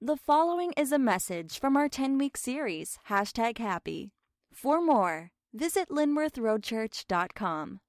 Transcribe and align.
The 0.00 0.16
following 0.16 0.72
is 0.76 0.92
a 0.92 0.98
message 0.98 1.58
from 1.58 1.76
our 1.76 1.88
10 1.88 2.18
week 2.18 2.36
series, 2.36 3.00
hashtag 3.08 3.58
happy. 3.58 4.12
For 4.54 4.80
more, 4.80 5.32
visit 5.52 5.88
linworthroadchurch.com. 5.88 7.80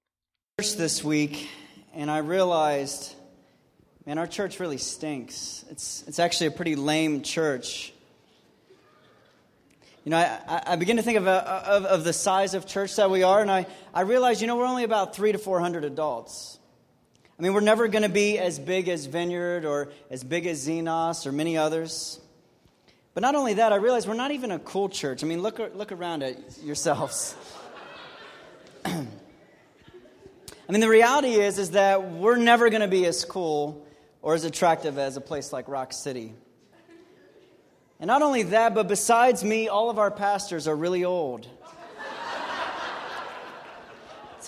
Church 0.59 0.75
this 0.75 1.03
week, 1.03 1.47
and 1.93 2.09
I 2.09 2.17
realized, 2.17 3.13
man, 4.07 4.17
our 4.17 4.25
church 4.25 4.59
really 4.59 4.79
stinks. 4.79 5.63
It's, 5.69 6.03
it's 6.07 6.17
actually 6.17 6.47
a 6.47 6.51
pretty 6.51 6.75
lame 6.75 7.21
church. 7.21 7.93
You 10.03 10.09
know, 10.09 10.17
I, 10.17 10.63
I 10.65 10.75
begin 10.77 10.97
to 10.97 11.03
think 11.03 11.19
of, 11.19 11.27
a, 11.27 11.47
of, 11.69 11.85
of 11.85 12.03
the 12.05 12.13
size 12.13 12.55
of 12.55 12.65
church 12.65 12.95
that 12.95 13.11
we 13.11 13.21
are, 13.21 13.39
and 13.39 13.51
I, 13.51 13.67
I 13.93 14.01
realize, 14.01 14.41
you 14.41 14.47
know, 14.47 14.57
we're 14.57 14.65
only 14.65 14.83
about 14.83 15.15
three 15.15 15.31
to 15.31 15.37
400 15.37 15.83
adults. 15.83 16.58
I 17.39 17.41
mean, 17.41 17.53
we're 17.53 17.61
never 17.61 17.87
going 17.87 18.03
to 18.03 18.09
be 18.09 18.37
as 18.37 18.59
big 18.59 18.89
as 18.89 19.05
Vineyard 19.05 19.63
or 19.63 19.87
as 20.09 20.25
big 20.25 20.45
as 20.45 20.67
Xenos 20.67 21.25
or 21.25 21.31
many 21.31 21.57
others. 21.57 22.19
But 23.13 23.21
not 23.21 23.33
only 23.33 23.53
that, 23.53 23.71
I 23.71 23.77
realize 23.77 24.05
we're 24.05 24.13
not 24.15 24.31
even 24.31 24.51
a 24.51 24.59
cool 24.59 24.89
church. 24.89 25.23
I 25.23 25.27
mean, 25.27 25.41
look, 25.41 25.57
look 25.73 25.93
around 25.93 26.21
at 26.21 26.61
yourselves. 26.61 27.37
I 28.85 29.05
mean, 30.69 30.81
the 30.81 30.89
reality 30.89 31.35
is, 31.35 31.59
is 31.59 31.71
that 31.71 32.11
we're 32.11 32.35
never 32.35 32.69
going 32.69 32.81
to 32.81 32.89
be 32.89 33.05
as 33.05 33.23
cool 33.23 33.87
or 34.21 34.33
as 34.33 34.43
attractive 34.43 34.97
as 34.97 35.15
a 35.15 35.21
place 35.21 35.53
like 35.53 35.69
Rock 35.69 35.93
City. 35.93 36.33
And 38.01 38.09
not 38.09 38.21
only 38.21 38.43
that, 38.43 38.75
but 38.75 38.89
besides 38.89 39.45
me, 39.45 39.69
all 39.69 39.89
of 39.89 39.97
our 39.97 40.11
pastors 40.11 40.67
are 40.67 40.75
really 40.75 41.05
old. 41.05 41.47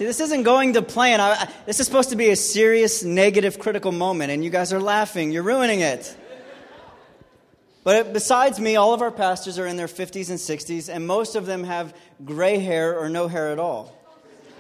See, 0.02 0.08
this 0.08 0.20
isn't 0.20 0.42
going 0.42 0.74
to 0.74 0.82
plan. 0.82 1.22
I, 1.22 1.48
this 1.68 1.80
is 1.80 1.86
supposed 1.86 2.10
to 2.10 2.16
be 2.16 2.32
a 2.32 2.36
serious, 2.36 3.04
negative, 3.04 3.60
critical 3.60 3.92
moment, 3.92 4.32
and 4.32 4.44
you 4.44 4.50
guys 4.50 4.74
are 4.74 4.80
laughing. 4.80 5.32
You're 5.32 5.44
ruining 5.44 5.82
it. 5.82 6.18
But 7.84 8.12
besides 8.12 8.60
me, 8.60 8.78
all 8.78 8.96
of 8.96 9.04
our 9.04 9.12
pastors 9.12 9.60
are 9.60 9.68
in 9.68 9.78
their 9.78 9.86
50s 9.86 10.32
and 10.32 10.40
60s, 10.40 10.90
and 10.92 11.06
most 11.06 11.36
of 11.36 11.46
them 11.46 11.64
have 11.66 11.96
gray 12.26 12.58
hair 12.58 12.98
or 12.98 13.10
no 13.10 13.28
hair 13.28 13.52
at 13.52 13.60
all. 13.60 13.96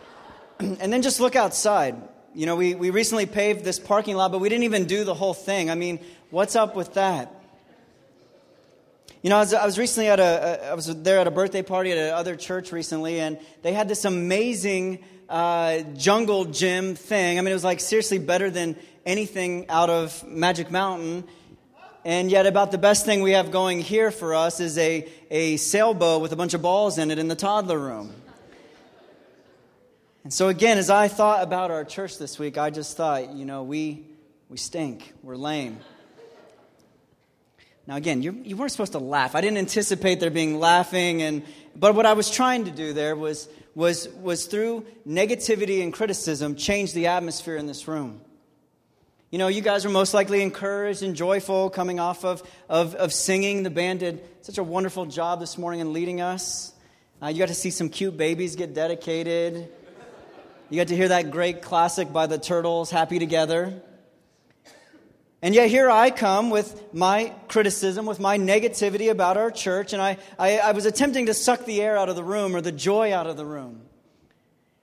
and 0.60 0.94
then 0.94 1.02
just 1.02 1.20
look 1.20 1.36
outside. 1.36 1.96
You 2.36 2.46
know, 2.46 2.56
we, 2.56 2.76
we 2.76 2.92
recently 2.92 3.26
paved 3.26 3.64
this 3.64 3.80
parking 3.80 4.16
lot, 4.16 4.32
but 4.32 4.42
we 4.42 4.48
didn't 4.48 4.66
even 4.66 4.86
do 4.86 5.04
the 5.04 5.16
whole 5.16 5.34
thing. 5.34 5.72
I 5.72 5.76
mean, 5.76 6.02
what's 6.30 6.56
up 6.56 6.76
with 6.76 6.94
that? 6.94 7.34
You 9.24 9.30
know, 9.30 9.36
I 9.36 9.40
was, 9.42 9.54
I 9.54 9.66
was 9.68 9.78
recently 9.78 10.10
at 10.10 10.20
a, 10.20 10.70
I 10.72 10.74
was 10.74 10.88
there 11.04 11.20
at 11.20 11.28
a 11.28 11.32
birthday 11.32 11.62
party 11.62 11.92
at 11.92 11.98
another 12.00 12.36
church 12.36 12.72
recently, 12.72 13.20
and 13.20 13.38
they 13.62 13.72
had 13.72 13.88
this 13.88 14.04
amazing 14.04 15.04
uh, 15.30 15.82
jungle 15.96 16.46
gym 16.46 16.96
thing. 16.96 17.38
I 17.38 17.42
mean, 17.42 17.52
it 17.52 17.54
was 17.54 17.64
like 17.64 17.82
seriously 17.82 18.18
better 18.18 18.50
than 18.50 18.76
anything 19.06 19.70
out 19.70 19.92
of 19.92 20.26
Magic 20.26 20.72
Mountain. 20.72 21.26
And 22.04 22.32
yet, 22.32 22.48
about 22.48 22.72
the 22.72 22.80
best 22.80 23.06
thing 23.06 23.22
we 23.22 23.34
have 23.34 23.52
going 23.52 23.82
here 23.82 24.10
for 24.10 24.34
us 24.34 24.60
is 24.60 24.76
a, 24.80 25.08
a 25.30 25.58
sailboat 25.58 26.24
with 26.24 26.32
a 26.32 26.36
bunch 26.36 26.56
of 26.56 26.64
balls 26.64 26.98
in 26.98 27.12
it 27.12 27.20
in 27.20 27.28
the 27.28 27.36
toddler 27.36 27.78
room. 27.78 28.12
And 30.24 30.34
so, 30.34 30.48
again, 30.48 30.80
as 30.80 30.90
I 30.90 31.10
thought 31.10 31.44
about 31.44 31.70
our 31.70 31.86
church 31.86 32.18
this 32.18 32.40
week, 32.40 32.58
I 32.58 32.72
just 32.72 32.98
thought, 32.98 33.36
you 33.36 33.46
know, 33.46 33.62
we, 33.62 34.04
we 34.50 34.58
stink. 34.58 35.14
We're 35.22 35.36
lame. 35.36 35.78
Now, 37.88 37.96
again, 37.96 38.22
you, 38.22 38.40
you 38.44 38.56
weren't 38.56 38.72
supposed 38.72 38.92
to 38.94 39.00
laugh. 39.00 39.36
I 39.36 39.42
didn't 39.42 39.58
anticipate 39.58 40.20
there 40.20 40.30
being 40.30 40.60
laughing, 40.60 41.22
and, 41.22 41.44
but 41.76 41.96
what 41.96 42.06
I 42.06 42.14
was 42.14 42.30
trying 42.30 42.66
to 42.66 42.72
do 42.72 42.94
there 42.94 43.16
was 43.16 43.48
was, 43.76 44.10
was 44.10 44.48
through 44.48 44.86
negativity 45.08 45.84
and 45.84 45.94
criticism, 45.94 46.56
change 46.56 46.94
the 46.94 47.08
atmosphere 47.08 47.56
in 47.56 47.68
this 47.68 47.88
room. 47.88 48.22
You 49.30 49.38
know, 49.38 49.48
you 49.48 49.62
guys 49.62 49.86
were 49.86 49.92
most 49.92 50.14
likely 50.14 50.42
encouraged 50.42 51.04
and 51.04 51.16
joyful 51.16 51.70
coming 51.70 52.00
off 52.00 52.26
of, 52.26 52.44
of, 52.68 52.96
of 52.96 53.14
singing. 53.14 53.64
The 53.64 53.70
band 53.70 54.02
did 54.02 54.22
such 54.42 54.58
a 54.58 54.64
wonderful 54.64 55.06
job 55.06 55.40
this 55.40 55.58
morning 55.58 55.80
in 55.80 55.94
leading 55.94 56.20
us. 56.20 56.74
Uh, 57.22 57.28
you 57.28 57.40
got 57.40 57.48
to 57.48 57.54
see 57.54 57.70
some 57.70 57.88
cute 57.88 58.18
babies 58.18 58.58
get 58.58 58.74
dedicated. 58.74 59.70
You 60.70 60.78
got 60.78 60.88
to 60.88 60.96
hear 60.96 61.10
that 61.10 61.32
great 61.32 61.62
classic 61.62 62.12
by 62.12 62.28
the 62.28 62.38
Turtles, 62.38 62.92
Happy 62.92 63.20
Together. 63.20 63.82
And 65.44 65.56
yet, 65.56 65.70
here 65.70 65.90
I 65.90 66.12
come 66.12 66.52
with 66.52 66.94
my 66.94 67.34
criticism, 67.48 68.06
with 68.06 68.20
my 68.20 68.38
negativity 68.38 69.10
about 69.10 69.38
our 69.38 69.50
church, 69.50 69.92
and 69.92 70.00
I, 70.00 70.20
I, 70.38 70.60
I, 70.60 70.72
was 70.74 70.86
attempting 70.86 71.26
to 71.26 71.34
suck 71.34 71.66
the 71.66 71.82
air 71.82 71.98
out 71.98 72.10
of 72.10 72.16
the 72.16 72.24
room 72.24 72.56
or 72.56 72.62
the 72.62 72.72
joy 72.72 73.12
out 73.12 73.26
of 73.26 73.38
the 73.38 73.46
room. 73.46 73.82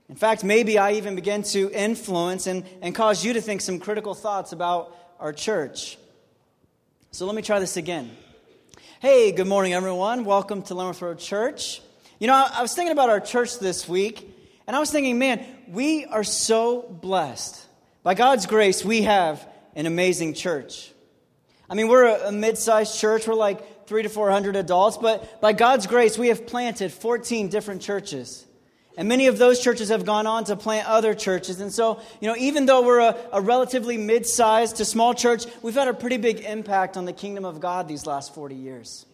In 0.08 0.16
fact, 0.16 0.42
maybe 0.42 0.76
I 0.76 0.94
even 0.94 1.14
began 1.14 1.44
to 1.44 1.70
influence 1.70 2.48
and, 2.48 2.64
and 2.82 2.92
cause 2.92 3.24
you 3.24 3.34
to 3.34 3.40
think 3.40 3.60
some 3.60 3.78
critical 3.78 4.14
thoughts 4.14 4.50
about 4.50 4.96
our 5.20 5.32
church. 5.32 5.96
So 7.12 7.24
let 7.24 7.36
me 7.36 7.42
try 7.42 7.60
this 7.60 7.76
again. 7.76 8.10
Hey, 8.98 9.30
good 9.30 9.46
morning, 9.46 9.74
everyone. 9.74 10.24
Welcome 10.24 10.62
to 10.62 10.74
Linworth 10.74 11.00
Road 11.02 11.20
Church. 11.20 11.80
You 12.18 12.26
know, 12.26 12.34
I, 12.34 12.50
I 12.54 12.62
was 12.62 12.74
thinking 12.74 12.92
about 12.92 13.10
our 13.10 13.20
church 13.20 13.60
this 13.60 13.88
week, 13.88 14.28
and 14.66 14.74
I 14.74 14.80
was 14.80 14.90
thinking, 14.90 15.20
man, 15.20 15.46
we 15.68 16.04
are 16.06 16.24
so 16.24 16.82
blessed. 16.82 17.64
By 18.02 18.14
God's 18.14 18.46
grace, 18.46 18.84
we 18.84 19.02
have 19.02 19.47
an 19.74 19.86
amazing 19.86 20.34
church. 20.34 20.92
I 21.70 21.74
mean, 21.74 21.88
we're 21.88 22.06
a, 22.06 22.32
mid 22.32 22.56
sized 22.56 22.98
church. 22.98 23.26
We're 23.26 23.34
like 23.34 23.86
three 23.86 24.02
to 24.02 24.08
400 24.08 24.56
adults, 24.56 24.96
but 24.96 25.40
by 25.40 25.52
God's 25.52 25.86
grace, 25.86 26.18
we 26.18 26.28
have 26.28 26.46
planted 26.46 26.92
14 26.92 27.48
different 27.48 27.82
churches. 27.82 28.46
And 28.96 29.08
many 29.08 29.28
of 29.28 29.38
those 29.38 29.60
churches 29.62 29.90
have 29.90 30.04
gone 30.04 30.26
on 30.26 30.44
to 30.44 30.56
plant 30.56 30.88
other 30.88 31.14
churches. 31.14 31.60
And 31.60 31.72
so, 31.72 32.00
you 32.20 32.28
know, 32.28 32.36
even 32.36 32.66
though 32.66 32.82
we're 32.82 32.98
a, 32.98 33.16
a 33.32 33.40
relatively 33.40 33.96
mid 33.96 34.26
sized 34.26 34.76
to 34.76 34.84
small 34.84 35.14
church, 35.14 35.44
we've 35.62 35.74
had 35.74 35.86
a 35.86 35.94
pretty 35.94 36.16
big 36.16 36.40
impact 36.40 36.96
on 36.96 37.04
the 37.04 37.12
kingdom 37.12 37.44
of 37.44 37.60
God 37.60 37.86
these 37.86 38.06
last 38.06 38.34
40 38.34 38.56
years. 38.56 39.06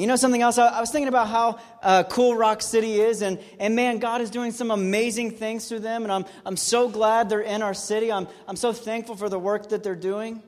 You 0.00 0.06
know 0.06 0.16
something 0.16 0.40
else? 0.40 0.56
I, 0.56 0.68
I 0.68 0.80
was 0.80 0.90
thinking 0.90 1.08
about 1.08 1.28
how 1.28 1.58
uh, 1.82 2.04
cool 2.04 2.34
Rock 2.34 2.62
City 2.62 3.00
is, 3.00 3.20
and, 3.20 3.38
and 3.58 3.76
man, 3.76 3.98
God 3.98 4.22
is 4.22 4.30
doing 4.30 4.50
some 4.50 4.70
amazing 4.70 5.32
things 5.32 5.68
through 5.68 5.80
them, 5.80 6.04
and 6.04 6.10
I'm, 6.10 6.24
I'm 6.46 6.56
so 6.56 6.88
glad 6.88 7.28
they're 7.28 7.42
in 7.42 7.60
our 7.60 7.74
city. 7.74 8.10
I'm, 8.10 8.26
I'm 8.48 8.56
so 8.56 8.72
thankful 8.72 9.14
for 9.14 9.28
the 9.28 9.38
work 9.38 9.68
that 9.68 9.82
they're 9.82 9.94
doing. 9.94 10.42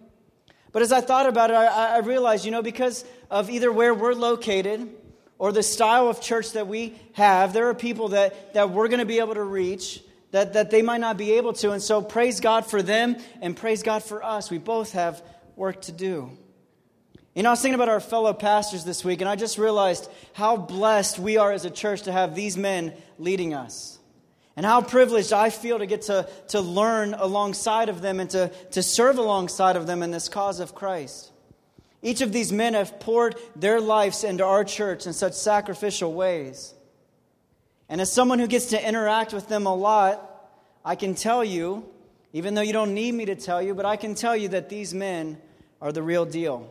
But 0.73 0.81
as 0.81 0.91
I 0.91 1.03
thought 1.03 1.27
about 1.27 1.51
it, 1.51 1.55
I, 1.55 1.97
I 1.97 1.99
realized, 1.99 2.47
you 2.47 2.51
know, 2.51 2.63
because 2.63 3.05
of 3.31 3.51
either 3.51 3.71
where 3.71 3.93
we're 3.93 4.15
located 4.15 4.89
or 5.39 5.53
the 5.53 5.63
style 5.63 6.09
of 6.09 6.23
church 6.23 6.53
that 6.53 6.67
we 6.67 6.95
have, 7.13 7.53
there 7.53 7.69
are 7.69 7.75
people 7.75 8.09
that, 8.09 8.55
that 8.55 8.71
we're 8.71 8.89
going 8.89 9.01
to 9.01 9.05
be 9.05 9.19
able 9.19 9.35
to 9.35 9.45
reach 9.45 10.03
that, 10.31 10.55
that 10.55 10.71
they 10.71 10.81
might 10.81 11.03
not 11.03 11.19
be 11.19 11.33
able 11.33 11.53
to. 11.53 11.73
And 11.73 11.83
so 11.83 12.01
praise 12.01 12.41
God 12.41 12.65
for 12.65 12.81
them 12.81 13.17
and 13.43 13.55
praise 13.55 13.83
God 13.83 14.03
for 14.03 14.25
us. 14.25 14.51
We 14.51 14.57
both 14.57 14.93
have 14.93 15.23
work 15.57 15.83
to 15.83 15.93
do. 15.93 16.31
You 17.35 17.43
know, 17.43 17.49
I 17.49 17.53
was 17.53 17.63
thinking 17.63 17.77
about 17.77 17.89
our 17.89 18.01
fellow 18.01 18.35
pastors 18.35 18.85
this 18.85 19.05
week, 19.05 19.23
and 19.23 19.29
I 19.29 19.37
just 19.37 19.57
realized 19.57 20.11
how 20.35 20.57
blessed 20.59 21.19
we 21.19 21.39
are 21.39 21.51
as 21.51 21.65
a 21.65 21.71
church 21.71 22.03
to 22.03 22.13
have 22.13 22.35
these 22.35 22.59
men 22.59 22.93
leading 23.19 23.55
us. 23.55 23.99
And 24.55 24.67
how 24.67 24.83
privileged 24.83 25.33
I 25.33 25.49
feel 25.49 25.79
to 25.79 25.87
get 25.87 26.03
to, 26.03 26.29
to 26.49 26.61
learn 26.61 27.15
alongside 27.15 27.89
of 27.89 28.03
them 28.03 28.21
and 28.21 28.29
to, 28.31 28.49
to 28.73 28.83
serve 28.83 29.17
alongside 29.17 29.77
of 29.77 29.87
them 29.87 30.03
in 30.03 30.11
this 30.11 30.29
cause 30.29 30.61
of 30.61 30.75
Christ. 30.75 31.31
Each 32.03 32.21
of 32.21 32.33
these 32.33 32.53
men 32.53 32.75
have 32.75 33.01
poured 33.01 33.37
their 33.57 33.81
lives 33.81 34.25
into 34.25 34.45
our 34.45 34.63
church 34.63 35.07
in 35.07 35.15
such 35.15 35.33
sacrificial 35.33 36.13
ways. 36.13 36.75
And 37.89 37.99
as 37.99 38.13
someone 38.13 38.41
who 38.41 38.47
gets 38.47 38.67
to 38.67 38.89
interact 38.89 39.33
with 39.33 39.49
them 39.49 39.65
a 39.65 39.75
lot, 39.75 40.51
I 40.85 40.97
can 40.97 41.15
tell 41.15 41.43
you, 41.43 41.89
even 42.35 42.55
though 42.55 42.63
you 42.63 42.75
don't 42.75 42.93
need 42.93 43.15
me 43.15 43.25
to 43.27 43.37
tell 43.37 43.63
you, 43.63 43.75
but 43.75 43.87
I 43.87 43.97
can 43.97 44.15
tell 44.15 44.37
you 44.37 44.49
that 44.49 44.69
these 44.69 44.93
men 44.93 45.39
are 45.81 45.93
the 45.93 46.03
real 46.03 46.27
deal. 46.27 46.69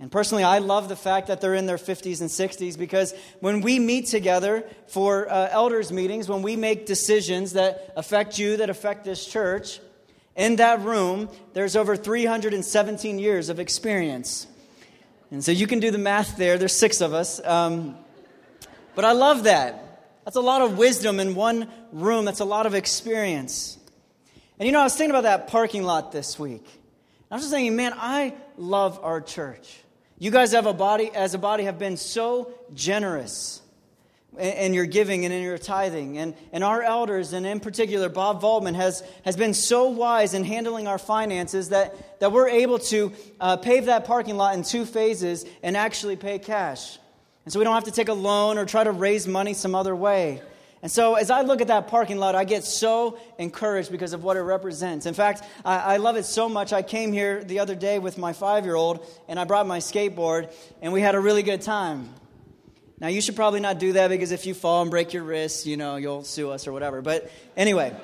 And 0.00 0.10
personally, 0.10 0.42
I 0.42 0.58
love 0.58 0.88
the 0.88 0.96
fact 0.96 1.28
that 1.28 1.40
they're 1.40 1.54
in 1.54 1.66
their 1.66 1.76
50s 1.76 2.20
and 2.20 2.28
60s 2.28 2.76
because 2.76 3.14
when 3.40 3.60
we 3.60 3.78
meet 3.78 4.06
together 4.06 4.64
for 4.88 5.30
uh, 5.30 5.48
elders' 5.50 5.92
meetings, 5.92 6.28
when 6.28 6.42
we 6.42 6.56
make 6.56 6.84
decisions 6.84 7.52
that 7.52 7.92
affect 7.96 8.38
you, 8.38 8.56
that 8.56 8.70
affect 8.70 9.04
this 9.04 9.24
church, 9.24 9.80
in 10.36 10.56
that 10.56 10.80
room, 10.80 11.28
there's 11.52 11.76
over 11.76 11.96
317 11.96 13.18
years 13.18 13.48
of 13.48 13.60
experience. 13.60 14.48
And 15.30 15.44
so 15.44 15.52
you 15.52 15.66
can 15.66 15.78
do 15.78 15.90
the 15.90 15.98
math 15.98 16.36
there. 16.36 16.58
There's 16.58 16.76
six 16.76 17.00
of 17.00 17.14
us. 17.14 17.44
Um, 17.44 17.96
but 18.94 19.04
I 19.04 19.12
love 19.12 19.44
that. 19.44 19.80
That's 20.24 20.36
a 20.36 20.40
lot 20.40 20.62
of 20.62 20.78
wisdom 20.78 21.20
in 21.20 21.34
one 21.34 21.68
room, 21.92 22.24
that's 22.24 22.40
a 22.40 22.44
lot 22.44 22.66
of 22.66 22.74
experience. 22.74 23.78
And 24.58 24.66
you 24.66 24.72
know, 24.72 24.80
I 24.80 24.84
was 24.84 24.96
thinking 24.96 25.10
about 25.10 25.24
that 25.24 25.48
parking 25.48 25.82
lot 25.82 26.12
this 26.12 26.38
week. 26.38 26.66
I 27.30 27.34
was 27.34 27.44
just 27.44 27.52
thinking, 27.52 27.76
man, 27.76 27.92
I 27.96 28.34
love 28.56 28.98
our 29.02 29.20
church. 29.20 29.83
You 30.18 30.30
guys 30.30 30.52
have 30.52 30.66
a 30.66 30.72
body, 30.72 31.10
as 31.12 31.34
a 31.34 31.38
body, 31.38 31.64
have 31.64 31.78
been 31.78 31.96
so 31.96 32.52
generous 32.72 33.60
in 34.38 34.74
your 34.74 34.86
giving 34.86 35.24
and 35.24 35.34
in 35.34 35.42
your 35.42 35.58
tithing. 35.58 36.18
And, 36.18 36.34
and 36.52 36.62
our 36.62 36.82
elders, 36.82 37.32
and 37.32 37.44
in 37.46 37.60
particular, 37.60 38.08
Bob 38.08 38.40
Vaultman, 38.40 38.74
has, 38.74 39.02
has 39.24 39.36
been 39.36 39.54
so 39.54 39.88
wise 39.88 40.34
in 40.34 40.44
handling 40.44 40.86
our 40.86 40.98
finances 40.98 41.70
that, 41.70 42.20
that 42.20 42.32
we're 42.32 42.48
able 42.48 42.78
to 42.80 43.12
uh, 43.40 43.56
pave 43.56 43.86
that 43.86 44.04
parking 44.04 44.36
lot 44.36 44.54
in 44.54 44.62
two 44.62 44.84
phases 44.84 45.44
and 45.62 45.76
actually 45.76 46.16
pay 46.16 46.38
cash. 46.38 46.98
And 47.44 47.52
so 47.52 47.58
we 47.58 47.64
don't 47.64 47.74
have 47.74 47.84
to 47.84 47.90
take 47.90 48.08
a 48.08 48.14
loan 48.14 48.56
or 48.58 48.64
try 48.64 48.84
to 48.84 48.92
raise 48.92 49.26
money 49.26 49.54
some 49.54 49.74
other 49.74 49.94
way. 49.94 50.40
And 50.84 50.92
so, 50.92 51.14
as 51.14 51.30
I 51.30 51.40
look 51.40 51.62
at 51.62 51.68
that 51.68 51.88
parking 51.88 52.18
lot, 52.18 52.34
I 52.34 52.44
get 52.44 52.62
so 52.62 53.18
encouraged 53.38 53.90
because 53.90 54.12
of 54.12 54.22
what 54.22 54.36
it 54.36 54.42
represents. 54.42 55.06
In 55.06 55.14
fact, 55.14 55.42
I, 55.64 55.94
I 55.94 55.96
love 55.96 56.16
it 56.16 56.26
so 56.26 56.46
much. 56.46 56.74
I 56.74 56.82
came 56.82 57.10
here 57.10 57.42
the 57.42 57.60
other 57.60 57.74
day 57.74 57.98
with 57.98 58.18
my 58.18 58.34
five 58.34 58.66
year 58.66 58.74
old, 58.74 59.06
and 59.26 59.40
I 59.40 59.44
brought 59.44 59.66
my 59.66 59.78
skateboard, 59.78 60.52
and 60.82 60.92
we 60.92 61.00
had 61.00 61.14
a 61.14 61.20
really 61.20 61.42
good 61.42 61.62
time. 61.62 62.10
Now, 63.00 63.08
you 63.08 63.22
should 63.22 63.34
probably 63.34 63.60
not 63.60 63.78
do 63.78 63.94
that 63.94 64.08
because 64.08 64.30
if 64.30 64.44
you 64.44 64.52
fall 64.52 64.82
and 64.82 64.90
break 64.90 65.14
your 65.14 65.22
wrist, 65.22 65.64
you 65.64 65.78
know, 65.78 65.96
you'll 65.96 66.22
sue 66.22 66.50
us 66.50 66.66
or 66.66 66.72
whatever. 66.74 67.00
But 67.00 67.32
anyway, 67.56 67.96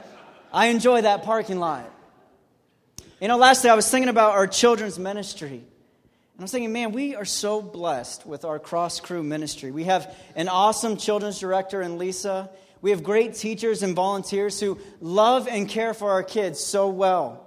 I 0.50 0.68
enjoy 0.68 1.02
that 1.02 1.22
parking 1.24 1.60
lot. 1.60 1.84
You 3.20 3.28
know, 3.28 3.36
lastly, 3.36 3.68
I 3.68 3.74
was 3.74 3.90
thinking 3.90 4.08
about 4.08 4.30
our 4.30 4.46
children's 4.46 4.98
ministry. 4.98 5.50
And 5.58 5.64
I 6.38 6.42
was 6.44 6.50
thinking, 6.50 6.72
man, 6.72 6.92
we 6.92 7.14
are 7.14 7.26
so 7.26 7.60
blessed 7.60 8.24
with 8.24 8.46
our 8.46 8.58
cross 8.58 9.00
crew 9.00 9.22
ministry. 9.22 9.70
We 9.70 9.84
have 9.84 10.16
an 10.34 10.48
awesome 10.48 10.96
children's 10.96 11.38
director 11.38 11.82
in 11.82 11.98
Lisa. 11.98 12.48
We 12.82 12.90
have 12.90 13.02
great 13.02 13.34
teachers 13.34 13.82
and 13.82 13.94
volunteers 13.94 14.58
who 14.58 14.78
love 15.00 15.46
and 15.48 15.68
care 15.68 15.92
for 15.92 16.10
our 16.10 16.22
kids 16.22 16.60
so 16.60 16.88
well. 16.88 17.46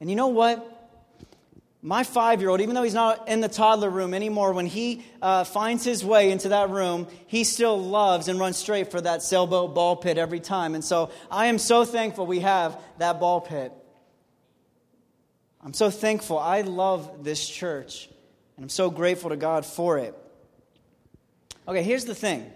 And 0.00 0.10
you 0.10 0.16
know 0.16 0.28
what? 0.28 0.74
My 1.80 2.02
five 2.02 2.40
year 2.40 2.50
old, 2.50 2.60
even 2.60 2.74
though 2.74 2.82
he's 2.82 2.94
not 2.94 3.28
in 3.28 3.40
the 3.40 3.48
toddler 3.48 3.88
room 3.88 4.12
anymore, 4.12 4.52
when 4.52 4.66
he 4.66 5.04
uh, 5.22 5.44
finds 5.44 5.84
his 5.84 6.04
way 6.04 6.32
into 6.32 6.48
that 6.48 6.70
room, 6.70 7.06
he 7.28 7.44
still 7.44 7.80
loves 7.80 8.26
and 8.26 8.40
runs 8.40 8.56
straight 8.56 8.90
for 8.90 9.00
that 9.00 9.22
sailboat 9.22 9.76
ball 9.76 9.94
pit 9.94 10.18
every 10.18 10.40
time. 10.40 10.74
And 10.74 10.84
so 10.84 11.10
I 11.30 11.46
am 11.46 11.58
so 11.58 11.84
thankful 11.84 12.26
we 12.26 12.40
have 12.40 12.80
that 12.98 13.20
ball 13.20 13.40
pit. 13.40 13.72
I'm 15.62 15.72
so 15.72 15.90
thankful. 15.90 16.38
I 16.38 16.62
love 16.62 17.24
this 17.24 17.48
church, 17.48 18.08
and 18.56 18.64
I'm 18.64 18.68
so 18.68 18.90
grateful 18.90 19.30
to 19.30 19.36
God 19.36 19.64
for 19.64 19.98
it. 19.98 20.16
Okay, 21.66 21.82
here's 21.82 22.06
the 22.06 22.14
thing 22.14 22.50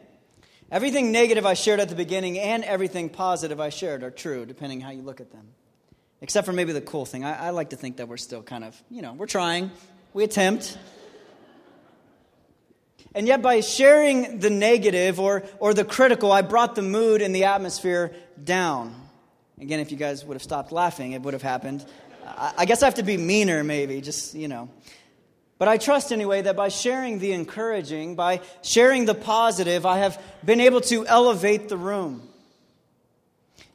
Everything 0.73 1.13
negative 1.13 1.45
I 1.45 1.53
shared 1.53 1.81
at 1.81 1.91
the 1.91 1.95
beginning 1.95 2.39
and 2.39 2.65
everything 2.65 3.11
positive 3.11 3.61
I 3.61 3.69
shared 3.69 4.03
are 4.03 4.11
true, 4.11 4.47
depending 4.47 4.81
how 4.81 4.91
you 4.91 5.03
look 5.03 5.21
at 5.21 5.31
them. 5.31 5.49
Except 6.23 6.47
for 6.47 6.55
maybe 6.55 6.73
the 6.73 6.81
cool 6.81 7.05
thing. 7.05 7.27
I, 7.27 7.49
I 7.49 7.51
like 7.51 7.71
to 7.71 7.77
think 7.77 7.99
that 7.99 8.09
we're 8.09 8.17
still 8.17 8.43
kind 8.43 8.65
of, 8.65 8.83
you 8.91 9.03
know, 9.03 9.13
we're 9.13 9.27
trying, 9.27 9.71
we 10.15 10.25
attempt. 10.25 10.79
And 13.15 13.27
yet, 13.27 13.43
by 13.43 13.61
sharing 13.61 14.39
the 14.39 14.49
negative 14.49 15.21
or, 15.21 15.45
or 15.59 15.75
the 15.75 15.85
critical, 15.85 16.33
I 16.33 16.41
brought 16.41 16.75
the 16.75 16.81
mood 16.81 17.21
and 17.21 17.35
the 17.35 17.45
atmosphere 17.45 18.15
down. 18.43 18.95
Again, 19.61 19.79
if 19.79 19.91
you 19.91 19.99
guys 19.99 20.25
would 20.25 20.37
have 20.37 20.43
stopped 20.43 20.73
laughing, 20.73 21.13
it 21.13 21.21
would 21.21 21.35
have 21.35 21.43
happened. 21.43 21.85
I, 22.27 22.55
I 22.59 22.65
guess 22.65 22.83
I 22.83 22.87
have 22.87 22.95
to 22.95 23.03
be 23.03 23.19
meaner, 23.19 23.63
maybe, 23.63 24.01
just, 24.01 24.35
you 24.35 24.49
know. 24.49 24.71
But 25.63 25.69
I 25.69 25.77
trust 25.77 26.11
anyway 26.11 26.43
that 26.43 26.57
by 26.57 26.71
sharing 26.71 27.21
the 27.21 27.31
encouraging, 27.31 28.17
by 28.17 28.41
sharing 28.63 29.05
the 29.05 29.15
positive, 29.15 29.87
I 29.87 29.99
have 29.99 30.21
been 30.45 30.61
able 30.61 30.81
to 30.81 31.07
elevate 31.07 31.69
the 31.69 31.77
room. 31.77 32.29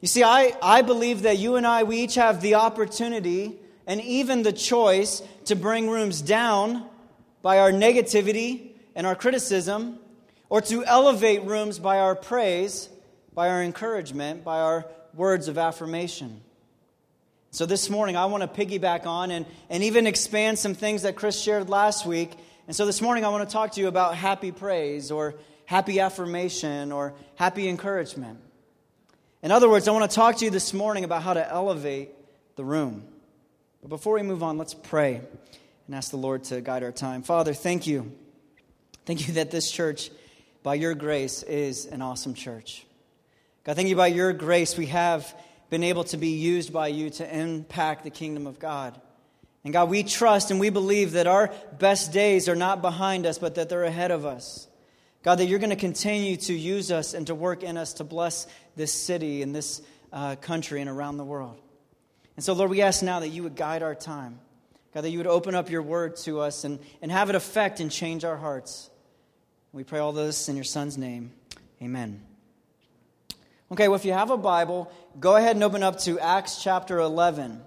You 0.02 0.08
see, 0.08 0.22
I, 0.22 0.52
I 0.60 0.82
believe 0.82 1.22
that 1.22 1.38
you 1.38 1.56
and 1.56 1.66
I, 1.66 1.84
we 1.84 2.00
each 2.00 2.16
have 2.16 2.42
the 2.42 2.56
opportunity 2.56 3.56
and 3.86 4.02
even 4.02 4.42
the 4.42 4.52
choice 4.52 5.22
to 5.46 5.56
bring 5.56 5.88
rooms 5.88 6.20
down 6.20 6.86
by 7.40 7.58
our 7.58 7.72
negativity 7.72 8.72
and 8.94 9.06
our 9.06 9.14
criticism, 9.14 9.98
or 10.50 10.60
to 10.60 10.84
elevate 10.84 11.44
rooms 11.44 11.78
by 11.78 12.00
our 12.00 12.14
praise, 12.14 12.90
by 13.32 13.48
our 13.48 13.62
encouragement, 13.62 14.44
by 14.44 14.58
our 14.58 14.84
words 15.14 15.48
of 15.48 15.56
affirmation. 15.56 16.42
So 17.50 17.64
this 17.64 17.88
morning, 17.88 18.14
I 18.14 18.26
want 18.26 18.42
to 18.42 18.66
piggyback 18.66 19.06
on 19.06 19.30
and, 19.30 19.46
and 19.70 19.82
even 19.82 20.06
expand 20.06 20.58
some 20.58 20.74
things 20.74 21.02
that 21.02 21.16
Chris 21.16 21.40
shared 21.40 21.70
last 21.70 22.04
week. 22.04 22.32
And 22.66 22.76
so 22.76 22.84
this 22.84 23.00
morning, 23.00 23.24
I 23.24 23.30
want 23.30 23.48
to 23.48 23.52
talk 23.52 23.72
to 23.72 23.80
you 23.80 23.88
about 23.88 24.14
happy 24.14 24.52
praise 24.52 25.10
or 25.10 25.34
happy 25.64 25.98
affirmation 25.98 26.92
or 26.92 27.14
happy 27.36 27.66
encouragement. 27.68 28.38
In 29.42 29.50
other 29.50 29.68
words, 29.68 29.88
I 29.88 29.92
want 29.92 30.10
to 30.10 30.14
talk 30.14 30.36
to 30.36 30.44
you 30.44 30.50
this 30.50 30.74
morning 30.74 31.04
about 31.04 31.22
how 31.22 31.32
to 31.32 31.50
elevate 31.50 32.10
the 32.56 32.64
room. 32.64 33.04
But 33.80 33.88
before 33.88 34.14
we 34.14 34.22
move 34.22 34.42
on, 34.42 34.58
let's 34.58 34.74
pray 34.74 35.22
and 35.86 35.96
ask 35.96 36.10
the 36.10 36.18
Lord 36.18 36.44
to 36.44 36.60
guide 36.60 36.82
our 36.82 36.92
time. 36.92 37.22
Father, 37.22 37.54
thank 37.54 37.86
you. 37.86 38.12
Thank 39.06 39.26
you 39.26 39.34
that 39.34 39.50
this 39.50 39.70
church, 39.70 40.10
by 40.62 40.74
your 40.74 40.94
grace, 40.94 41.42
is 41.44 41.86
an 41.86 42.02
awesome 42.02 42.34
church. 42.34 42.84
God, 43.64 43.76
thank 43.76 43.88
you 43.88 43.96
by 43.96 44.08
your 44.08 44.34
grace 44.34 44.76
we 44.76 44.86
have 44.86 45.34
been 45.70 45.84
able 45.84 46.04
to 46.04 46.16
be 46.16 46.30
used 46.30 46.72
by 46.72 46.88
you 46.88 47.10
to 47.10 47.36
impact 47.36 48.04
the 48.04 48.10
kingdom 48.10 48.46
of 48.46 48.58
God. 48.58 49.00
And 49.64 49.72
God, 49.72 49.90
we 49.90 50.02
trust 50.02 50.50
and 50.50 50.60
we 50.60 50.70
believe 50.70 51.12
that 51.12 51.26
our 51.26 51.52
best 51.78 52.12
days 52.12 52.48
are 52.48 52.56
not 52.56 52.80
behind 52.80 53.26
us, 53.26 53.38
but 53.38 53.56
that 53.56 53.68
they're 53.68 53.84
ahead 53.84 54.10
of 54.10 54.24
us. 54.24 54.66
God, 55.22 55.36
that 55.36 55.46
you're 55.46 55.58
going 55.58 55.70
to 55.70 55.76
continue 55.76 56.36
to 56.36 56.54
use 56.54 56.90
us 56.90 57.12
and 57.12 57.26
to 57.26 57.34
work 57.34 57.62
in 57.62 57.76
us 57.76 57.94
to 57.94 58.04
bless 58.04 58.46
this 58.76 58.92
city 58.92 59.42
and 59.42 59.54
this 59.54 59.82
uh, 60.12 60.36
country 60.36 60.80
and 60.80 60.88
around 60.88 61.16
the 61.16 61.24
world. 61.24 61.60
And 62.36 62.44
so, 62.44 62.52
Lord, 62.52 62.70
we 62.70 62.82
ask 62.82 63.02
now 63.02 63.20
that 63.20 63.28
you 63.28 63.42
would 63.42 63.56
guide 63.56 63.82
our 63.82 63.96
time. 63.96 64.38
God, 64.94 65.02
that 65.02 65.10
you 65.10 65.18
would 65.18 65.26
open 65.26 65.54
up 65.54 65.70
your 65.70 65.82
word 65.82 66.16
to 66.18 66.40
us 66.40 66.64
and, 66.64 66.78
and 67.02 67.10
have 67.10 67.28
it 67.28 67.34
affect 67.34 67.80
and 67.80 67.90
change 67.90 68.24
our 68.24 68.36
hearts. 68.36 68.88
We 69.72 69.84
pray 69.84 69.98
all 69.98 70.12
this 70.12 70.48
in 70.48 70.54
your 70.54 70.64
Son's 70.64 70.96
name. 70.96 71.32
Amen. 71.82 72.27
Okay, 73.70 73.86
well, 73.86 73.96
if 73.96 74.06
you 74.06 74.14
have 74.14 74.30
a 74.30 74.38
Bible, 74.38 74.90
go 75.20 75.36
ahead 75.36 75.54
and 75.54 75.62
open 75.62 75.82
up 75.82 75.98
to 76.00 76.18
Acts 76.18 76.62
chapter 76.62 77.00
11. 77.00 77.60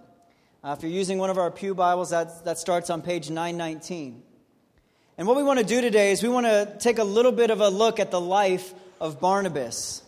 Uh, 0.63 0.75
if 0.75 0.81
you're 0.81 0.91
using 0.91 1.19
one 1.19 1.29
of 1.29 1.37
our 1.37 1.51
Pew 1.51 1.75
Bibles, 1.75 2.09
that, 2.09 2.43
that 2.43 2.57
starts 2.57 2.89
on 2.89 3.03
page 3.03 3.29
919. 3.29 4.23
And 5.19 5.27
what 5.27 5.37
we 5.37 5.43
want 5.43 5.59
to 5.59 5.65
do 5.65 5.79
today 5.79 6.11
is 6.11 6.23
we 6.23 6.29
want 6.29 6.47
to 6.47 6.75
take 6.79 6.97
a 6.97 7.03
little 7.03 7.31
bit 7.31 7.51
of 7.51 7.61
a 7.61 7.69
look 7.69 7.99
at 7.99 8.09
the 8.09 8.19
life 8.19 8.73
of 8.99 9.19
Barnabas. 9.19 10.01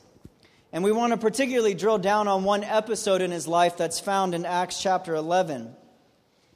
And 0.72 0.84
we 0.84 0.92
want 0.92 1.13
to 1.13 1.18
particularly 1.18 1.75
drill 1.75 2.00
down 2.00 2.28
on 2.28 2.44
one 2.44 2.63
episode 2.63 3.22
in 3.22 3.30
his 3.30 3.48
life 3.48 3.78
that's 3.78 4.00
found 4.00 4.34
in 4.34 4.48
Acts 4.48 4.81
chapter 4.81 5.13
11. 5.13 5.75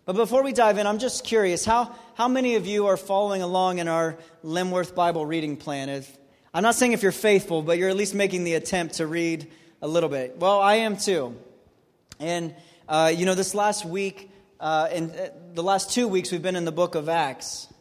But 0.06 0.16
before 0.16 0.42
we 0.42 0.52
dive 0.52 0.80
in, 0.80 0.88
I'm 0.88 0.98
just 0.98 1.24
curious 1.24 1.64
how, 1.64 1.94
how 2.16 2.28
many 2.28 2.56
of 2.56 2.66
you 2.66 2.88
are 2.88 2.98
following 2.98 3.44
along 3.44 3.78
in 3.78 3.88
our 3.88 4.18
Linworth 4.44 4.96
Bible 4.96 5.28
reading 5.28 5.58
plan? 5.58 5.90
If, 5.90 6.18
I'm 6.58 6.64
not 6.64 6.74
saying 6.74 6.94
if 6.94 7.04
you're 7.04 7.12
faithful, 7.12 7.62
but 7.62 7.78
you're 7.78 7.88
at 7.88 7.96
least 7.96 8.16
making 8.16 8.44
the 8.44 8.56
attempt 8.56 8.96
to 8.96 9.06
read 9.06 9.46
a 9.80 9.88
little 9.88 10.10
bit. 10.10 10.38
Well, 10.40 10.60
I 10.60 10.78
am 10.78 10.98
too. 10.98 11.38
And, 12.20 12.56
uh, 12.90 13.14
you 13.16 13.28
know, 13.28 13.36
this 13.36 13.54
last 13.54 13.86
week, 13.86 14.32
uh, 14.60 14.90
and 14.92 15.12
uh, 15.12 15.30
the 15.54 15.62
last 15.62 15.92
two 15.92 16.08
weeks, 16.08 16.32
we've 16.32 16.42
been 16.42 16.56
in 16.56 16.66
the 16.66 16.72
book 16.72 16.96
of 16.96 17.10
Acts. 17.10 17.72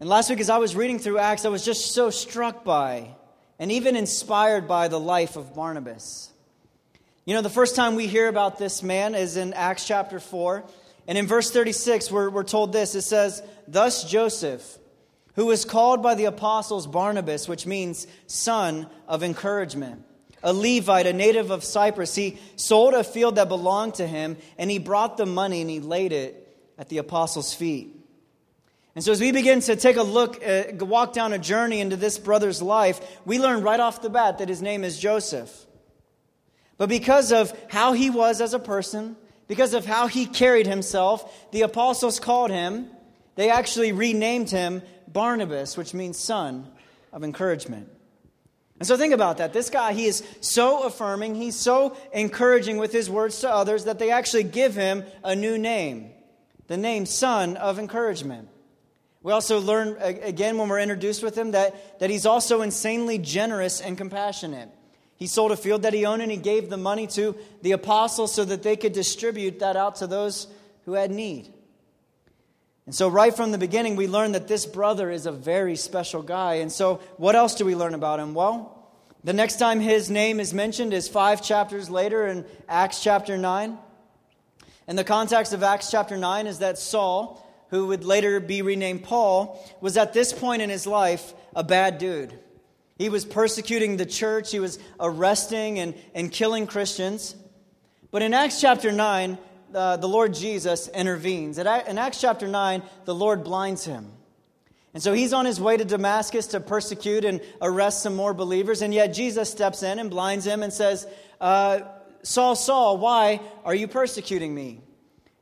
And 0.00 0.08
last 0.08 0.30
week, 0.30 0.40
as 0.40 0.48
I 0.48 0.56
was 0.56 0.74
reading 0.74 0.98
through 0.98 1.18
Acts, 1.18 1.44
I 1.44 1.50
was 1.50 1.62
just 1.62 1.92
so 1.92 2.08
struck 2.08 2.64
by 2.64 3.10
and 3.58 3.70
even 3.70 3.96
inspired 3.96 4.66
by 4.66 4.88
the 4.88 4.98
life 4.98 5.36
of 5.36 5.54
Barnabas. 5.54 6.32
You 7.26 7.34
know, 7.34 7.42
the 7.42 7.50
first 7.50 7.76
time 7.76 7.96
we 7.96 8.06
hear 8.06 8.28
about 8.28 8.56
this 8.56 8.82
man 8.82 9.14
is 9.14 9.36
in 9.36 9.52
Acts 9.52 9.86
chapter 9.86 10.20
4. 10.20 10.64
And 11.06 11.18
in 11.18 11.26
verse 11.26 11.50
36, 11.50 12.10
we're, 12.10 12.30
we're 12.30 12.44
told 12.44 12.72
this 12.72 12.94
it 12.94 13.02
says, 13.02 13.42
Thus 13.68 14.10
Joseph 14.10 14.78
who 15.34 15.46
was 15.46 15.64
called 15.64 16.02
by 16.02 16.14
the 16.14 16.26
apostles 16.26 16.86
Barnabas, 16.86 17.48
which 17.48 17.66
means 17.66 18.06
son 18.26 18.86
of 19.08 19.22
encouragement. 19.22 20.04
A 20.42 20.52
Levite, 20.52 21.06
a 21.06 21.12
native 21.12 21.50
of 21.50 21.64
Cyprus, 21.64 22.14
he 22.14 22.38
sold 22.56 22.94
a 22.94 23.04
field 23.04 23.36
that 23.36 23.48
belonged 23.48 23.94
to 23.94 24.06
him, 24.06 24.36
and 24.58 24.70
he 24.70 24.78
brought 24.78 25.16
the 25.16 25.26
money 25.26 25.60
and 25.60 25.70
he 25.70 25.80
laid 25.80 26.12
it 26.12 26.38
at 26.78 26.88
the 26.88 26.98
apostles' 26.98 27.54
feet. 27.54 27.96
And 28.94 29.02
so, 29.02 29.12
as 29.12 29.20
we 29.20 29.32
begin 29.32 29.60
to 29.60 29.76
take 29.76 29.96
a 29.96 30.02
look, 30.02 30.44
uh, 30.46 30.64
walk 30.84 31.14
down 31.14 31.32
a 31.32 31.38
journey 31.38 31.80
into 31.80 31.96
this 31.96 32.18
brother's 32.18 32.60
life, 32.60 33.00
we 33.24 33.38
learn 33.38 33.62
right 33.62 33.80
off 33.80 34.02
the 34.02 34.10
bat 34.10 34.38
that 34.38 34.48
his 34.48 34.60
name 34.60 34.84
is 34.84 34.98
Joseph. 34.98 35.66
But 36.76 36.88
because 36.88 37.32
of 37.32 37.56
how 37.68 37.92
he 37.92 38.10
was 38.10 38.40
as 38.40 38.52
a 38.52 38.58
person, 38.58 39.16
because 39.48 39.72
of 39.72 39.86
how 39.86 40.08
he 40.08 40.26
carried 40.26 40.66
himself, 40.66 41.50
the 41.52 41.62
apostles 41.62 42.20
called 42.20 42.50
him, 42.50 42.90
they 43.34 43.48
actually 43.48 43.92
renamed 43.92 44.50
him 44.50 44.82
Barnabas, 45.12 45.76
which 45.76 45.94
means 45.94 46.18
son 46.18 46.70
of 47.12 47.24
encouragement. 47.24 47.88
And 48.78 48.86
so 48.86 48.96
think 48.96 49.14
about 49.14 49.38
that. 49.38 49.52
This 49.52 49.70
guy, 49.70 49.92
he 49.92 50.06
is 50.06 50.24
so 50.40 50.84
affirming, 50.84 51.34
he's 51.34 51.56
so 51.56 51.96
encouraging 52.12 52.78
with 52.78 52.92
his 52.92 53.08
words 53.08 53.40
to 53.40 53.50
others 53.50 53.84
that 53.84 53.98
they 53.98 54.10
actually 54.10 54.44
give 54.44 54.74
him 54.74 55.04
a 55.22 55.36
new 55.36 55.58
name 55.58 56.10
the 56.68 56.76
name 56.78 57.04
Son 57.04 57.56
of 57.58 57.78
Encouragement. 57.78 58.48
We 59.22 59.30
also 59.30 59.60
learn, 59.60 59.96
again, 60.00 60.56
when 60.56 60.68
we're 60.68 60.80
introduced 60.80 61.22
with 61.22 61.36
him, 61.36 61.50
that, 61.50 62.00
that 62.00 62.08
he's 62.08 62.24
also 62.24 62.62
insanely 62.62 63.18
generous 63.18 63.80
and 63.80 63.98
compassionate. 63.98 64.70
He 65.16 65.26
sold 65.26 65.52
a 65.52 65.56
field 65.56 65.82
that 65.82 65.92
he 65.92 66.06
owned 66.06 66.22
and 66.22 66.30
he 66.30 66.38
gave 66.38 66.70
the 66.70 66.76
money 66.76 67.06
to 67.08 67.36
the 67.60 67.72
apostles 67.72 68.34
so 68.34 68.44
that 68.44 68.62
they 68.62 68.76
could 68.76 68.92
distribute 68.92 69.58
that 69.58 69.76
out 69.76 69.96
to 69.96 70.06
those 70.06 70.48
who 70.84 70.94
had 70.94 71.10
need. 71.10 71.52
And 72.86 72.94
so, 72.94 73.08
right 73.08 73.34
from 73.34 73.52
the 73.52 73.58
beginning, 73.58 73.94
we 73.94 74.08
learn 74.08 74.32
that 74.32 74.48
this 74.48 74.66
brother 74.66 75.10
is 75.10 75.26
a 75.26 75.32
very 75.32 75.76
special 75.76 76.22
guy. 76.22 76.54
And 76.54 76.72
so, 76.72 76.96
what 77.16 77.36
else 77.36 77.54
do 77.54 77.64
we 77.64 77.76
learn 77.76 77.94
about 77.94 78.18
him? 78.18 78.34
Well, 78.34 78.82
the 79.24 79.32
next 79.32 79.60
time 79.60 79.78
his 79.78 80.10
name 80.10 80.40
is 80.40 80.52
mentioned 80.52 80.92
is 80.92 81.08
five 81.08 81.42
chapters 81.42 81.88
later 81.88 82.26
in 82.26 82.44
Acts 82.68 83.02
chapter 83.02 83.38
9. 83.38 83.78
And 84.88 84.98
the 84.98 85.04
context 85.04 85.52
of 85.52 85.62
Acts 85.62 85.92
chapter 85.92 86.16
9 86.16 86.48
is 86.48 86.58
that 86.58 86.76
Saul, 86.76 87.46
who 87.68 87.86
would 87.88 88.04
later 88.04 88.40
be 88.40 88.62
renamed 88.62 89.04
Paul, 89.04 89.64
was 89.80 89.96
at 89.96 90.12
this 90.12 90.32
point 90.32 90.60
in 90.60 90.70
his 90.70 90.88
life 90.88 91.34
a 91.54 91.62
bad 91.62 91.98
dude. 91.98 92.36
He 92.98 93.08
was 93.08 93.24
persecuting 93.24 93.96
the 93.96 94.06
church, 94.06 94.50
he 94.50 94.58
was 94.58 94.80
arresting 94.98 95.78
and, 95.78 95.94
and 96.14 96.32
killing 96.32 96.66
Christians. 96.66 97.36
But 98.10 98.22
in 98.22 98.34
Acts 98.34 98.60
chapter 98.60 98.90
9, 98.90 99.38
uh, 99.74 99.96
the 99.96 100.08
Lord 100.08 100.34
Jesus 100.34 100.88
intervenes. 100.88 101.58
In 101.58 101.66
Acts 101.66 102.20
chapter 102.20 102.48
9, 102.48 102.82
the 103.04 103.14
Lord 103.14 103.44
blinds 103.44 103.84
him. 103.84 104.12
And 104.94 105.02
so 105.02 105.12
he's 105.12 105.32
on 105.32 105.46
his 105.46 105.60
way 105.60 105.76
to 105.76 105.84
Damascus 105.84 106.48
to 106.48 106.60
persecute 106.60 107.24
and 107.24 107.40
arrest 107.62 108.02
some 108.02 108.14
more 108.14 108.34
believers. 108.34 108.82
And 108.82 108.92
yet 108.92 109.14
Jesus 109.14 109.50
steps 109.50 109.82
in 109.82 109.98
and 109.98 110.10
blinds 110.10 110.46
him 110.46 110.62
and 110.62 110.72
says, 110.72 111.06
uh, 111.40 111.80
Saul, 112.22 112.54
Saul, 112.54 112.98
why 112.98 113.40
are 113.64 113.74
you 113.74 113.88
persecuting 113.88 114.54
me? 114.54 114.80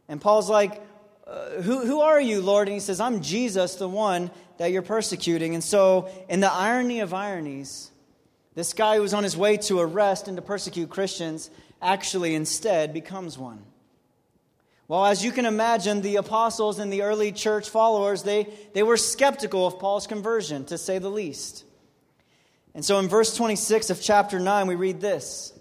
And 0.08 0.20
Paul's 0.20 0.48
like, 0.48 0.80
uh, 1.26 1.62
who, 1.62 1.84
who 1.84 2.00
are 2.00 2.20
you, 2.20 2.40
Lord? 2.40 2.68
And 2.68 2.74
he 2.74 2.80
says, 2.80 3.00
I'm 3.00 3.22
Jesus, 3.22 3.76
the 3.76 3.88
one 3.88 4.30
that 4.58 4.72
you're 4.72 4.82
persecuting. 4.82 5.54
And 5.54 5.62
so, 5.62 6.08
in 6.28 6.40
the 6.40 6.50
irony 6.50 7.00
of 7.00 7.14
ironies, 7.14 7.90
this 8.54 8.72
guy 8.72 8.96
who 8.96 9.02
was 9.02 9.14
on 9.14 9.22
his 9.22 9.36
way 9.36 9.56
to 9.58 9.78
arrest 9.78 10.26
and 10.26 10.36
to 10.36 10.42
persecute 10.42 10.90
Christians 10.90 11.50
actually 11.80 12.34
instead 12.34 12.92
becomes 12.92 13.38
one. 13.38 13.62
Well, 14.90 15.06
as 15.06 15.24
you 15.24 15.30
can 15.30 15.46
imagine, 15.46 16.00
the 16.00 16.16
apostles 16.16 16.80
and 16.80 16.92
the 16.92 17.02
early 17.02 17.30
church 17.30 17.70
followers, 17.70 18.24
they, 18.24 18.48
they 18.72 18.82
were 18.82 18.96
skeptical 18.96 19.64
of 19.64 19.78
Paul's 19.78 20.08
conversion, 20.08 20.64
to 20.64 20.76
say 20.76 20.98
the 20.98 21.08
least. 21.08 21.64
And 22.74 22.84
so 22.84 22.98
in 22.98 23.06
verse 23.06 23.36
26 23.36 23.90
of 23.90 24.02
chapter 24.02 24.40
9, 24.40 24.66
we 24.66 24.74
read 24.74 25.00
this. 25.00 25.52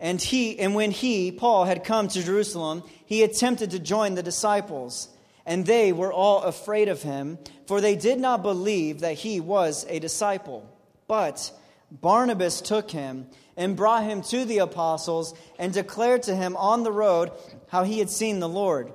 And 0.00 0.20
he 0.20 0.58
and 0.58 0.74
when 0.74 0.90
he, 0.90 1.30
Paul, 1.30 1.66
had 1.66 1.84
come 1.84 2.08
to 2.08 2.20
Jerusalem, 2.20 2.82
he 3.06 3.22
attempted 3.22 3.70
to 3.70 3.78
join 3.78 4.16
the 4.16 4.24
disciples, 4.24 5.08
and 5.46 5.64
they 5.64 5.92
were 5.92 6.12
all 6.12 6.42
afraid 6.42 6.88
of 6.88 7.00
him, 7.00 7.38
for 7.68 7.80
they 7.80 7.94
did 7.94 8.18
not 8.18 8.42
believe 8.42 9.02
that 9.02 9.14
he 9.14 9.38
was 9.38 9.86
a 9.88 10.00
disciple. 10.00 10.68
But 11.06 11.52
Barnabas 11.92 12.60
took 12.60 12.90
him 12.90 13.28
and 13.56 13.76
brought 13.76 14.04
him 14.04 14.22
to 14.22 14.44
the 14.44 14.58
apostles 14.58 15.34
and 15.58 15.72
declared 15.72 16.24
to 16.24 16.34
him 16.34 16.56
on 16.56 16.82
the 16.82 16.92
road 16.92 17.30
how 17.68 17.84
he 17.84 17.98
had 17.98 18.10
seen 18.10 18.40
the 18.40 18.48
Lord, 18.48 18.92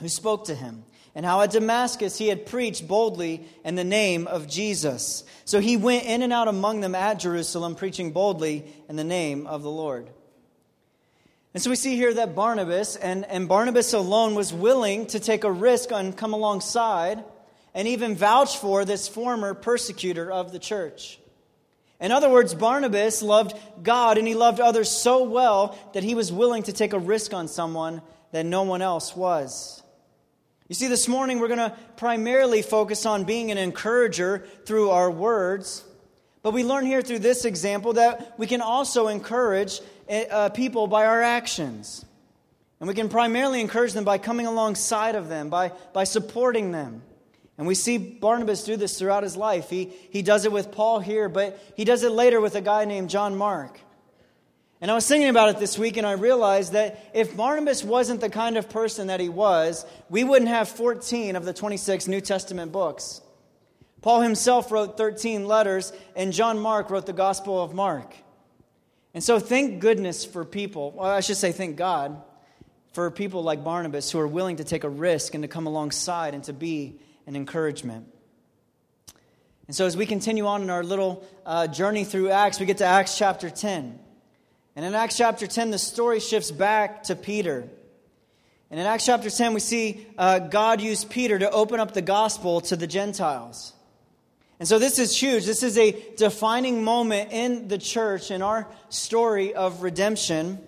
who 0.00 0.08
spoke 0.08 0.46
to 0.46 0.54
him, 0.54 0.84
and 1.14 1.26
how 1.26 1.40
at 1.40 1.50
Damascus 1.50 2.18
he 2.18 2.28
had 2.28 2.46
preached 2.46 2.86
boldly 2.86 3.46
in 3.64 3.74
the 3.74 3.84
name 3.84 4.26
of 4.26 4.48
Jesus. 4.48 5.24
So 5.44 5.60
he 5.60 5.76
went 5.76 6.04
in 6.04 6.22
and 6.22 6.32
out 6.32 6.48
among 6.48 6.80
them 6.80 6.94
at 6.94 7.18
Jerusalem, 7.18 7.74
preaching 7.74 8.12
boldly 8.12 8.64
in 8.88 8.96
the 8.96 9.04
name 9.04 9.46
of 9.46 9.62
the 9.62 9.70
Lord. 9.70 10.08
And 11.52 11.62
so 11.62 11.70
we 11.70 11.76
see 11.76 11.96
here 11.96 12.14
that 12.14 12.36
Barnabas, 12.36 12.94
and, 12.94 13.24
and 13.24 13.48
Barnabas 13.48 13.92
alone, 13.92 14.34
was 14.34 14.52
willing 14.52 15.06
to 15.06 15.18
take 15.18 15.42
a 15.42 15.50
risk 15.50 15.90
and 15.90 16.16
come 16.16 16.32
alongside 16.32 17.24
and 17.74 17.88
even 17.88 18.14
vouch 18.14 18.58
for 18.58 18.84
this 18.84 19.08
former 19.08 19.54
persecutor 19.54 20.30
of 20.30 20.52
the 20.52 20.58
church. 20.58 21.19
In 22.00 22.12
other 22.12 22.30
words, 22.30 22.54
Barnabas 22.54 23.22
loved 23.22 23.56
God 23.82 24.16
and 24.16 24.26
he 24.26 24.34
loved 24.34 24.58
others 24.58 24.90
so 24.90 25.24
well 25.24 25.78
that 25.92 26.02
he 26.02 26.14
was 26.14 26.32
willing 26.32 26.62
to 26.64 26.72
take 26.72 26.94
a 26.94 26.98
risk 26.98 27.34
on 27.34 27.46
someone 27.46 28.00
that 28.32 28.46
no 28.46 28.62
one 28.62 28.80
else 28.80 29.14
was. 29.14 29.82
You 30.68 30.74
see, 30.74 30.86
this 30.86 31.08
morning 31.08 31.40
we're 31.40 31.48
going 31.48 31.58
to 31.58 31.76
primarily 31.96 32.62
focus 32.62 33.04
on 33.04 33.24
being 33.24 33.50
an 33.50 33.58
encourager 33.58 34.46
through 34.64 34.90
our 34.90 35.10
words, 35.10 35.84
but 36.42 36.54
we 36.54 36.64
learn 36.64 36.86
here 36.86 37.02
through 37.02 37.18
this 37.18 37.44
example 37.44 37.94
that 37.94 38.38
we 38.38 38.46
can 38.46 38.60
also 38.60 39.08
encourage 39.08 39.80
uh, 40.08 40.48
people 40.50 40.86
by 40.86 41.04
our 41.06 41.20
actions. 41.20 42.04
And 42.78 42.88
we 42.88 42.94
can 42.94 43.10
primarily 43.10 43.60
encourage 43.60 43.92
them 43.92 44.04
by 44.04 44.16
coming 44.16 44.46
alongside 44.46 45.16
of 45.16 45.28
them, 45.28 45.50
by, 45.50 45.72
by 45.92 46.04
supporting 46.04 46.72
them. 46.72 47.02
And 47.60 47.66
we 47.66 47.74
see 47.74 47.98
Barnabas 47.98 48.64
do 48.64 48.78
this 48.78 48.98
throughout 48.98 49.22
his 49.22 49.36
life. 49.36 49.68
He, 49.68 49.92
he 50.08 50.22
does 50.22 50.46
it 50.46 50.50
with 50.50 50.72
Paul 50.72 50.98
here, 50.98 51.28
but 51.28 51.62
he 51.76 51.84
does 51.84 52.02
it 52.04 52.10
later 52.10 52.40
with 52.40 52.54
a 52.54 52.62
guy 52.62 52.86
named 52.86 53.10
John 53.10 53.36
Mark. 53.36 53.78
And 54.80 54.90
I 54.90 54.94
was 54.94 55.06
thinking 55.06 55.28
about 55.28 55.50
it 55.50 55.58
this 55.58 55.78
week, 55.78 55.98
and 55.98 56.06
I 56.06 56.12
realized 56.12 56.72
that 56.72 57.10
if 57.12 57.36
Barnabas 57.36 57.84
wasn't 57.84 58.22
the 58.22 58.30
kind 58.30 58.56
of 58.56 58.70
person 58.70 59.08
that 59.08 59.20
he 59.20 59.28
was, 59.28 59.84
we 60.08 60.24
wouldn't 60.24 60.48
have 60.48 60.70
14 60.70 61.36
of 61.36 61.44
the 61.44 61.52
26 61.52 62.08
New 62.08 62.22
Testament 62.22 62.72
books. 62.72 63.20
Paul 64.00 64.22
himself 64.22 64.72
wrote 64.72 64.96
13 64.96 65.46
letters, 65.46 65.92
and 66.16 66.32
John 66.32 66.58
Mark 66.58 66.88
wrote 66.88 67.04
the 67.04 67.12
Gospel 67.12 67.62
of 67.62 67.74
Mark. 67.74 68.14
And 69.12 69.22
so, 69.22 69.38
thank 69.38 69.80
goodness 69.80 70.24
for 70.24 70.46
people, 70.46 70.92
well, 70.92 71.10
I 71.10 71.20
should 71.20 71.36
say, 71.36 71.52
thank 71.52 71.76
God 71.76 72.22
for 72.94 73.10
people 73.10 73.42
like 73.42 73.62
Barnabas 73.62 74.10
who 74.10 74.18
are 74.18 74.26
willing 74.26 74.56
to 74.56 74.64
take 74.64 74.84
a 74.84 74.88
risk 74.88 75.34
and 75.34 75.44
to 75.44 75.48
come 75.48 75.66
alongside 75.66 76.32
and 76.32 76.42
to 76.44 76.54
be 76.54 77.00
and 77.26 77.36
encouragement. 77.36 78.06
And 79.66 79.76
so, 79.76 79.86
as 79.86 79.96
we 79.96 80.04
continue 80.04 80.46
on 80.46 80.62
in 80.62 80.70
our 80.70 80.82
little 80.82 81.24
uh, 81.46 81.68
journey 81.68 82.04
through 82.04 82.30
Acts, 82.30 82.58
we 82.58 82.66
get 82.66 82.78
to 82.78 82.84
Acts 82.84 83.16
chapter 83.16 83.50
10. 83.50 83.98
And 84.76 84.84
in 84.84 84.94
Acts 84.94 85.16
chapter 85.16 85.46
10, 85.46 85.70
the 85.70 85.78
story 85.78 86.20
shifts 86.20 86.50
back 86.50 87.04
to 87.04 87.14
Peter. 87.14 87.68
And 88.70 88.80
in 88.80 88.86
Acts 88.86 89.06
chapter 89.06 89.30
10, 89.30 89.54
we 89.54 89.60
see 89.60 90.06
uh, 90.16 90.38
God 90.38 90.80
use 90.80 91.04
Peter 91.04 91.38
to 91.38 91.50
open 91.50 91.80
up 91.80 91.92
the 91.92 92.02
gospel 92.02 92.60
to 92.62 92.76
the 92.76 92.86
Gentiles. 92.86 93.72
And 94.58 94.68
so 94.68 94.78
this 94.78 94.98
is 94.98 95.16
huge. 95.16 95.46
This 95.46 95.62
is 95.62 95.78
a 95.78 95.96
defining 96.16 96.84
moment 96.84 97.32
in 97.32 97.68
the 97.68 97.78
church, 97.78 98.30
in 98.30 98.42
our 98.42 98.68
story 98.88 99.54
of 99.54 99.82
redemption, 99.82 100.58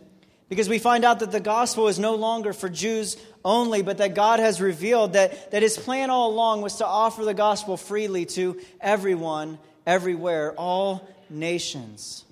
because 0.53 0.69
we 0.69 0.79
find 0.79 1.03
out 1.03 1.21
that 1.21 1.33
the 1.33 1.41
gospel 1.41 1.89
is 1.89 1.99
no 1.99 2.15
longer 2.15 2.53
for 2.53 2.69
Jews 2.69 3.17
only, 3.43 3.81
but 3.81 3.97
that 3.97 4.15
God 4.15 4.39
has 4.39 4.61
revealed 4.61 5.15
that, 5.15 5.51
that 5.51 5.63
his 5.63 5.79
plan 5.79 6.11
all 6.11 6.31
along 6.31 6.61
was 6.61 6.77
to 6.77 6.87
offer 6.87 7.25
the 7.25 7.33
gospel 7.33 7.79
freely 7.79 8.27
to 8.27 8.61
everyone, 8.79 9.59
everywhere, 9.87 10.53
all 10.53 11.09
nations. 11.31 12.27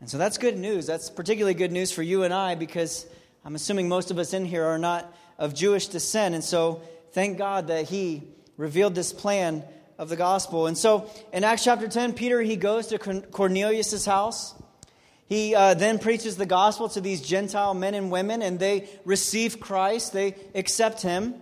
And 0.00 0.10
so 0.10 0.18
that's 0.18 0.38
good 0.38 0.58
news. 0.58 0.86
That's 0.88 1.08
particularly 1.08 1.54
good 1.54 1.70
news 1.70 1.92
for 1.92 2.02
you 2.02 2.24
and 2.24 2.34
I 2.34 2.56
because 2.56 3.06
I'm 3.44 3.54
assuming 3.54 3.88
most 3.88 4.10
of 4.10 4.18
us 4.18 4.32
in 4.32 4.44
here 4.44 4.64
are 4.64 4.76
not 4.76 5.08
of 5.38 5.54
Jewish 5.54 5.86
descent. 5.86 6.34
And 6.34 6.42
so 6.42 6.82
thank 7.12 7.38
God 7.38 7.68
that 7.68 7.84
he 7.84 8.24
revealed 8.56 8.96
this 8.96 9.12
plan 9.12 9.62
of 9.98 10.08
the 10.08 10.16
gospel. 10.16 10.66
And 10.66 10.76
so 10.76 11.08
in 11.32 11.44
Acts 11.44 11.62
chapter 11.62 11.86
10, 11.86 12.14
Peter, 12.14 12.42
he 12.42 12.56
goes 12.56 12.88
to 12.88 12.98
Cornelius' 12.98 14.04
house. 14.04 14.52
He 15.26 15.54
uh, 15.54 15.74
then 15.74 15.98
preaches 15.98 16.36
the 16.36 16.46
gospel 16.46 16.88
to 16.90 17.00
these 17.00 17.20
Gentile 17.20 17.74
men 17.74 17.94
and 17.94 18.10
women, 18.10 18.42
and 18.42 18.58
they 18.58 18.88
receive 19.04 19.58
Christ. 19.58 20.12
They 20.12 20.34
accept 20.54 21.02
him. 21.02 21.34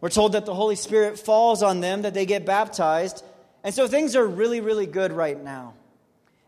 We're 0.00 0.10
told 0.10 0.32
that 0.32 0.46
the 0.46 0.54
Holy 0.54 0.76
Spirit 0.76 1.18
falls 1.18 1.62
on 1.62 1.80
them, 1.80 2.02
that 2.02 2.14
they 2.14 2.26
get 2.26 2.44
baptized. 2.44 3.24
And 3.64 3.74
so 3.74 3.86
things 3.86 4.16
are 4.16 4.26
really, 4.26 4.60
really 4.60 4.86
good 4.86 5.12
right 5.12 5.42
now. 5.42 5.74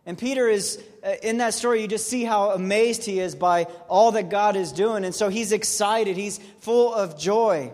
And 0.05 0.19
Peter 0.19 0.49
is, 0.49 0.83
uh, 1.05 1.15
in 1.23 1.39
that 1.39 1.55
story, 1.55 1.81
you 1.81 1.89
just 1.89 2.09
see 2.09 2.25
how 2.25 2.51
amazed 2.51 3.05
he 3.05 3.21
is 3.21 3.35
by 3.35 3.65
all 3.89 4.13
that 4.13 4.31
God 4.31 4.57
is 4.57 4.73
doing. 4.73 5.05
And 5.05 5.15
so 5.15 5.29
he's 5.29 5.53
excited, 5.53 6.17
he's 6.17 6.39
full 6.61 6.93
of 6.93 7.19
joy. 7.19 7.73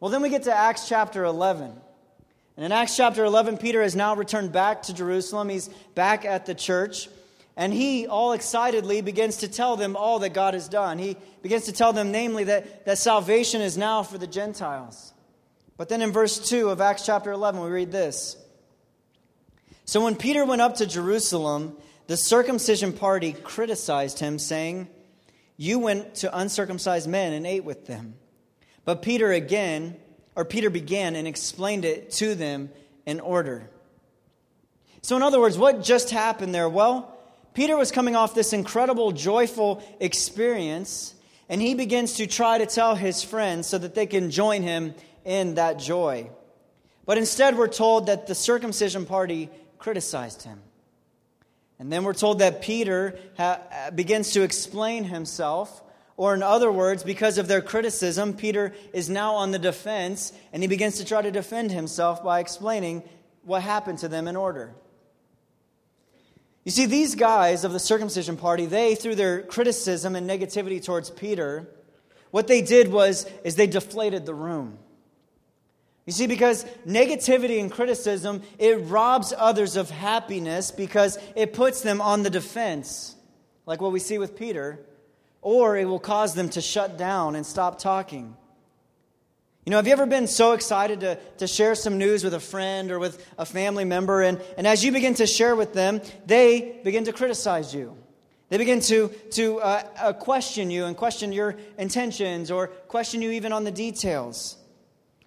Well, 0.00 0.10
then 0.10 0.22
we 0.22 0.28
get 0.28 0.44
to 0.44 0.56
Acts 0.56 0.88
chapter 0.88 1.24
11. 1.24 1.72
And 2.56 2.64
in 2.64 2.72
Acts 2.72 2.96
chapter 2.96 3.24
11, 3.24 3.58
Peter 3.58 3.82
has 3.82 3.94
now 3.94 4.16
returned 4.16 4.52
back 4.52 4.82
to 4.84 4.94
Jerusalem. 4.94 5.48
He's 5.48 5.68
back 5.94 6.24
at 6.24 6.46
the 6.46 6.54
church. 6.54 7.08
And 7.58 7.74
he, 7.74 8.06
all 8.06 8.34
excitedly, 8.34 9.00
begins 9.00 9.38
to 9.38 9.48
tell 9.48 9.76
them 9.76 9.96
all 9.96 10.20
that 10.20 10.32
God 10.32 10.54
has 10.54 10.68
done. 10.68 10.96
He 10.96 11.16
begins 11.42 11.64
to 11.64 11.72
tell 11.72 11.92
them, 11.92 12.12
namely, 12.12 12.44
that, 12.44 12.86
that 12.86 12.98
salvation 12.98 13.60
is 13.60 13.76
now 13.76 14.04
for 14.04 14.16
the 14.16 14.28
Gentiles. 14.28 15.12
But 15.76 15.88
then 15.88 16.00
in 16.00 16.12
verse 16.12 16.38
2 16.38 16.70
of 16.70 16.80
Acts 16.80 17.04
chapter 17.04 17.32
11, 17.32 17.60
we 17.60 17.68
read 17.68 17.90
this 17.90 18.36
So 19.86 20.04
when 20.04 20.14
Peter 20.14 20.44
went 20.44 20.62
up 20.62 20.76
to 20.76 20.86
Jerusalem, 20.86 21.76
the 22.06 22.16
circumcision 22.16 22.92
party 22.92 23.32
criticized 23.32 24.20
him, 24.20 24.38
saying, 24.38 24.86
You 25.56 25.80
went 25.80 26.14
to 26.16 26.38
uncircumcised 26.38 27.08
men 27.08 27.32
and 27.32 27.44
ate 27.44 27.64
with 27.64 27.88
them. 27.88 28.14
But 28.84 29.02
Peter 29.02 29.32
again, 29.32 29.96
or 30.36 30.44
Peter 30.44 30.70
began 30.70 31.16
and 31.16 31.26
explained 31.26 31.84
it 31.84 32.12
to 32.12 32.36
them 32.36 32.70
in 33.04 33.18
order. 33.18 33.68
So, 35.02 35.16
in 35.16 35.22
other 35.24 35.40
words, 35.40 35.58
what 35.58 35.82
just 35.82 36.10
happened 36.10 36.54
there? 36.54 36.68
Well, 36.68 37.17
Peter 37.58 37.76
was 37.76 37.90
coming 37.90 38.14
off 38.14 38.36
this 38.36 38.52
incredible, 38.52 39.10
joyful 39.10 39.82
experience, 39.98 41.12
and 41.48 41.60
he 41.60 41.74
begins 41.74 42.12
to 42.12 42.28
try 42.28 42.56
to 42.56 42.66
tell 42.66 42.94
his 42.94 43.24
friends 43.24 43.66
so 43.66 43.76
that 43.76 43.96
they 43.96 44.06
can 44.06 44.30
join 44.30 44.62
him 44.62 44.94
in 45.24 45.56
that 45.56 45.76
joy. 45.76 46.30
But 47.04 47.18
instead, 47.18 47.58
we're 47.58 47.66
told 47.66 48.06
that 48.06 48.28
the 48.28 48.34
circumcision 48.36 49.06
party 49.06 49.50
criticized 49.76 50.42
him. 50.42 50.60
And 51.80 51.92
then 51.92 52.04
we're 52.04 52.14
told 52.14 52.38
that 52.38 52.62
Peter 52.62 53.18
ha- 53.36 53.60
uh, 53.72 53.90
begins 53.90 54.30
to 54.34 54.42
explain 54.42 55.02
himself. 55.02 55.82
Or, 56.16 56.34
in 56.34 56.44
other 56.44 56.70
words, 56.70 57.02
because 57.02 57.38
of 57.38 57.48
their 57.48 57.60
criticism, 57.60 58.34
Peter 58.34 58.72
is 58.92 59.10
now 59.10 59.34
on 59.34 59.50
the 59.50 59.58
defense 59.58 60.32
and 60.52 60.62
he 60.62 60.68
begins 60.68 60.98
to 60.98 61.04
try 61.04 61.22
to 61.22 61.32
defend 61.32 61.72
himself 61.72 62.22
by 62.22 62.38
explaining 62.38 63.02
what 63.42 63.62
happened 63.62 63.98
to 63.98 64.06
them 64.06 64.28
in 64.28 64.36
order. 64.36 64.76
You 66.68 66.72
see, 66.72 66.84
these 66.84 67.14
guys 67.14 67.64
of 67.64 67.72
the 67.72 67.80
circumcision 67.80 68.36
party, 68.36 68.66
they, 68.66 68.94
through 68.94 69.14
their 69.14 69.40
criticism 69.40 70.14
and 70.14 70.28
negativity 70.28 70.84
towards 70.84 71.08
Peter, 71.08 71.66
what 72.30 72.46
they 72.46 72.60
did 72.60 72.92
was 72.92 73.24
is 73.42 73.56
they 73.56 73.66
deflated 73.66 74.26
the 74.26 74.34
room. 74.34 74.76
You 76.04 76.12
see, 76.12 76.26
because 76.26 76.66
negativity 76.86 77.58
and 77.58 77.72
criticism, 77.72 78.42
it 78.58 78.84
robs 78.84 79.32
others 79.34 79.76
of 79.76 79.88
happiness 79.88 80.70
because 80.70 81.18
it 81.34 81.54
puts 81.54 81.80
them 81.80 82.02
on 82.02 82.22
the 82.22 82.28
defense, 82.28 83.16
like 83.64 83.80
what 83.80 83.90
we 83.92 83.98
see 83.98 84.18
with 84.18 84.36
Peter, 84.36 84.78
or 85.40 85.74
it 85.74 85.86
will 85.86 85.98
cause 85.98 86.34
them 86.34 86.50
to 86.50 86.60
shut 86.60 86.98
down 86.98 87.34
and 87.34 87.46
stop 87.46 87.78
talking. 87.78 88.36
You 89.68 89.70
know, 89.70 89.76
have 89.76 89.86
you 89.86 89.92
ever 89.92 90.06
been 90.06 90.26
so 90.26 90.52
excited 90.52 91.00
to, 91.00 91.16
to 91.36 91.46
share 91.46 91.74
some 91.74 91.98
news 91.98 92.24
with 92.24 92.32
a 92.32 92.40
friend 92.40 92.90
or 92.90 92.98
with 92.98 93.22
a 93.36 93.44
family 93.44 93.84
member, 93.84 94.22
and, 94.22 94.40
and 94.56 94.66
as 94.66 94.82
you 94.82 94.92
begin 94.92 95.12
to 95.16 95.26
share 95.26 95.54
with 95.54 95.74
them, 95.74 96.00
they 96.24 96.80
begin 96.84 97.04
to 97.04 97.12
criticize 97.12 97.74
you? 97.74 97.94
They 98.48 98.56
begin 98.56 98.80
to, 98.80 99.08
to 99.32 99.58
uh, 99.60 99.82
uh, 99.98 100.12
question 100.14 100.70
you 100.70 100.86
and 100.86 100.96
question 100.96 101.32
your 101.32 101.58
intentions 101.76 102.50
or 102.50 102.68
question 102.68 103.20
you 103.20 103.32
even 103.32 103.52
on 103.52 103.64
the 103.64 103.70
details. 103.70 104.56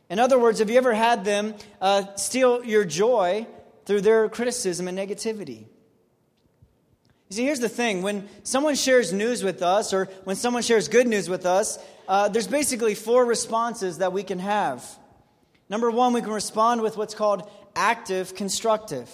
In 0.10 0.18
other 0.18 0.40
words, 0.40 0.58
have 0.58 0.72
you 0.72 0.78
ever 0.78 0.96
had 0.96 1.24
them 1.24 1.54
uh, 1.80 2.16
steal 2.16 2.66
your 2.66 2.84
joy 2.84 3.46
through 3.86 4.02
their 4.02 4.28
criticism 4.28 4.88
and 4.88 4.98
negativity? 4.98 5.66
You 7.32 7.36
see, 7.36 7.46
here's 7.46 7.62
the 7.62 7.70
thing 7.70 8.02
when 8.02 8.28
someone 8.44 8.76
shares 8.76 9.14
news 9.14 9.42
with 9.42 9.62
us, 9.62 9.94
or 9.94 10.10
when 10.26 10.36
someone 10.36 10.64
shares 10.64 10.90
good 10.90 11.08
news 11.08 11.30
with 11.30 11.46
us, 11.46 11.80
uh, 12.10 12.28
there's 12.28 12.46
basically 12.46 12.94
four 12.94 13.24
responses 13.24 14.00
that 14.00 14.12
we 14.12 14.22
can 14.22 14.38
have. 14.40 14.86
Number 15.70 15.90
one, 15.90 16.12
we 16.12 16.20
can 16.20 16.34
respond 16.34 16.82
with 16.82 16.98
what's 16.98 17.16
called 17.16 17.50
active 17.74 18.36
constructive. 18.36 19.10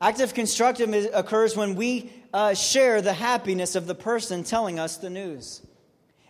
Active 0.00 0.32
constructive 0.32 1.10
occurs 1.12 1.54
when 1.54 1.74
we 1.74 2.10
uh, 2.32 2.54
share 2.54 3.02
the 3.02 3.12
happiness 3.12 3.74
of 3.74 3.86
the 3.86 3.94
person 3.94 4.42
telling 4.42 4.78
us 4.78 4.96
the 4.96 5.10
news. 5.10 5.60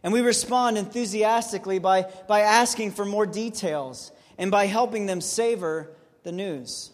And 0.03 0.13
we 0.13 0.21
respond 0.21 0.79
enthusiastically 0.79 1.79
by, 1.79 2.11
by 2.27 2.41
asking 2.41 2.91
for 2.91 3.05
more 3.05 3.25
details 3.25 4.11
and 4.37 4.51
by 4.51 4.67
helping 4.67 5.07
them 5.07 5.21
savor 5.21 5.93
the 6.25 6.33
news. 6.33 6.91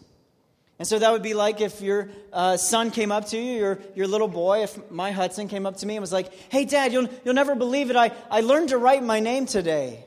And 0.77 0.87
so 0.87 0.99
that 0.99 1.11
would 1.11 1.23
be 1.23 1.33
like 1.33 1.61
if 1.61 1.79
your 1.81 2.09
uh, 2.33 2.57
son 2.57 2.91
came 2.91 3.11
up 3.11 3.27
to 3.29 3.37
you, 3.37 3.53
your, 3.53 3.79
your 3.95 4.07
little 4.07 4.27
boy, 4.27 4.63
if 4.63 4.91
my 4.91 5.11
Hudson 5.11 5.47
came 5.47 5.65
up 5.65 5.77
to 5.77 5.85
me 5.85 5.95
and 5.95 6.01
was 6.01 6.11
like, 6.11 6.33
Hey, 6.49 6.65
Dad, 6.65 6.91
you'll, 6.91 7.07
you'll 7.23 7.33
never 7.33 7.55
believe 7.55 7.89
it. 7.89 7.95
I, 7.95 8.11
I 8.29 8.41
learned 8.41 8.69
to 8.69 8.77
write 8.77 9.03
my 9.03 9.21
name 9.21 9.45
today. 9.45 10.05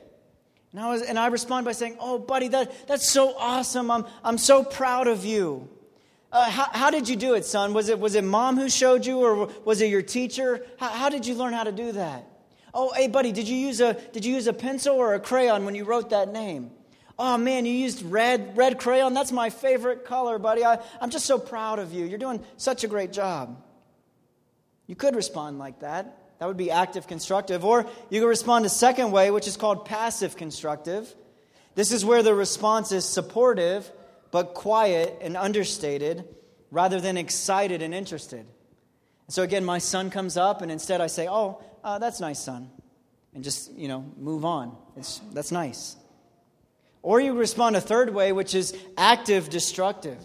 And 0.71 0.79
I, 0.79 0.89
was, 0.89 1.01
and 1.01 1.17
I 1.17 1.27
respond 1.27 1.65
by 1.65 1.71
saying, 1.71 1.97
Oh, 1.99 2.19
buddy, 2.19 2.49
that, 2.49 2.87
that's 2.87 3.09
so 3.09 3.35
awesome. 3.37 3.89
I'm, 3.89 4.05
I'm 4.23 4.37
so 4.37 4.63
proud 4.63 5.07
of 5.07 5.25
you. 5.25 5.67
Uh, 6.31 6.47
how, 6.47 6.67
how, 6.71 6.89
did 6.91 7.09
you 7.09 7.15
do 7.15 7.33
it, 7.33 7.43
son? 7.43 7.73
Was 7.73 7.89
it, 7.89 7.99
was 7.99 8.13
it 8.13 8.23
mom 8.23 8.55
who 8.55 8.69
showed 8.69 9.03
you, 9.03 9.17
or 9.17 9.49
was 9.65 9.81
it 9.81 9.89
your 9.89 10.03
teacher? 10.03 10.63
How, 10.77 10.89
how 10.89 11.09
did 11.09 11.25
you 11.25 11.33
learn 11.33 11.53
how 11.53 11.63
to 11.63 11.71
do 11.71 11.93
that? 11.93 12.27
Oh, 12.71 12.93
hey, 12.93 13.07
buddy, 13.07 13.31
did 13.31 13.47
you 13.47 13.55
use 13.55 13.81
a 13.81 13.95
did 13.95 14.23
you 14.23 14.35
use 14.35 14.45
a 14.45 14.53
pencil 14.53 14.95
or 14.95 15.15
a 15.15 15.19
crayon 15.19 15.65
when 15.65 15.73
you 15.73 15.85
wrote 15.85 16.11
that 16.11 16.31
name? 16.31 16.69
Oh 17.21 17.37
man, 17.37 17.65
you 17.65 17.73
used 17.73 18.01
red 18.01 18.55
red 18.55 18.79
crayon. 18.79 19.13
That's 19.13 19.33
my 19.33 19.49
favorite 19.49 20.05
color, 20.05 20.39
buddy. 20.39 20.63
I, 20.63 20.79
I'm 21.01 21.09
just 21.09 21.25
so 21.25 21.37
proud 21.37 21.77
of 21.77 21.91
you. 21.91 22.05
You're 22.05 22.17
doing 22.17 22.41
such 22.55 22.85
a 22.85 22.87
great 22.87 23.11
job. 23.11 23.61
You 24.87 24.95
could 24.95 25.17
respond 25.17 25.59
like 25.59 25.81
that. 25.81 26.17
That 26.39 26.47
would 26.47 26.55
be 26.55 26.71
active 26.71 27.07
constructive. 27.07 27.65
Or 27.65 27.85
you 28.09 28.21
could 28.21 28.27
respond 28.27 28.65
a 28.65 28.69
second 28.69 29.11
way, 29.11 29.31
which 29.31 29.47
is 29.47 29.57
called 29.57 29.83
passive 29.83 30.37
constructive. 30.37 31.13
This 31.75 31.91
is 31.91 32.05
where 32.05 32.23
the 32.23 32.33
response 32.33 32.93
is 32.93 33.03
supportive, 33.03 33.91
but 34.31 34.53
quiet 34.53 35.17
and 35.21 35.35
understated, 35.35 36.23
rather 36.71 37.01
than 37.01 37.17
excited 37.17 37.81
and 37.81 37.93
interested. 37.93 38.45
So 39.27 39.43
again, 39.43 39.65
my 39.65 39.79
son 39.79 40.09
comes 40.09 40.37
up, 40.37 40.61
and 40.61 40.71
instead 40.71 41.01
I 41.01 41.07
say, 41.07 41.27
Oh, 41.27 41.61
uh, 41.83 41.99
that's 41.99 42.21
nice, 42.21 42.39
son. 42.39 42.69
And 43.35 43.43
just, 43.43 43.73
you 43.73 43.89
know, 43.89 44.05
move 44.17 44.45
on. 44.45 44.75
It's, 44.95 45.19
that's 45.33 45.51
nice. 45.51 45.97
Or 47.01 47.19
you 47.19 47.33
respond 47.33 47.75
a 47.75 47.81
third 47.81 48.13
way, 48.13 48.31
which 48.31 48.53
is 48.53 48.75
active 48.97 49.49
destructive. 49.49 50.17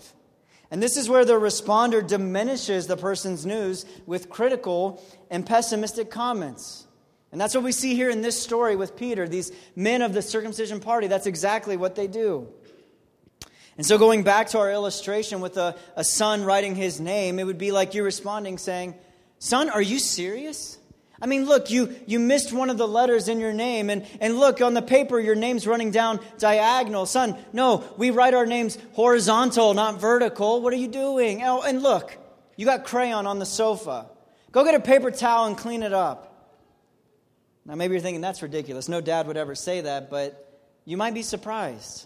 And 0.70 0.82
this 0.82 0.96
is 0.96 1.08
where 1.08 1.24
the 1.24 1.34
responder 1.34 2.04
diminishes 2.04 2.86
the 2.86 2.96
person's 2.96 3.46
news 3.46 3.86
with 4.06 4.28
critical 4.28 5.02
and 5.30 5.46
pessimistic 5.46 6.10
comments. 6.10 6.86
And 7.30 7.40
that's 7.40 7.54
what 7.54 7.64
we 7.64 7.72
see 7.72 7.94
here 7.94 8.10
in 8.10 8.22
this 8.22 8.40
story 8.40 8.76
with 8.76 8.96
Peter. 8.96 9.28
These 9.28 9.52
men 9.76 10.02
of 10.02 10.14
the 10.14 10.22
circumcision 10.22 10.80
party, 10.80 11.06
that's 11.06 11.26
exactly 11.26 11.76
what 11.76 11.94
they 11.94 12.06
do. 12.06 12.48
And 13.76 13.84
so, 13.84 13.98
going 13.98 14.22
back 14.22 14.48
to 14.50 14.58
our 14.58 14.70
illustration 14.70 15.40
with 15.40 15.56
a, 15.56 15.76
a 15.96 16.04
son 16.04 16.44
writing 16.44 16.76
his 16.76 17.00
name, 17.00 17.40
it 17.40 17.44
would 17.44 17.58
be 17.58 17.72
like 17.72 17.94
you 17.94 18.04
responding 18.04 18.56
saying, 18.56 18.94
Son, 19.40 19.68
are 19.68 19.82
you 19.82 19.98
serious? 19.98 20.78
I 21.24 21.26
mean, 21.26 21.46
look, 21.46 21.70
you, 21.70 21.96
you 22.04 22.20
missed 22.20 22.52
one 22.52 22.68
of 22.68 22.76
the 22.76 22.86
letters 22.86 23.28
in 23.28 23.40
your 23.40 23.54
name, 23.54 23.88
and, 23.88 24.06
and 24.20 24.38
look, 24.38 24.60
on 24.60 24.74
the 24.74 24.82
paper, 24.82 25.18
your 25.18 25.34
name's 25.34 25.66
running 25.66 25.90
down 25.90 26.20
diagonal. 26.36 27.06
Son, 27.06 27.34
no, 27.50 27.82
we 27.96 28.10
write 28.10 28.34
our 28.34 28.44
names 28.44 28.76
horizontal, 28.92 29.72
not 29.72 29.98
vertical. 29.98 30.60
What 30.60 30.74
are 30.74 30.76
you 30.76 30.86
doing? 30.86 31.42
Oh, 31.42 31.62
and 31.62 31.82
look, 31.82 32.14
you 32.56 32.66
got 32.66 32.84
crayon 32.84 33.26
on 33.26 33.38
the 33.38 33.46
sofa. 33.46 34.04
Go 34.52 34.64
get 34.64 34.74
a 34.74 34.80
paper 34.80 35.10
towel 35.10 35.46
and 35.46 35.56
clean 35.56 35.82
it 35.82 35.94
up. 35.94 36.52
Now, 37.64 37.74
maybe 37.74 37.94
you're 37.94 38.02
thinking 38.02 38.20
that's 38.20 38.42
ridiculous. 38.42 38.86
No 38.90 39.00
dad 39.00 39.26
would 39.26 39.38
ever 39.38 39.54
say 39.54 39.80
that, 39.80 40.10
but 40.10 40.60
you 40.84 40.98
might 40.98 41.14
be 41.14 41.22
surprised. 41.22 42.04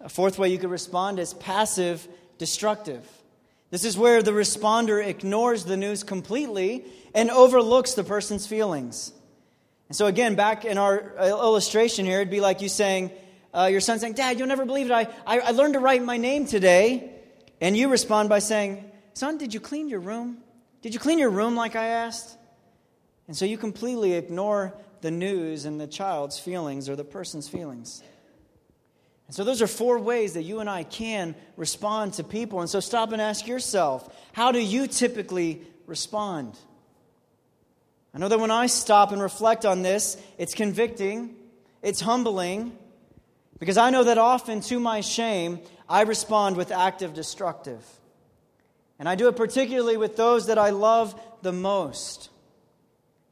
A 0.00 0.08
fourth 0.08 0.38
way 0.38 0.48
you 0.48 0.56
could 0.56 0.70
respond 0.70 1.18
is 1.18 1.34
passive 1.34 2.08
destructive. 2.38 3.06
This 3.70 3.84
is 3.84 3.96
where 3.96 4.22
the 4.22 4.32
responder 4.32 5.04
ignores 5.04 5.64
the 5.64 5.76
news 5.76 6.02
completely 6.02 6.84
and 7.14 7.30
overlooks 7.30 7.94
the 7.94 8.04
person's 8.04 8.46
feelings. 8.46 9.12
And 9.88 9.96
so, 9.96 10.06
again, 10.06 10.34
back 10.34 10.64
in 10.64 10.78
our 10.78 11.18
uh, 11.18 11.28
illustration 11.28 12.04
here, 12.04 12.20
it'd 12.20 12.30
be 12.30 12.40
like 12.40 12.60
you 12.60 12.68
saying, 12.68 13.10
uh, 13.52 13.68
your 13.70 13.80
son 13.80 13.98
saying, 13.98 14.14
Dad, 14.14 14.38
you'll 14.38 14.48
never 14.48 14.64
believe 14.64 14.86
it. 14.86 14.92
I, 14.92 15.08
I, 15.26 15.40
I 15.40 15.50
learned 15.50 15.74
to 15.74 15.80
write 15.80 16.02
my 16.02 16.16
name 16.16 16.46
today. 16.46 17.10
And 17.60 17.76
you 17.76 17.88
respond 17.88 18.28
by 18.28 18.38
saying, 18.38 18.90
Son, 19.14 19.36
did 19.36 19.52
you 19.52 19.60
clean 19.60 19.88
your 19.88 20.00
room? 20.00 20.38
Did 20.82 20.94
you 20.94 21.00
clean 21.00 21.18
your 21.18 21.30
room 21.30 21.56
like 21.56 21.76
I 21.76 21.86
asked? 21.86 22.36
And 23.26 23.36
so 23.36 23.44
you 23.44 23.58
completely 23.58 24.14
ignore 24.14 24.74
the 25.02 25.10
news 25.10 25.64
and 25.64 25.80
the 25.80 25.86
child's 25.86 26.38
feelings 26.38 26.88
or 26.88 26.96
the 26.96 27.04
person's 27.04 27.48
feelings. 27.48 28.02
And 29.30 29.34
so, 29.36 29.44
those 29.44 29.62
are 29.62 29.68
four 29.68 29.96
ways 30.00 30.32
that 30.32 30.42
you 30.42 30.58
and 30.58 30.68
I 30.68 30.82
can 30.82 31.36
respond 31.56 32.14
to 32.14 32.24
people. 32.24 32.62
And 32.62 32.68
so, 32.68 32.80
stop 32.80 33.12
and 33.12 33.22
ask 33.22 33.46
yourself 33.46 34.12
how 34.32 34.50
do 34.50 34.58
you 34.58 34.88
typically 34.88 35.62
respond? 35.86 36.58
I 38.12 38.18
know 38.18 38.26
that 38.26 38.40
when 38.40 38.50
I 38.50 38.66
stop 38.66 39.12
and 39.12 39.22
reflect 39.22 39.64
on 39.64 39.82
this, 39.82 40.20
it's 40.36 40.52
convicting, 40.52 41.36
it's 41.80 42.00
humbling, 42.00 42.76
because 43.60 43.76
I 43.76 43.90
know 43.90 44.02
that 44.02 44.18
often, 44.18 44.62
to 44.62 44.80
my 44.80 45.00
shame, 45.00 45.60
I 45.88 46.02
respond 46.02 46.56
with 46.56 46.72
active 46.72 47.14
destructive. 47.14 47.84
And 48.98 49.08
I 49.08 49.14
do 49.14 49.28
it 49.28 49.36
particularly 49.36 49.96
with 49.96 50.16
those 50.16 50.48
that 50.48 50.58
I 50.58 50.70
love 50.70 51.14
the 51.42 51.52
most. 51.52 52.29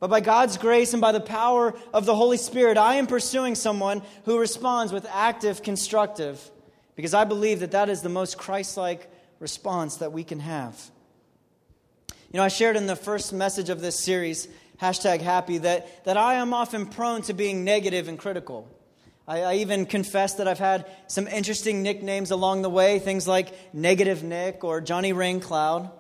But 0.01 0.11
by 0.11 0.21
God's 0.21 0.59
grace 0.59 0.93
and 0.93 1.01
by 1.01 1.13
the 1.13 1.21
power 1.21 1.75
of 1.93 2.07
the 2.07 2.15
Holy 2.15 2.37
Spirit, 2.37 2.79
I 2.79 2.95
am 2.95 3.07
pursuing 3.07 3.55
someone 3.55 4.03
who 4.25 4.39
responds 4.39 4.93
with 4.93 5.07
active, 5.13 5.63
constructive, 5.63 6.51
because 6.95 7.15
I 7.15 7.25
believe 7.25 7.61
that 7.61 7.73
that 7.73 7.89
is 7.89 8.03
the 8.03 8.09
most 8.09 8.39
Christ 8.39 8.77
like 8.77 9.11
response 9.41 9.97
that 9.97 10.13
we 10.13 10.23
can 10.23 10.41
have. 10.41 10.79
You 12.33 12.39
know, 12.39 12.45
I 12.45 12.49
shared 12.49 12.77
in 12.77 12.87
the 12.87 12.97
first 12.97 13.33
message 13.33 13.71
of 13.71 13.81
this 13.81 13.99
series, 13.99 14.49
hashtag 14.81 15.21
happy, 15.21 15.59
that, 15.59 16.05
that 16.05 16.17
I 16.17 16.35
am 16.35 16.55
often 16.55 16.87
prone 16.87 17.23
to 17.23 17.33
being 17.33 17.65
negative 17.65 18.07
and 18.07 18.19
critical. 18.19 18.69
I, 19.27 19.41
I 19.41 19.55
even 19.57 19.87
confess 19.87 20.35
that 20.35 20.47
I've 20.47 20.59
had 20.59 20.87
some 21.07 21.27
interesting 21.27 21.83
nicknames 21.83 22.31
along 22.31 22.63
the 22.63 22.71
way, 22.71 22.99
things 22.99 23.27
like 23.27 23.75
Negative 23.75 24.23
Nick 24.23 24.63
or 24.63 24.81
Johnny 24.81 25.13
Raincloud. 25.13 25.91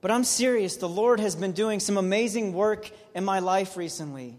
But 0.00 0.10
I'm 0.10 0.24
serious. 0.24 0.76
The 0.76 0.88
Lord 0.88 1.20
has 1.20 1.34
been 1.34 1.52
doing 1.52 1.80
some 1.80 1.96
amazing 1.96 2.52
work 2.52 2.90
in 3.14 3.24
my 3.24 3.40
life 3.40 3.76
recently. 3.76 4.36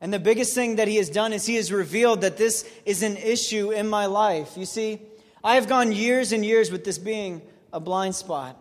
And 0.00 0.12
the 0.12 0.18
biggest 0.18 0.54
thing 0.54 0.76
that 0.76 0.88
He 0.88 0.96
has 0.96 1.10
done 1.10 1.32
is 1.32 1.46
He 1.46 1.56
has 1.56 1.70
revealed 1.70 2.22
that 2.22 2.36
this 2.36 2.68
is 2.84 3.02
an 3.02 3.16
issue 3.16 3.70
in 3.70 3.88
my 3.88 4.06
life. 4.06 4.56
You 4.56 4.66
see, 4.66 5.00
I 5.44 5.54
have 5.54 5.68
gone 5.68 5.92
years 5.92 6.32
and 6.32 6.44
years 6.44 6.70
with 6.70 6.84
this 6.84 6.98
being 6.98 7.42
a 7.72 7.80
blind 7.80 8.14
spot. 8.14 8.56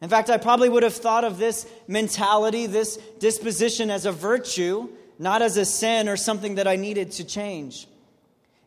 In 0.00 0.08
fact, 0.08 0.30
I 0.30 0.36
probably 0.36 0.68
would 0.68 0.82
have 0.82 0.94
thought 0.94 1.24
of 1.24 1.38
this 1.38 1.66
mentality, 1.88 2.66
this 2.66 2.96
disposition 3.18 3.90
as 3.90 4.06
a 4.06 4.12
virtue, 4.12 4.88
not 5.18 5.42
as 5.42 5.56
a 5.56 5.64
sin 5.64 6.08
or 6.08 6.16
something 6.16 6.56
that 6.56 6.68
I 6.68 6.76
needed 6.76 7.12
to 7.12 7.24
change. 7.24 7.88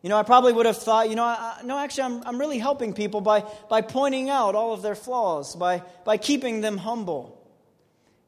You 0.02 0.08
know, 0.08 0.16
I 0.16 0.22
probably 0.22 0.52
would 0.52 0.66
have 0.66 0.78
thought, 0.78 1.10
you 1.10 1.14
know, 1.14 1.24
I, 1.24 1.60
no, 1.62 1.76
actually, 1.78 2.04
I'm, 2.04 2.22
I'm 2.24 2.38
really 2.38 2.58
helping 2.58 2.94
people 2.94 3.20
by, 3.20 3.44
by 3.68 3.82
pointing 3.82 4.30
out 4.30 4.54
all 4.54 4.72
of 4.72 4.80
their 4.80 4.94
flaws, 4.94 5.54
by, 5.54 5.82
by 6.04 6.16
keeping 6.16 6.62
them 6.62 6.78
humble. 6.78 7.36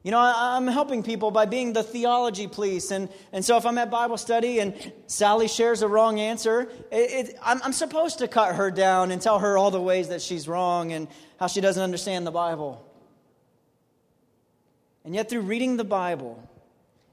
You 0.03 0.11
know, 0.11 0.19
I, 0.19 0.57
am 0.57 0.67
helping 0.67 1.01
people 1.01 1.31
by 1.31 1.45
being 1.45 1.73
the 1.73 1.81
theology 1.81 2.45
police. 2.45 2.91
And, 2.91 3.09
and 3.31 3.43
so 3.43 3.57
if 3.57 3.65
I'm 3.65 3.77
at 3.77 3.89
Bible 3.89 4.17
study 4.17 4.59
and 4.59 4.75
Sally 5.07 5.47
shares 5.47 5.81
a 5.81 5.87
wrong 5.87 6.19
answer, 6.19 6.69
it, 6.91 7.29
it, 7.29 7.39
I'm, 7.41 7.59
I'm 7.63 7.73
supposed 7.73 8.19
to 8.19 8.27
cut 8.27 8.55
her 8.55 8.69
down 8.69 9.11
and 9.11 9.21
tell 9.21 9.39
her 9.39 9.57
all 9.57 9.71
the 9.71 9.81
ways 9.81 10.09
that 10.09 10.21
she's 10.21 10.47
wrong 10.47 10.91
and 10.91 11.07
how 11.39 11.47
she 11.47 11.61
doesn't 11.61 11.81
understand 11.81 12.27
the 12.27 12.31
Bible. 12.31 12.85
And 15.05 15.15
yet, 15.15 15.29
through 15.29 15.41
reading 15.41 15.77
the 15.77 15.83
Bible 15.83 16.47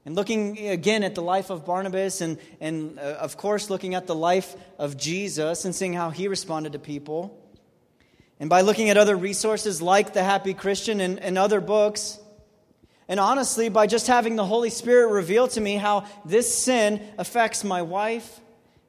And 0.05 0.15
looking 0.15 0.57
again 0.67 1.03
at 1.03 1.13
the 1.13 1.21
life 1.21 1.51
of 1.51 1.65
Barnabas, 1.65 2.21
and, 2.21 2.39
and 2.59 2.97
uh, 2.97 3.01
of 3.01 3.37
course, 3.37 3.69
looking 3.69 3.93
at 3.93 4.07
the 4.07 4.15
life 4.15 4.55
of 4.79 4.97
Jesus 4.97 5.63
and 5.63 5.75
seeing 5.75 5.93
how 5.93 6.09
he 6.09 6.27
responded 6.27 6.73
to 6.73 6.79
people. 6.79 7.37
And 8.39 8.49
by 8.49 8.61
looking 8.61 8.89
at 8.89 8.97
other 8.97 9.15
resources 9.15 9.79
like 9.79 10.13
The 10.13 10.23
Happy 10.23 10.55
Christian 10.55 10.99
and, 11.01 11.19
and 11.19 11.37
other 11.37 11.61
books, 11.61 12.19
and 13.07 13.19
honestly, 13.19 13.69
by 13.69 13.85
just 13.85 14.07
having 14.07 14.37
the 14.37 14.45
Holy 14.45 14.71
Spirit 14.71 15.11
reveal 15.11 15.47
to 15.49 15.61
me 15.61 15.75
how 15.75 16.05
this 16.25 16.63
sin 16.63 17.05
affects 17.19 17.63
my 17.63 17.83
wife, 17.83 18.39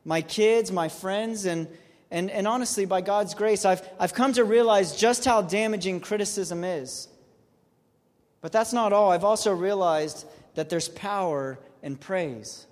my 0.04 0.22
kids, 0.22 0.72
my 0.72 0.88
friends, 0.88 1.44
and, 1.44 1.68
and, 2.10 2.30
and 2.30 2.46
honestly, 2.48 2.86
by 2.86 3.02
God's 3.02 3.34
grace, 3.34 3.64
I've, 3.64 3.86
I've 3.98 4.14
come 4.14 4.32
to 4.34 4.44
realize 4.44 4.96
just 4.96 5.24
how 5.24 5.42
damaging 5.42 6.00
criticism 6.00 6.64
is. 6.64 7.08
But 8.40 8.52
that's 8.52 8.72
not 8.72 8.92
all. 8.92 9.10
I've 9.10 9.24
also 9.24 9.52
realized 9.52 10.24
that 10.54 10.68
there's 10.68 10.88
power 10.88 11.58
in 11.82 11.96
praise. 11.96 12.66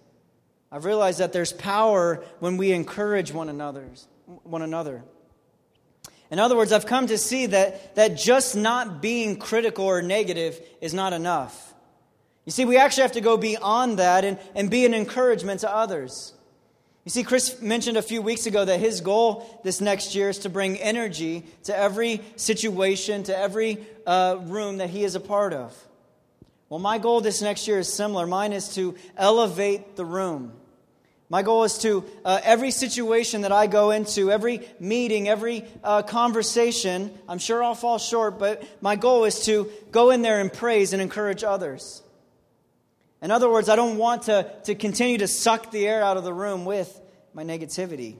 I've 0.73 0.85
realized 0.85 1.19
that 1.19 1.33
there's 1.33 1.53
power 1.53 2.25
when 2.38 2.57
we 2.57 2.73
encourage 2.73 3.33
one 3.33 3.49
another's, 3.49 4.07
one 4.45 4.62
another. 4.62 5.03
In 6.31 6.38
other 6.38 6.57
words, 6.57 6.71
I've 6.73 6.87
come 6.87 7.09
to 7.09 7.19
see 7.19 7.47
that, 7.47 7.97
that 7.97 8.16
just 8.16 8.55
not 8.55 9.03
being 9.03 9.37
critical 9.37 9.85
or 9.85 10.01
negative 10.01 10.61
is 10.81 10.95
not 10.95 11.12
enough. 11.12 11.75
You 12.45 12.53
see, 12.53 12.64
we 12.64 12.77
actually 12.77 13.03
have 13.03 13.12
to 13.12 13.21
go 13.21 13.37
beyond 13.37 13.99
that 13.99 14.25
and, 14.25 14.38
and 14.55 14.71
be 14.71 14.87
an 14.87 14.95
encouragement 14.95 15.61
to 15.61 15.71
others. 15.71 16.33
You 17.05 17.11
see, 17.11 17.25
Chris 17.25 17.61
mentioned 17.61 17.97
a 17.97 18.03
few 18.03 18.23
weeks 18.23 18.47
ago 18.47 18.64
that 18.64 18.79
his 18.79 19.01
goal 19.01 19.61
this 19.64 19.81
next 19.81 20.14
year 20.14 20.29
is 20.29 20.38
to 20.40 20.49
bring 20.49 20.77
energy 20.77 21.45
to 21.64 21.77
every 21.77 22.21
situation, 22.37 23.25
to 23.25 23.37
every 23.37 23.79
uh, 24.07 24.37
room 24.43 24.79
that 24.79 24.90
he 24.90 25.03
is 25.03 25.16
a 25.16 25.21
part 25.21 25.53
of. 25.53 25.77
Well, 26.70 26.78
my 26.78 26.98
goal 26.98 27.20
this 27.20 27.42
next 27.42 27.66
year 27.66 27.80
is 27.80 27.92
similar. 27.92 28.28
Mine 28.28 28.52
is 28.52 28.76
to 28.76 28.94
elevate 29.16 29.96
the 29.96 30.04
room. 30.04 30.52
My 31.28 31.42
goal 31.42 31.64
is 31.64 31.78
to, 31.78 32.04
uh, 32.24 32.40
every 32.44 32.70
situation 32.70 33.40
that 33.40 33.50
I 33.50 33.66
go 33.66 33.90
into, 33.90 34.30
every 34.30 34.68
meeting, 34.78 35.28
every 35.28 35.64
uh, 35.83 36.02
conversation, 36.02 37.12
I'm 37.28 37.38
sure 37.38 37.62
I'll 37.62 37.74
fall 37.74 37.98
short, 37.98 38.38
but 38.38 38.62
my 38.80 38.94
goal 38.94 39.24
is 39.24 39.44
to 39.46 39.68
go 39.90 40.11
in 40.11 40.22
there 40.22 40.40
and 40.40 40.52
praise 40.52 40.92
and 40.92 41.02
encourage 41.02 41.42
others. 41.42 42.02
In 43.20 43.33
other 43.33 43.50
words, 43.50 43.68
I 43.68 43.74
don't 43.74 43.98
want 43.98 44.22
to, 44.22 44.48
to 44.64 44.76
continue 44.76 45.18
to 45.18 45.28
suck 45.28 45.72
the 45.72 45.88
air 45.88 46.04
out 46.04 46.16
of 46.18 46.22
the 46.24 46.33
room 46.33 46.64
with 46.64 47.00
my 47.35 47.42
negativity. 47.42 48.14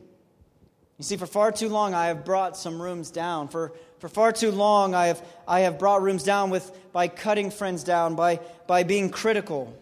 You 0.99 1.05
see, 1.05 1.17
for 1.17 1.27
far 1.27 1.53
too 1.53 1.69
long, 1.69 1.95
I 1.95 2.09
have 2.09 2.25
brought 2.25 2.57
some 2.57 2.83
rooms 2.83 3.13
down. 3.13 3.47
For, 3.47 3.73
for 4.01 4.09
far 4.09 4.33
too 4.33 4.51
long, 4.51 4.95
I 4.95 5.07
have, 5.07 5.25
I 5.47 5.61
have 5.61 5.79
brought 5.79 6.03
rooms 6.03 6.25
down 6.25 6.51
with, 6.51 6.71
by 6.93 7.09
cutting 7.09 7.51
friends 7.51 7.85
down, 7.85 8.17
by, 8.17 8.41
by 8.67 8.83
being 8.83 9.11
critical. 9.11 9.77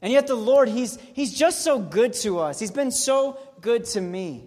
And 0.00 0.12
yet, 0.12 0.26
the 0.26 0.36
Lord, 0.36 0.68
he's, 0.68 0.98
he's 1.14 1.34
just 1.34 1.64
so 1.64 1.78
good 1.78 2.12
to 2.14 2.38
us. 2.38 2.60
He's 2.60 2.70
been 2.70 2.92
so 2.92 3.38
good 3.60 3.86
to 3.86 4.00
me. 4.00 4.44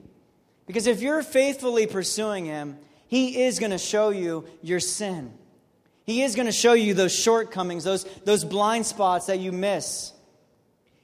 Because 0.65 0.88
if 0.88 1.01
you're 1.01 1.23
faithfully 1.23 1.88
pursuing 1.88 2.45
Him, 2.45 2.77
He 3.07 3.43
is 3.43 3.60
going 3.60 3.71
to 3.71 3.77
show 3.77 4.10
you 4.10 4.45
your 4.62 4.79
sin. 4.79 5.34
He 6.05 6.21
is 6.21 6.36
going 6.36 6.45
to 6.45 6.51
show 6.51 6.73
you 6.73 6.93
those 6.93 7.13
shortcomings, 7.13 7.84
those, 7.84 8.03
those 8.23 8.45
blind 8.45 8.86
spots 8.86 9.25
that 9.25 9.39
you 9.39 9.51
miss. 9.51 10.13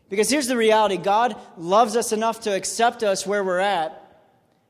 Because 0.09 0.29
here's 0.29 0.47
the 0.47 0.55
reality 0.55 0.97
God 0.97 1.35
loves 1.57 1.95
us 1.97 2.11
enough 2.11 2.41
to 2.41 2.55
accept 2.55 3.03
us 3.03 3.27
where 3.27 3.43
we're 3.43 3.59
at, 3.59 4.21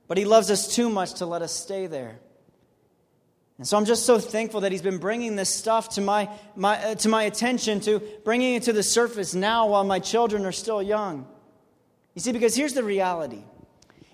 but 0.07 0.17
He 0.17 0.25
loves 0.25 0.49
us 0.49 0.73
too 0.73 0.89
much 0.89 1.15
to 1.15 1.25
let 1.25 1.41
us 1.41 1.53
stay 1.53 1.87
there. 1.87 2.19
And 3.57 3.67
so 3.67 3.77
I'm 3.77 3.85
just 3.85 4.05
so 4.05 4.19
thankful 4.19 4.61
that 4.61 4.71
he's 4.71 4.81
been 4.81 4.99
bringing 4.99 5.35
this 5.35 5.53
stuff 5.53 5.89
to 5.95 6.01
my, 6.01 6.29
my, 6.55 6.77
uh, 6.83 6.95
to 6.95 7.09
my 7.09 7.23
attention, 7.23 7.79
to 7.81 7.99
bringing 8.23 8.55
it 8.55 8.63
to 8.63 8.73
the 8.73 8.83
surface 8.83 9.33
now 9.33 9.67
while 9.67 9.83
my 9.83 9.99
children 9.99 10.45
are 10.45 10.51
still 10.51 10.81
young. 10.81 11.27
You 12.13 12.21
see, 12.21 12.31
because 12.31 12.55
here's 12.55 12.73
the 12.73 12.83
reality 12.83 13.41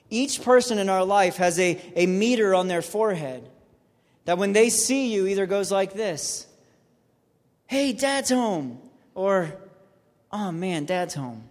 each 0.09 0.43
person 0.43 0.77
in 0.77 0.89
our 0.89 1.03
life 1.03 1.37
has 1.37 1.59
a, 1.59 1.79
a 1.95 2.05
meter 2.05 2.53
on 2.53 2.67
their 2.67 2.81
forehead 2.81 3.49
that 4.25 4.37
when 4.37 4.53
they 4.53 4.69
see 4.69 5.13
you 5.13 5.27
either 5.27 5.45
goes 5.45 5.71
like 5.71 5.93
this 5.93 6.47
Hey, 7.65 7.93
dad's 7.93 8.29
home, 8.29 8.79
or 9.15 9.53
Oh 10.31 10.51
man, 10.51 10.85
dad's 10.85 11.13
home. 11.13 11.43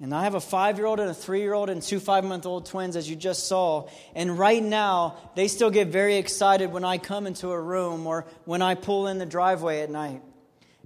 And 0.00 0.14
I 0.14 0.22
have 0.22 0.34
a 0.34 0.40
five 0.40 0.78
year 0.78 0.86
old 0.86 1.00
and 1.00 1.10
a 1.10 1.14
three 1.14 1.40
year 1.40 1.54
old 1.54 1.68
and 1.68 1.82
two 1.82 1.98
five 1.98 2.24
month 2.24 2.46
old 2.46 2.66
twins, 2.66 2.94
as 2.94 3.10
you 3.10 3.16
just 3.16 3.48
saw. 3.48 3.88
And 4.14 4.38
right 4.38 4.62
now, 4.62 5.16
they 5.34 5.48
still 5.48 5.70
get 5.70 5.88
very 5.88 6.16
excited 6.16 6.70
when 6.70 6.84
I 6.84 6.98
come 6.98 7.26
into 7.26 7.50
a 7.50 7.60
room 7.60 8.06
or 8.06 8.24
when 8.44 8.62
I 8.62 8.76
pull 8.76 9.08
in 9.08 9.18
the 9.18 9.26
driveway 9.26 9.80
at 9.80 9.90
night. 9.90 10.22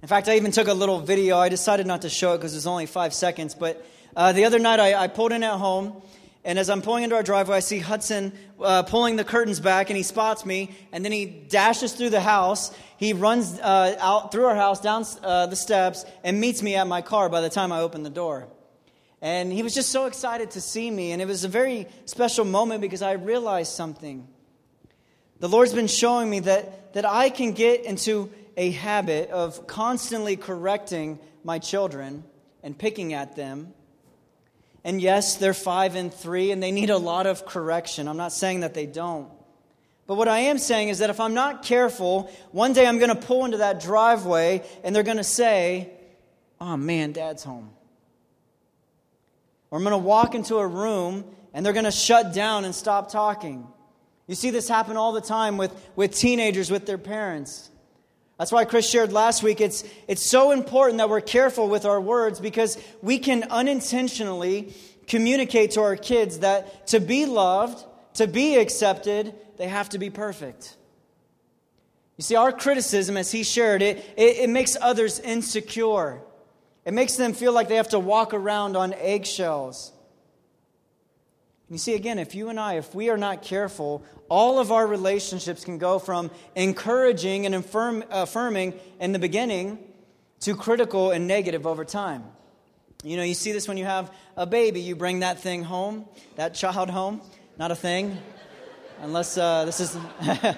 In 0.01 0.07
fact, 0.07 0.27
I 0.27 0.35
even 0.35 0.51
took 0.51 0.67
a 0.67 0.73
little 0.73 0.99
video. 0.99 1.37
I 1.37 1.49
decided 1.49 1.85
not 1.85 2.01
to 2.01 2.09
show 2.09 2.33
it 2.33 2.39
because 2.39 2.53
it 2.53 2.57
was 2.57 2.67
only 2.67 2.87
five 2.87 3.13
seconds. 3.13 3.53
But 3.53 3.85
uh, 4.15 4.33
the 4.33 4.45
other 4.45 4.59
night, 4.59 4.79
I, 4.79 4.95
I, 4.95 5.07
pulled 5.07 5.31
in 5.31 5.43
at 5.43 5.57
home. 5.57 6.01
And 6.43 6.59
as 6.59 6.69
I'm 6.69 6.81
pulling 6.81 7.05
into 7.05 7.15
our 7.15 7.23
driveway, 7.23 7.57
I 7.57 7.59
see 7.61 7.79
Hudson 7.79 8.33
uh, 8.61 8.83
pulling 8.83 9.15
the 9.15 9.23
curtains 9.23 9.61
back, 9.61 9.89
and 9.89 9.95
he 9.95 10.03
spots 10.03 10.45
me. 10.45 10.75
And 10.91 11.05
then 11.05 11.13
he 11.13 11.25
dashes 11.25 11.93
through 11.93 12.09
the 12.09 12.19
house. 12.19 12.75
He 12.97 13.13
runs 13.13 13.57
uh, 13.59 13.95
out 13.99 14.33
through 14.33 14.45
our 14.45 14.55
house, 14.55 14.81
down 14.81 15.05
uh, 15.21 15.45
the 15.45 15.55
steps, 15.55 16.03
and 16.23 16.41
meets 16.41 16.61
me 16.61 16.75
at 16.75 16.85
my 16.85 17.01
car 17.01 17.29
by 17.29 17.39
the 17.39 17.49
time 17.49 17.71
I 17.71 17.79
open 17.79 18.03
the 18.03 18.09
door. 18.09 18.49
And 19.23 19.53
he 19.53 19.63
was 19.63 19.73
just 19.73 19.89
so 19.89 20.05
excited 20.05 20.51
to 20.51 20.61
see 20.61 20.91
me. 20.91 21.13
And 21.13 21.21
it 21.21 21.25
was 21.25 21.45
a 21.45 21.47
very 21.47 21.87
special 22.03 22.43
moment 22.43 22.81
because 22.81 23.01
I 23.01 23.13
realized 23.13 23.71
something. 23.71 24.27
The 25.39 25.47
Lord's 25.47 25.73
been 25.73 25.87
showing 25.87 26.29
me 26.29 26.41
that, 26.41 26.93
that 26.93 27.05
I 27.05 27.29
can 27.29 27.53
get 27.53 27.85
into 27.85 28.29
a 28.57 28.71
habit 28.71 29.29
of 29.29 29.65
constantly 29.65 30.35
correcting 30.35 31.19
my 31.41 31.57
children 31.59 32.25
and 32.63 32.77
picking 32.77 33.13
at 33.13 33.37
them. 33.37 33.73
And 34.83 35.01
yes, 35.01 35.37
they're 35.37 35.53
five 35.53 35.95
and 35.95 36.13
three, 36.13 36.51
and 36.51 36.61
they 36.61 36.73
need 36.73 36.89
a 36.89 36.97
lot 36.97 37.25
of 37.25 37.45
correction. 37.45 38.09
I'm 38.09 38.17
not 38.17 38.33
saying 38.33 38.59
that 38.59 38.73
they 38.73 38.85
don't. 38.85 39.31
But 40.05 40.15
what 40.15 40.27
I 40.27 40.39
am 40.39 40.57
saying 40.57 40.89
is 40.89 40.99
that 40.99 41.09
if 41.09 41.21
I'm 41.21 41.33
not 41.33 41.63
careful, 41.63 42.29
one 42.51 42.73
day 42.73 42.85
I'm 42.85 42.99
going 42.99 43.15
to 43.15 43.25
pull 43.25 43.45
into 43.45 43.59
that 43.59 43.79
driveway 43.79 44.67
and 44.83 44.93
they're 44.93 45.03
going 45.03 45.15
to 45.15 45.23
say, 45.23 45.91
Oh 46.59 46.75
man, 46.75 47.13
dad's 47.13 47.45
home. 47.45 47.69
Or 49.73 49.77
I'm 49.77 49.83
going 49.83 49.91
to 49.91 49.97
walk 49.97 50.35
into 50.35 50.57
a 50.57 50.67
room 50.67 51.25
and 51.51 51.65
they're 51.65 51.73
going 51.73 51.85
to 51.85 51.91
shut 51.91 52.31
down 52.31 52.63
and 52.63 52.75
stop 52.75 53.11
talking. 53.11 53.67
You 54.27 54.35
see 54.35 54.51
this 54.51 54.69
happen 54.69 54.97
all 54.97 55.13
the 55.13 55.19
time 55.19 55.57
with, 55.57 55.73
with 55.95 56.13
teenagers 56.15 56.69
with 56.69 56.85
their 56.85 56.99
parents. 56.99 57.71
That's 58.37 58.51
why 58.51 58.65
Chris 58.65 58.87
shared 58.87 59.11
last 59.11 59.41
week. 59.41 59.61
It's, 59.61 59.83
it's 60.07 60.23
so 60.23 60.51
important 60.51 60.99
that 60.99 61.09
we're 61.09 61.21
careful 61.21 61.69
with 61.69 61.85
our 61.85 61.99
words 61.99 62.39
because 62.39 62.77
we 63.01 63.17
can 63.17 63.45
unintentionally 63.49 64.75
communicate 65.07 65.71
to 65.71 65.81
our 65.81 65.95
kids 65.95 66.39
that 66.39 66.85
to 66.89 66.99
be 66.99 67.25
loved, 67.25 67.83
to 68.17 68.27
be 68.27 68.57
accepted, 68.57 69.33
they 69.57 69.69
have 69.69 69.89
to 69.89 69.97
be 69.97 70.11
perfect. 70.11 70.77
You 72.17 72.21
see, 72.21 72.35
our 72.35 72.51
criticism, 72.51 73.17
as 73.17 73.31
he 73.31 73.41
shared, 73.41 73.81
it, 73.81 73.97
it, 74.17 74.37
it 74.37 74.49
makes 74.51 74.77
others 74.79 75.19
insecure. 75.19 76.21
It 76.85 76.93
makes 76.93 77.15
them 77.15 77.33
feel 77.33 77.53
like 77.53 77.69
they 77.69 77.77
have 77.77 77.89
to 77.89 77.99
walk 77.99 78.33
around 78.33 78.75
on 78.75 78.93
eggshells. 78.93 79.91
You 81.69 81.77
see, 81.77 81.95
again, 81.95 82.19
if 82.19 82.35
you 82.35 82.49
and 82.49 82.59
I, 82.59 82.75
if 82.75 82.93
we 82.93 83.09
are 83.09 83.17
not 83.17 83.41
careful, 83.41 84.03
all 84.29 84.59
of 84.59 84.71
our 84.71 84.85
relationships 84.85 85.63
can 85.63 85.77
go 85.77 85.97
from 85.97 86.29
encouraging 86.55 87.45
and 87.45 87.55
affirm, 87.55 88.03
affirming 88.11 88.73
in 88.99 89.11
the 89.11 89.19
beginning 89.19 89.79
to 90.41 90.55
critical 90.55 91.11
and 91.11 91.25
negative 91.25 91.65
over 91.65 91.85
time. 91.85 92.25
You 93.03 93.17
know, 93.17 93.23
you 93.23 93.33
see 93.33 93.53
this 93.53 93.67
when 93.67 93.77
you 93.77 93.85
have 93.85 94.13
a 94.37 94.45
baby. 94.45 94.81
You 94.81 94.95
bring 94.95 95.21
that 95.21 95.39
thing 95.39 95.63
home, 95.63 96.05
that 96.35 96.53
child 96.53 96.89
home. 96.89 97.21
Not 97.57 97.71
a 97.71 97.75
thing, 97.75 98.17
unless 99.01 99.37
uh, 99.37 99.65
this 99.65 99.79
is 99.79 99.97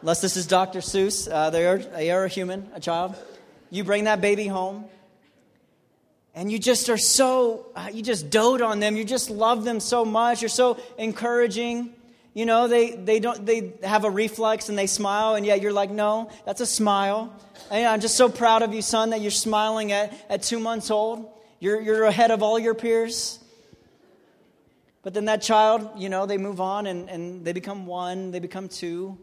unless 0.00 0.20
this 0.20 0.36
is 0.36 0.46
Dr. 0.46 0.80
Seuss. 0.80 1.30
Uh, 1.30 1.50
they 1.50 1.66
are 1.66 1.78
they 1.78 2.10
are 2.10 2.24
a 2.24 2.28
human, 2.28 2.68
a 2.74 2.80
child. 2.80 3.16
You 3.70 3.84
bring 3.84 4.04
that 4.04 4.20
baby 4.20 4.46
home 4.46 4.84
and 6.38 6.52
you 6.52 6.60
just 6.60 6.88
are 6.88 6.96
so 6.96 7.66
uh, 7.74 7.90
you 7.92 8.00
just 8.00 8.30
dote 8.30 8.62
on 8.62 8.78
them. 8.78 8.94
You 8.94 9.02
just 9.02 9.28
love 9.28 9.64
them 9.64 9.80
so 9.80 10.04
much. 10.04 10.40
You're 10.40 10.48
so 10.48 10.78
encouraging. 10.96 11.92
You 12.32 12.46
know 12.46 12.68
they, 12.68 12.92
they 12.92 13.18
don't 13.18 13.44
they 13.44 13.72
have 13.82 14.04
a 14.04 14.10
reflex 14.10 14.68
and 14.68 14.78
they 14.78 14.86
smile 14.86 15.34
and 15.34 15.44
yet 15.44 15.60
you're 15.60 15.72
like 15.72 15.90
no 15.90 16.30
that's 16.46 16.60
a 16.60 16.66
smile. 16.66 17.34
And 17.72 17.84
i'm 17.88 18.00
just 18.00 18.16
so 18.16 18.28
proud 18.28 18.62
of 18.62 18.72
you 18.72 18.82
son 18.82 19.10
that 19.10 19.20
you're 19.20 19.32
smiling 19.32 19.90
at, 19.90 20.14
at 20.30 20.44
two 20.44 20.60
months 20.60 20.92
old. 20.92 21.28
You're, 21.58 21.80
you're 21.80 22.04
ahead 22.04 22.30
of 22.30 22.40
all 22.40 22.56
your 22.56 22.74
peers. 22.74 23.40
But 25.02 25.14
then 25.14 25.24
that 25.24 25.42
child 25.42 25.90
you 25.96 26.08
know 26.08 26.26
they 26.26 26.38
move 26.38 26.60
on 26.60 26.86
and, 26.86 27.10
and 27.10 27.44
they 27.44 27.52
become 27.52 27.84
one 27.84 28.30
they 28.30 28.38
become 28.38 28.68
two. 28.68 29.18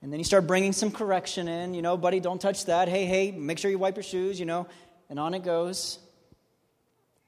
And 0.00 0.10
then 0.10 0.18
you 0.18 0.24
start 0.24 0.46
bringing 0.46 0.72
some 0.72 0.92
correction 0.92 1.46
in 1.46 1.74
you 1.74 1.82
know 1.82 1.98
buddy 1.98 2.20
don't 2.20 2.40
touch 2.40 2.64
that. 2.66 2.88
Hey 2.88 3.04
hey 3.04 3.32
make 3.32 3.58
sure 3.58 3.70
you 3.70 3.78
wipe 3.78 3.96
your 3.96 4.02
shoes 4.02 4.40
you 4.40 4.46
know 4.46 4.66
and 5.10 5.20
on 5.20 5.34
it 5.34 5.44
goes 5.44 5.98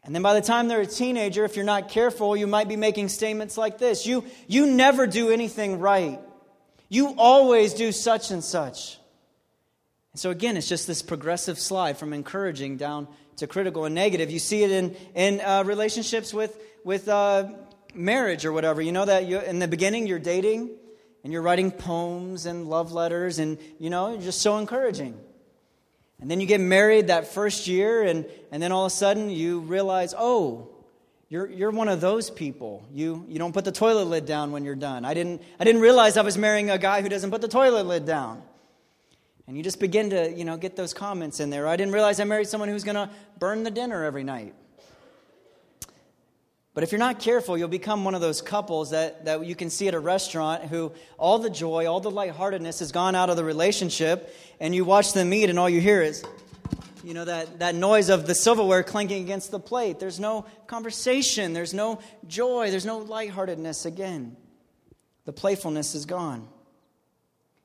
and 0.05 0.15
then 0.15 0.23
by 0.23 0.35
the 0.35 0.43
time 0.43 0.69
they're 0.69 0.83
a 0.83 0.87
teenager, 0.87 1.45
if 1.45 1.57
you're 1.57 1.65
not 1.65 1.89
careful, 1.89 2.37
you 2.37 2.47
might 2.47 2.69
be 2.69 2.77
making 2.77 3.09
statements 3.09 3.57
like 3.57 3.79
this 3.79 4.07
You, 4.07 4.25
you 4.47 4.67
never 4.67 5.07
do 5.07 5.31
anything 5.31 5.79
right. 5.79 6.21
You 6.89 7.15
always 7.17 7.75
do 7.75 7.91
such 7.91 8.31
and 8.31 8.45
such. 8.45 8.99
And 10.13 10.21
so 10.21 10.31
again, 10.31 10.57
it's 10.57 10.69
just 10.69 10.87
this 10.87 11.03
progressive 11.03 11.59
slide 11.59 11.97
from 11.97 12.13
encouraging 12.13 12.77
down 12.77 13.09
to 13.37 13.47
critical 13.47 13.85
and 13.87 13.95
negative. 13.95 14.31
You 14.31 14.39
see 14.39 14.63
it 14.63 14.71
in, 14.71 14.97
in 15.15 15.41
uh, 15.41 15.65
relationships 15.65 16.33
with, 16.33 16.57
with 16.85 17.09
uh, 17.09 17.49
marriage 17.95 18.45
or 18.45 18.53
whatever. 18.53 18.83
You 18.83 18.93
know 18.93 19.07
that 19.07 19.25
you, 19.25 19.41
in 19.41 19.59
the 19.59 19.67
beginning 19.67 20.07
you're 20.07 20.19
dating 20.19 20.71
and 21.25 21.33
you're 21.33 21.43
writing 21.43 21.73
poems 21.73 22.47
and 22.47 22.69
love 22.69 22.93
letters 22.93 23.39
and, 23.39 23.59
you 23.81 23.91
know, 23.91 24.17
just 24.19 24.43
so 24.43 24.59
encouraging. 24.59 25.19
And 26.25 26.31
then 26.31 26.41
you 26.41 26.47
get 26.47 26.59
married 26.63 27.09
that 27.09 27.35
first 27.35 27.67
year 27.67 28.03
and, 28.03 28.25
and 28.51 28.63
then 28.63 28.73
all 28.73 28.87
of 28.87 28.93
a 28.93 28.95
sudden 28.95 29.29
you 29.29 29.61
realize, 29.61 30.15
oh, 30.17 30.71
you're, 31.29 31.51
you're 31.51 31.71
one 31.71 31.87
of 31.87 32.01
those 32.01 32.31
people. 32.31 32.83
You, 32.91 33.27
you 33.29 33.39
don't 33.39 33.53
put 33.53 33.67
the 33.67 33.73
toilet 33.73 34.07
lid 34.07 34.25
down 34.25 34.51
when 34.51 34.65
you're 34.65 34.75
done. 34.75 35.05
I 35.05 35.13
didn't, 35.13 35.43
I 35.61 35.65
didn't 35.65 35.83
realize 35.83 36.17
I 36.17 36.23
was 36.23 36.39
marrying 36.39 36.71
a 36.71 36.79
guy 36.79 37.03
who 37.03 37.11
doesn't 37.11 37.31
put 37.31 37.43
the 37.43 37.49
toilet 37.49 37.85
lid 37.85 38.07
down. 38.07 38.43
And 39.47 39.55
you 39.55 39.63
just 39.63 39.79
begin 39.79 40.09
to, 40.09 40.33
you 40.33 40.47
know, 40.47 40.57
get 40.57 40.77
those 40.77 40.95
comments 40.95 41.41
in 41.41 41.51
there. 41.51 41.69
I 41.69 41.77
didn't 41.77 41.93
realize 41.93 42.19
I 42.19 42.25
married 42.25 42.49
someone 42.49 42.71
who's 42.71 42.85
going 42.85 42.95
to 42.95 43.11
burn 43.39 43.63
the 43.63 43.71
dinner 43.71 44.03
every 44.03 44.25
night. 44.25 44.55
But 46.75 46.83
if 46.83 46.91
you're 46.91 46.99
not 46.99 47.21
careful, 47.21 47.57
you'll 47.57 47.69
become 47.69 48.05
one 48.05 48.17
of 48.17 48.21
those 48.21 48.43
couples 48.43 48.91
that, 48.91 49.27
that 49.27 49.47
you 49.47 49.55
can 49.55 49.71
see 49.71 49.87
at 49.87 49.95
a 49.95 50.01
restaurant 50.01 50.65
who 50.65 50.93
all 51.17 51.39
the 51.39 51.49
joy, 51.49 51.87
all 51.87 52.01
the 52.01 52.11
lightheartedness 52.11 52.81
has 52.81 52.91
gone 52.91 53.15
out 53.15 53.31
of 53.31 53.37
the 53.37 53.45
relationship, 53.45 54.35
and 54.59 54.75
you 54.75 54.85
watch 54.85 55.13
them 55.13 55.33
eat, 55.33 55.49
and 55.49 55.59
all 55.59 55.71
you 55.71 55.81
hear 55.81 56.03
is, 56.03 56.25
you 57.05 57.15
know, 57.15 57.25
that, 57.25 57.61
that 57.61 57.77
noise 57.77 58.09
of 58.09 58.27
the 58.27 58.35
silverware 58.35 58.83
clanking 58.83 59.23
against 59.23 59.53
the 59.53 59.61
plate. 59.61 60.01
There's 60.01 60.19
no 60.19 60.47
conversation, 60.67 61.53
there's 61.53 61.73
no 61.73 62.01
joy, 62.27 62.73
there's 62.73 62.87
no 62.87 62.99
lightheartedness 62.99 63.87
again. 63.87 64.37
The 65.27 65.33
playfulness 65.33 65.95
is 65.95 66.07
gone. 66.07 66.49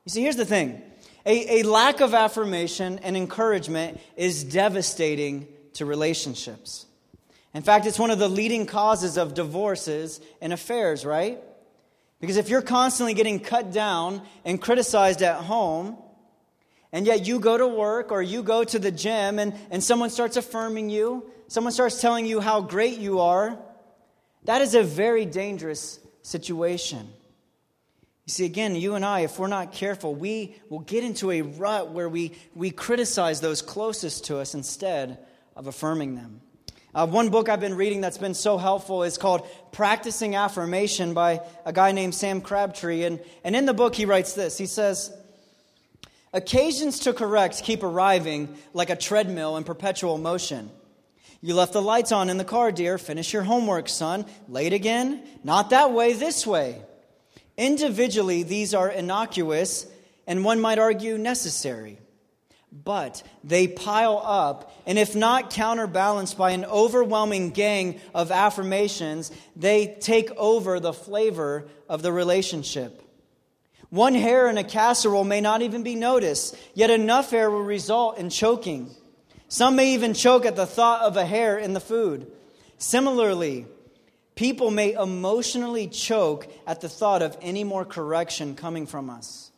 You 0.04 0.10
see, 0.10 0.22
here's 0.22 0.36
the 0.36 0.46
thing 0.46 0.82
a, 1.26 1.60
a 1.60 1.62
lack 1.64 2.00
of 2.00 2.14
affirmation 2.14 3.00
and 3.00 3.16
encouragement 3.16 4.00
is 4.16 4.44
devastating 4.44 5.48
to 5.74 5.84
relationships. 5.84 6.86
In 7.52 7.62
fact, 7.62 7.86
it's 7.86 7.98
one 7.98 8.10
of 8.10 8.18
the 8.18 8.28
leading 8.28 8.66
causes 8.66 9.16
of 9.16 9.34
divorces 9.34 10.20
and 10.40 10.52
affairs, 10.52 11.04
right? 11.04 11.40
Because 12.20 12.36
if 12.36 12.48
you're 12.48 12.62
constantly 12.62 13.14
getting 13.14 13.40
cut 13.40 13.72
down 13.72 14.22
and 14.44 14.60
criticized 14.60 15.22
at 15.22 15.36
home, 15.36 15.96
and 16.92 17.06
yet 17.06 17.26
you 17.26 17.40
go 17.40 17.56
to 17.56 17.66
work 17.66 18.12
or 18.12 18.22
you 18.22 18.42
go 18.42 18.62
to 18.64 18.78
the 18.78 18.90
gym 18.90 19.38
and, 19.38 19.54
and 19.70 19.82
someone 19.82 20.10
starts 20.10 20.36
affirming 20.36 20.90
you, 20.90 21.30
someone 21.48 21.72
starts 21.72 22.00
telling 22.00 22.26
you 22.26 22.40
how 22.40 22.60
great 22.60 22.98
you 22.98 23.20
are, 23.20 23.58
that 24.44 24.60
is 24.60 24.74
a 24.74 24.82
very 24.82 25.24
dangerous 25.24 25.98
situation. 26.22 27.08
You 28.26 28.32
see, 28.32 28.44
again, 28.44 28.76
you 28.76 28.94
and 28.94 29.04
I, 29.04 29.20
if 29.20 29.38
we're 29.38 29.48
not 29.48 29.72
careful, 29.72 30.14
we 30.14 30.54
will 30.68 30.80
get 30.80 31.02
into 31.02 31.30
a 31.30 31.42
rut 31.42 31.90
where 31.90 32.08
we, 32.08 32.32
we 32.54 32.70
criticize 32.70 33.40
those 33.40 33.60
closest 33.60 34.26
to 34.26 34.38
us 34.38 34.54
instead 34.54 35.18
of 35.56 35.66
affirming 35.66 36.14
them. 36.14 36.40
Uh, 36.94 37.06
one 37.06 37.28
book 37.28 37.48
I've 37.48 37.60
been 37.60 37.76
reading 37.76 38.00
that's 38.00 38.18
been 38.18 38.34
so 38.34 38.58
helpful 38.58 39.04
is 39.04 39.16
called 39.16 39.46
Practicing 39.70 40.34
Affirmation 40.34 41.14
by 41.14 41.40
a 41.64 41.72
guy 41.72 41.92
named 41.92 42.14
Sam 42.14 42.40
Crabtree. 42.40 43.04
And, 43.04 43.20
and 43.44 43.54
in 43.54 43.64
the 43.64 43.74
book, 43.74 43.94
he 43.94 44.06
writes 44.06 44.32
this 44.32 44.58
He 44.58 44.66
says, 44.66 45.16
Occasions 46.32 47.00
to 47.00 47.12
correct 47.12 47.62
keep 47.62 47.82
arriving 47.82 48.56
like 48.72 48.90
a 48.90 48.96
treadmill 48.96 49.56
in 49.56 49.64
perpetual 49.64 50.18
motion. 50.18 50.70
You 51.40 51.54
left 51.54 51.72
the 51.72 51.82
lights 51.82 52.12
on 52.12 52.28
in 52.28 52.36
the 52.38 52.44
car, 52.44 52.70
dear. 52.70 52.98
Finish 52.98 53.32
your 53.32 53.42
homework, 53.42 53.88
son. 53.88 54.26
Late 54.48 54.72
again? 54.72 55.22
Not 55.42 55.70
that 55.70 55.92
way, 55.92 56.12
this 56.12 56.46
way. 56.46 56.82
Individually, 57.56 58.42
these 58.42 58.74
are 58.74 58.90
innocuous 58.90 59.86
and 60.26 60.44
one 60.44 60.60
might 60.60 60.78
argue 60.78 61.18
necessary. 61.18 61.98
But 62.72 63.22
they 63.42 63.66
pile 63.66 64.22
up, 64.24 64.72
and 64.86 64.98
if 64.98 65.16
not 65.16 65.50
counterbalanced 65.50 66.38
by 66.38 66.52
an 66.52 66.64
overwhelming 66.64 67.50
gang 67.50 68.00
of 68.14 68.30
affirmations, 68.30 69.32
they 69.56 69.96
take 70.00 70.30
over 70.32 70.78
the 70.78 70.92
flavor 70.92 71.66
of 71.88 72.02
the 72.02 72.12
relationship. 72.12 73.02
One 73.88 74.14
hair 74.14 74.48
in 74.48 74.56
a 74.56 74.64
casserole 74.64 75.24
may 75.24 75.40
not 75.40 75.62
even 75.62 75.82
be 75.82 75.96
noticed, 75.96 76.56
yet 76.74 76.90
enough 76.90 77.32
hair 77.32 77.50
will 77.50 77.64
result 77.64 78.18
in 78.18 78.30
choking. 78.30 78.94
Some 79.48 79.74
may 79.74 79.94
even 79.94 80.14
choke 80.14 80.46
at 80.46 80.54
the 80.54 80.66
thought 80.66 81.02
of 81.02 81.16
a 81.16 81.26
hair 81.26 81.58
in 81.58 81.72
the 81.72 81.80
food. 81.80 82.30
Similarly, 82.78 83.66
People 84.40 84.70
may 84.70 84.94
emotionally 84.94 85.86
choke 85.86 86.48
at 86.66 86.80
the 86.80 86.88
thought 86.88 87.20
of 87.20 87.36
any 87.42 87.62
more 87.62 87.84
correction 87.84 88.56
coming 88.56 88.86
from 88.86 89.10
us. 89.10 89.49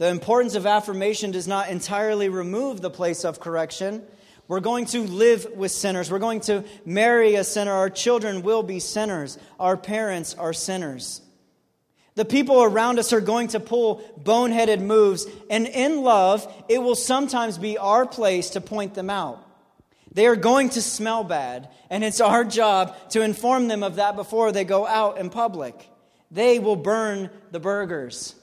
The 0.00 0.08
importance 0.08 0.54
of 0.54 0.64
affirmation 0.64 1.30
does 1.30 1.46
not 1.46 1.68
entirely 1.68 2.30
remove 2.30 2.80
the 2.80 2.88
place 2.88 3.22
of 3.22 3.38
correction. 3.38 4.02
We're 4.48 4.60
going 4.60 4.86
to 4.86 5.02
live 5.02 5.46
with 5.54 5.72
sinners. 5.72 6.10
We're 6.10 6.18
going 6.18 6.40
to 6.40 6.64
marry 6.86 7.34
a 7.34 7.44
sinner. 7.44 7.72
Our 7.72 7.90
children 7.90 8.40
will 8.40 8.62
be 8.62 8.80
sinners. 8.80 9.36
Our 9.58 9.76
parents 9.76 10.32
are 10.32 10.54
sinners. 10.54 11.20
The 12.14 12.24
people 12.24 12.62
around 12.62 12.98
us 12.98 13.12
are 13.12 13.20
going 13.20 13.48
to 13.48 13.60
pull 13.60 14.02
boneheaded 14.18 14.80
moves, 14.80 15.26
and 15.50 15.66
in 15.66 16.02
love, 16.02 16.50
it 16.70 16.78
will 16.78 16.94
sometimes 16.94 17.58
be 17.58 17.76
our 17.76 18.06
place 18.06 18.48
to 18.50 18.62
point 18.62 18.94
them 18.94 19.10
out. 19.10 19.46
They 20.12 20.26
are 20.28 20.34
going 20.34 20.70
to 20.70 20.80
smell 20.80 21.24
bad, 21.24 21.68
and 21.90 22.02
it's 22.02 22.22
our 22.22 22.44
job 22.44 22.96
to 23.10 23.20
inform 23.20 23.68
them 23.68 23.82
of 23.82 23.96
that 23.96 24.16
before 24.16 24.50
they 24.50 24.64
go 24.64 24.86
out 24.86 25.18
in 25.18 25.28
public. 25.28 25.90
They 26.30 26.58
will 26.58 26.76
burn 26.76 27.28
the 27.50 27.60
burgers. 27.60 28.34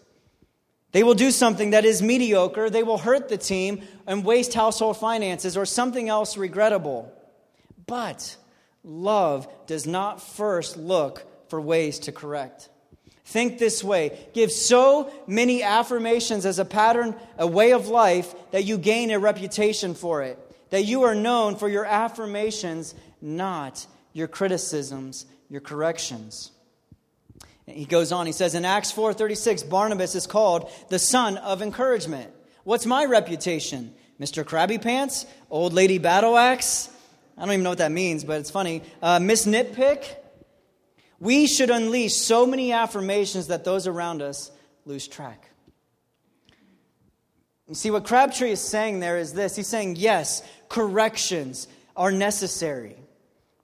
They 0.91 1.03
will 1.03 1.15
do 1.15 1.31
something 1.31 1.71
that 1.71 1.85
is 1.85 2.01
mediocre. 2.01 2.69
They 2.69 2.83
will 2.83 2.97
hurt 2.97 3.29
the 3.29 3.37
team 3.37 3.81
and 4.05 4.23
waste 4.23 4.53
household 4.53 4.97
finances 4.97 5.57
or 5.57 5.65
something 5.65 6.09
else 6.09 6.37
regrettable. 6.37 7.11
But 7.85 8.35
love 8.83 9.47
does 9.67 9.85
not 9.85 10.21
first 10.21 10.77
look 10.77 11.25
for 11.49 11.59
ways 11.59 11.99
to 11.99 12.11
correct. 12.11 12.69
Think 13.25 13.59
this 13.59 13.83
way 13.83 14.17
give 14.33 14.51
so 14.51 15.11
many 15.27 15.61
affirmations 15.61 16.45
as 16.45 16.59
a 16.59 16.65
pattern, 16.65 17.15
a 17.37 17.45
way 17.45 17.73
of 17.73 17.89
life, 17.89 18.33
that 18.51 18.63
you 18.63 18.77
gain 18.77 19.11
a 19.11 19.19
reputation 19.19 19.93
for 19.93 20.23
it 20.23 20.39
that 20.69 20.83
you 20.83 21.03
are 21.03 21.15
known 21.15 21.55
for 21.55 21.69
your 21.69 21.85
affirmations, 21.85 22.93
not 23.21 23.85
your 24.13 24.27
criticisms, 24.27 25.25
your 25.49 25.61
corrections. 25.61 26.51
He 27.67 27.85
goes 27.85 28.13
on, 28.13 28.25
he 28.25 28.31
says 28.31 28.55
in 28.55 28.63
Acts 28.63 28.91
4:36, 28.91 29.63
Barnabas 29.69 30.15
is 30.15 30.25
called 30.25 30.71
the 30.87 30.99
son 30.99 31.37
of 31.37 31.61
encouragement. 31.61 32.31
What's 32.63 32.85
my 32.85 33.05
reputation? 33.05 33.93
Mr. 34.19 34.43
Krabby 34.43 34.81
Pants? 34.81 35.25
Old 35.49 35.73
Lady 35.73 35.97
Battle 35.97 36.37
Axe? 36.37 36.89
I 37.37 37.41
don't 37.41 37.53
even 37.53 37.63
know 37.63 37.69
what 37.69 37.77
that 37.79 37.91
means, 37.91 38.23
but 38.23 38.39
it's 38.39 38.49
funny. 38.49 38.81
Uh, 39.01 39.19
Miss 39.19 39.45
Nitpick? 39.45 40.05
We 41.19 41.47
should 41.47 41.69
unleash 41.69 42.15
so 42.15 42.45
many 42.45 42.71
affirmations 42.71 43.47
that 43.47 43.63
those 43.63 43.85
around 43.85 44.21
us 44.21 44.51
lose 44.85 45.07
track. 45.07 45.49
You 47.67 47.75
see, 47.75 47.91
what 47.91 48.05
Crabtree 48.05 48.51
is 48.51 48.61
saying 48.61 49.01
there 49.01 49.17
is 49.17 49.33
this 49.33 49.55
He's 49.55 49.67
saying, 49.67 49.97
yes, 49.97 50.41
corrections 50.69 51.67
are 51.95 52.11
necessary. 52.11 52.95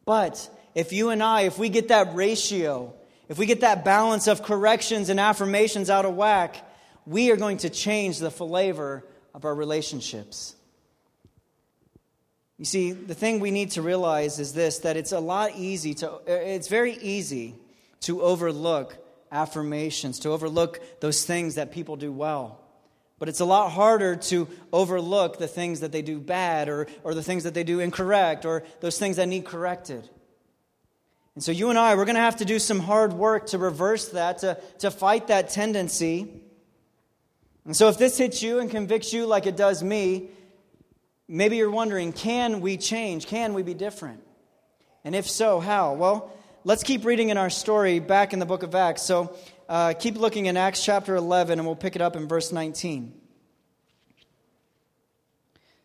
But 0.06 0.50
if 0.76 0.92
you 0.92 1.10
and 1.10 1.24
I, 1.24 1.42
if 1.42 1.58
we 1.58 1.70
get 1.70 1.88
that 1.88 2.14
ratio, 2.14 2.94
if 3.30 3.38
we 3.38 3.46
get 3.46 3.62
that 3.62 3.86
balance 3.86 4.28
of 4.28 4.44
corrections 4.44 5.10
and 5.10 5.20
affirmations 5.20 5.90
out 5.90 6.06
of 6.06 6.16
whack, 6.16 6.70
we 7.06 7.32
are 7.32 7.38
going 7.38 7.58
to 7.58 7.70
change 7.70 8.20
the 8.20 8.32
flavor 8.32 9.04
of 9.34 9.46
our 9.46 9.56
relationships. 9.56 10.56
You 12.58 12.66
see, 12.66 12.92
the 12.92 13.16
thing 13.16 13.40
we 13.40 13.52
need 13.52 13.72
to 13.72 13.82
realize 13.82 14.40
is 14.40 14.54
this 14.54 14.80
that 14.80 14.96
it's 14.96 15.12
a 15.12 15.20
lot 15.20 15.52
easy 15.56 15.94
to, 15.96 16.20
it's 16.28 16.68
very 16.68 16.94
easy 16.94 17.56
to 18.02 18.22
overlook 18.22 18.98
affirmations, 19.32 20.20
to 20.20 20.30
overlook 20.30 20.80
those 21.02 21.26
things 21.26 21.56
that 21.56 21.72
people 21.72 21.96
do 21.96 22.12
well. 22.12 22.60
But 23.20 23.30
it's 23.30 23.40
a 23.40 23.46
lot 23.46 23.72
harder 23.72 24.16
to 24.16 24.48
overlook 24.72 25.38
the 25.38 25.48
things 25.48 25.80
that 25.80 25.92
they 25.92 26.02
do 26.02 26.20
bad 26.20 26.70
or, 26.70 26.88
or 27.04 27.14
the 27.14 27.24
things 27.24 27.46
that 27.46 27.54
they 27.54 27.64
do 27.64 27.80
incorrect 27.80 28.46
or 28.46 28.64
those 28.82 29.00
things 29.00 29.16
that 29.16 29.28
need 29.28 29.46
corrected. 29.46 30.08
And 31.36 31.44
so 31.44 31.52
you 31.52 31.70
and 31.70 31.80
I, 31.80 31.96
we're 31.96 32.06
going 32.06 32.16
to 32.16 32.22
have 32.22 32.38
to 32.38 32.46
do 32.46 32.60
some 32.60 32.80
hard 32.80 33.14
work 33.14 33.48
to 33.48 33.58
reverse 33.58 34.10
that, 34.10 34.40
to, 34.40 34.60
to 34.80 34.92
fight 34.92 35.28
that 35.28 35.50
tendency. 35.50 36.30
And 37.66 37.76
so 37.76 37.90
if 37.90 37.98
this 37.98 38.18
hits 38.18 38.44
you 38.44 38.60
and 38.60 38.70
convicts 38.70 39.14
you 39.14 39.26
like 39.26 39.48
it 39.48 39.58
does 39.58 39.82
me, 39.82 40.30
maybe 41.28 41.58
you're 41.58 41.72
wondering 41.72 42.14
can 42.14 42.62
we 42.62 42.78
change? 42.78 43.26
Can 43.26 43.54
we 43.54 43.64
be 43.64 43.74
different? 43.74 44.22
And 45.04 45.16
if 45.16 45.30
so, 45.30 45.60
how? 45.60 45.94
Well, 45.94 46.32
let's 46.64 46.84
keep 46.84 47.04
reading 47.04 47.30
in 47.30 47.38
our 47.38 47.50
story 47.50 48.00
back 48.00 48.34
in 48.34 48.40
the 48.40 48.46
book 48.46 48.64
of 48.64 48.76
Acts. 48.76 49.02
So 49.02 49.36
uh, 49.68 49.94
keep 49.94 50.18
looking 50.18 50.46
in 50.46 50.56
Acts 50.56 50.84
chapter 50.84 51.16
11, 51.16 51.58
and 51.58 51.66
we'll 51.66 51.76
pick 51.76 51.96
it 51.96 52.02
up 52.02 52.16
in 52.16 52.28
verse 52.28 52.52
19. 52.52 53.14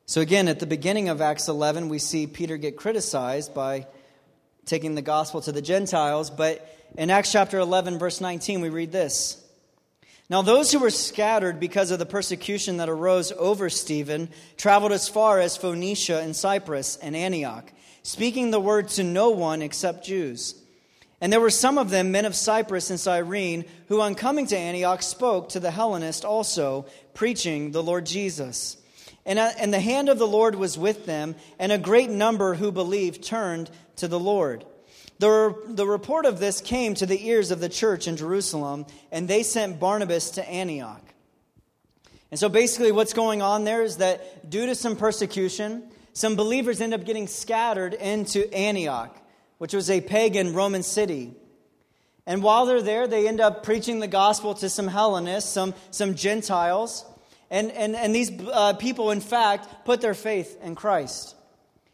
So, 0.04 0.20
again, 0.20 0.48
at 0.48 0.58
the 0.58 0.66
beginning 0.66 1.10
of 1.10 1.20
Acts 1.20 1.48
11, 1.48 1.88
we 1.88 1.98
see 1.98 2.26
Peter 2.26 2.56
get 2.56 2.76
criticized 2.76 3.54
by 3.54 3.86
taking 4.68 4.94
the 4.94 5.02
gospel 5.02 5.40
to 5.40 5.52
the 5.52 5.62
Gentiles. 5.62 6.30
But 6.30 6.66
in 6.96 7.10
Acts 7.10 7.32
chapter 7.32 7.58
11, 7.58 7.98
verse 7.98 8.20
19, 8.20 8.60
we 8.60 8.68
read 8.68 8.92
this 8.92 9.42
Now, 10.30 10.42
those 10.42 10.70
who 10.70 10.78
were 10.78 10.90
scattered 10.90 11.58
because 11.58 11.90
of 11.90 11.98
the 11.98 12.06
persecution 12.06 12.76
that 12.76 12.88
arose 12.88 13.32
over 13.32 13.70
Stephen 13.70 14.28
traveled 14.56 14.92
as 14.92 15.08
far 15.08 15.40
as 15.40 15.56
Phoenicia 15.56 16.20
and 16.20 16.36
Cyprus 16.36 16.96
and 16.96 17.16
Antioch, 17.16 17.72
speaking 18.02 18.50
the 18.50 18.60
word 18.60 18.88
to 18.88 19.02
no 19.02 19.30
one 19.30 19.62
except 19.62 20.04
Jews. 20.04 20.54
And 21.20 21.32
there 21.32 21.40
were 21.40 21.50
some 21.50 21.78
of 21.78 21.90
them, 21.90 22.12
men 22.12 22.26
of 22.26 22.36
Cyprus 22.36 22.90
and 22.90 23.00
Cyrene, 23.00 23.64
who 23.88 24.00
on 24.00 24.14
coming 24.14 24.46
to 24.46 24.56
Antioch 24.56 25.02
spoke 25.02 25.48
to 25.50 25.60
the 25.60 25.72
Hellenists 25.72 26.24
also, 26.24 26.86
preaching 27.14 27.72
the 27.72 27.82
Lord 27.82 28.06
Jesus. 28.06 28.76
And, 29.26 29.38
uh, 29.38 29.50
and 29.58 29.74
the 29.74 29.80
hand 29.80 30.08
of 30.08 30.18
the 30.18 30.26
Lord 30.26 30.54
was 30.54 30.78
with 30.78 31.06
them, 31.06 31.34
and 31.58 31.72
a 31.72 31.78
great 31.78 32.08
number 32.08 32.54
who 32.54 32.70
believed 32.70 33.24
turned 33.24 33.68
to 33.98 34.08
the 34.08 34.18
Lord. 34.18 34.64
The, 35.18 35.54
the 35.66 35.86
report 35.86 36.26
of 36.26 36.38
this 36.38 36.60
came 36.60 36.94
to 36.94 37.06
the 37.06 37.26
ears 37.26 37.50
of 37.50 37.60
the 37.60 37.68
church 37.68 38.06
in 38.06 38.16
Jerusalem, 38.16 38.86
and 39.10 39.26
they 39.26 39.42
sent 39.42 39.80
Barnabas 39.80 40.32
to 40.32 40.48
Antioch. 40.48 41.02
And 42.30 42.38
so 42.38 42.48
basically, 42.48 42.92
what's 42.92 43.14
going 43.14 43.42
on 43.42 43.64
there 43.64 43.82
is 43.82 43.96
that 43.96 44.48
due 44.48 44.66
to 44.66 44.74
some 44.74 44.96
persecution, 44.96 45.90
some 46.12 46.36
believers 46.36 46.80
end 46.80 46.94
up 46.94 47.04
getting 47.04 47.26
scattered 47.26 47.94
into 47.94 48.52
Antioch, 48.52 49.16
which 49.58 49.72
was 49.72 49.90
a 49.90 50.00
pagan 50.00 50.52
Roman 50.52 50.82
city. 50.82 51.34
And 52.26 52.42
while 52.42 52.66
they're 52.66 52.82
there, 52.82 53.08
they 53.08 53.26
end 53.26 53.40
up 53.40 53.62
preaching 53.62 54.00
the 54.00 54.08
gospel 54.08 54.54
to 54.56 54.68
some 54.68 54.86
Hellenists, 54.86 55.50
some, 55.50 55.74
some 55.90 56.14
Gentiles. 56.14 57.04
And, 57.50 57.72
and, 57.72 57.96
and 57.96 58.14
these 58.14 58.30
uh, 58.52 58.74
people, 58.74 59.10
in 59.10 59.22
fact, 59.22 59.86
put 59.86 60.02
their 60.02 60.12
faith 60.12 60.58
in 60.62 60.74
Christ. 60.74 61.34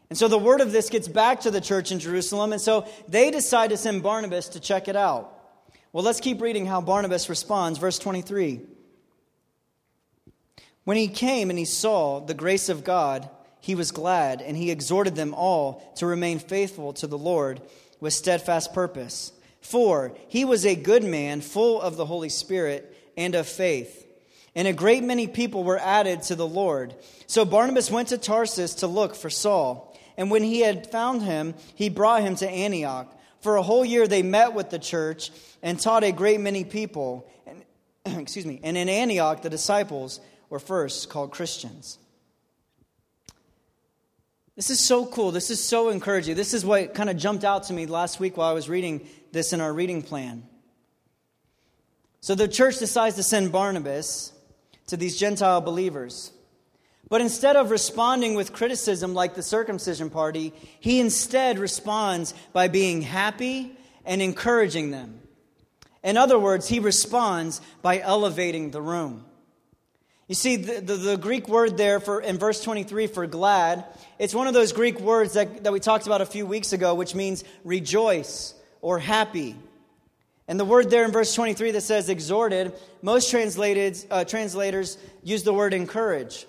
And 0.09 0.17
so 0.17 0.27
the 0.27 0.37
word 0.37 0.61
of 0.61 0.71
this 0.71 0.89
gets 0.89 1.07
back 1.07 1.41
to 1.41 1.51
the 1.51 1.61
church 1.61 1.91
in 1.91 1.99
Jerusalem, 1.99 2.53
and 2.53 2.61
so 2.61 2.87
they 3.07 3.31
decide 3.31 3.71
to 3.71 3.77
send 3.77 4.03
Barnabas 4.03 4.49
to 4.49 4.59
check 4.59 4.87
it 4.87 4.95
out. 4.95 5.31
Well, 5.91 6.03
let's 6.03 6.19
keep 6.19 6.41
reading 6.41 6.65
how 6.65 6.81
Barnabas 6.81 7.29
responds. 7.29 7.79
Verse 7.79 7.97
23. 7.97 8.61
When 10.83 10.97
he 10.97 11.07
came 11.07 11.49
and 11.49 11.57
he 11.57 11.65
saw 11.65 12.19
the 12.19 12.33
grace 12.33 12.69
of 12.69 12.83
God, 12.83 13.29
he 13.59 13.73
was 13.73 13.91
glad, 13.91 14.43
and 14.43 14.55
he 14.55 14.69
exhorted 14.69 15.15
them 15.15 15.33
all 15.33 15.81
to 15.95 16.05
remain 16.05 16.37
faithful 16.37 16.93
to 16.93 17.07
the 17.07 17.17
Lord 17.17 17.61
with 17.99 18.13
steadfast 18.13 18.73
purpose. 18.73 19.31
For 19.61 20.15
he 20.27 20.45
was 20.45 20.63
a 20.63 20.75
good 20.75 21.03
man, 21.03 21.41
full 21.41 21.81
of 21.81 21.97
the 21.97 22.05
Holy 22.05 22.29
Spirit 22.29 22.95
and 23.17 23.33
of 23.33 23.47
faith. 23.47 24.05
And 24.53 24.67
a 24.67 24.73
great 24.73 25.03
many 25.03 25.27
people 25.27 25.63
were 25.63 25.79
added 25.79 26.21
to 26.23 26.35
the 26.35 26.47
Lord. 26.47 26.93
So 27.25 27.43
Barnabas 27.43 27.89
went 27.89 28.09
to 28.09 28.19
Tarsus 28.19 28.75
to 28.75 28.87
look 28.87 29.15
for 29.15 29.31
Saul. 29.31 29.84
And 30.17 30.31
when 30.31 30.43
he 30.43 30.61
had 30.61 30.91
found 30.91 31.21
him, 31.21 31.55
he 31.75 31.89
brought 31.89 32.21
him 32.21 32.35
to 32.37 32.49
Antioch. 32.49 33.11
For 33.41 33.57
a 33.57 33.63
whole 33.63 33.85
year 33.85 34.07
they 34.07 34.23
met 34.23 34.53
with 34.53 34.69
the 34.69 34.79
church 34.79 35.31
and 35.61 35.79
taught 35.79 36.03
a 36.03 36.11
great 36.11 36.39
many 36.39 36.63
people. 36.63 37.29
And, 37.45 37.63
excuse 38.21 38.45
me. 38.45 38.59
And 38.63 38.77
in 38.77 38.89
Antioch 38.89 39.41
the 39.41 39.49
disciples 39.49 40.19
were 40.49 40.59
first 40.59 41.09
called 41.09 41.31
Christians. 41.31 41.97
This 44.55 44.69
is 44.69 44.79
so 44.79 45.05
cool. 45.05 45.31
This 45.31 45.49
is 45.49 45.61
so 45.61 45.89
encouraging. 45.89 46.35
This 46.35 46.53
is 46.53 46.63
what 46.63 46.93
kind 46.93 47.09
of 47.09 47.17
jumped 47.17 47.43
out 47.43 47.63
to 47.65 47.73
me 47.73 47.87
last 47.87 48.19
week 48.21 48.37
while 48.37 48.49
I 48.49 48.53
was 48.53 48.69
reading 48.69 49.05
this 49.33 49.51
in 49.51 49.59
our 49.59 49.73
reading 49.73 50.01
plan. 50.01 50.43
So 52.21 52.35
the 52.35 52.47
church 52.47 52.79
decides 52.79 53.17
to 53.17 53.23
send 53.23 53.51
Barnabas 53.51 54.31
to 54.87 54.97
these 54.97 55.17
Gentile 55.17 55.61
believers. 55.61 56.31
But 57.07 57.21
instead 57.21 57.55
of 57.55 57.69
responding 57.69 58.35
with 58.35 58.53
criticism 58.53 59.13
like 59.13 59.35
the 59.35 59.43
circumcision 59.43 60.09
party, 60.09 60.53
he 60.79 60.99
instead 60.99 61.59
responds 61.59 62.33
by 62.51 62.67
being 62.67 63.01
happy 63.01 63.77
and 64.05 64.21
encouraging 64.21 64.91
them. 64.91 65.19
In 66.03 66.17
other 66.17 66.39
words, 66.39 66.67
he 66.67 66.79
responds 66.79 67.61
by 67.81 67.99
elevating 67.99 68.71
the 68.71 68.81
room. 68.81 69.25
You 70.27 70.35
see, 70.35 70.55
the, 70.55 70.81
the, 70.81 70.95
the, 70.95 71.17
Greek 71.17 71.47
word 71.47 71.77
there 71.77 71.99
for, 71.99 72.19
in 72.19 72.39
verse 72.39 72.61
23 72.63 73.05
for 73.07 73.27
glad, 73.27 73.85
it's 74.17 74.33
one 74.33 74.47
of 74.47 74.55
those 74.55 74.73
Greek 74.73 74.99
words 74.99 75.33
that, 75.33 75.63
that 75.63 75.71
we 75.71 75.79
talked 75.79 76.07
about 76.07 76.21
a 76.21 76.25
few 76.25 76.47
weeks 76.47 76.73
ago, 76.73 76.95
which 76.95 77.13
means 77.13 77.43
rejoice 77.63 78.55
or 78.81 78.97
happy. 78.97 79.55
And 80.47 80.59
the 80.59 80.65
word 80.65 80.89
there 80.89 81.05
in 81.05 81.11
verse 81.11 81.33
23 81.35 81.71
that 81.71 81.81
says 81.81 82.09
exhorted, 82.09 82.73
most 83.03 83.29
translated, 83.29 84.03
uh, 84.09 84.25
translators 84.25 84.97
use 85.23 85.43
the 85.43 85.53
word 85.53 85.75
encourage. 85.75 86.47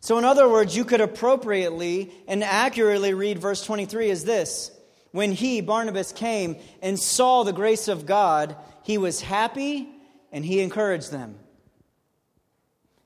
So, 0.00 0.16
in 0.16 0.24
other 0.24 0.48
words, 0.48 0.74
you 0.74 0.86
could 0.86 1.02
appropriately 1.02 2.10
and 2.26 2.42
accurately 2.42 3.12
read 3.12 3.38
verse 3.38 3.62
23 3.64 4.10
as 4.10 4.24
this 4.24 4.70
When 5.12 5.32
he, 5.32 5.60
Barnabas, 5.60 6.12
came 6.12 6.56
and 6.82 6.98
saw 6.98 7.42
the 7.42 7.52
grace 7.52 7.86
of 7.86 8.06
God, 8.06 8.56
he 8.82 8.96
was 8.96 9.20
happy 9.20 9.88
and 10.32 10.44
he 10.44 10.60
encouraged 10.60 11.12
them. 11.12 11.38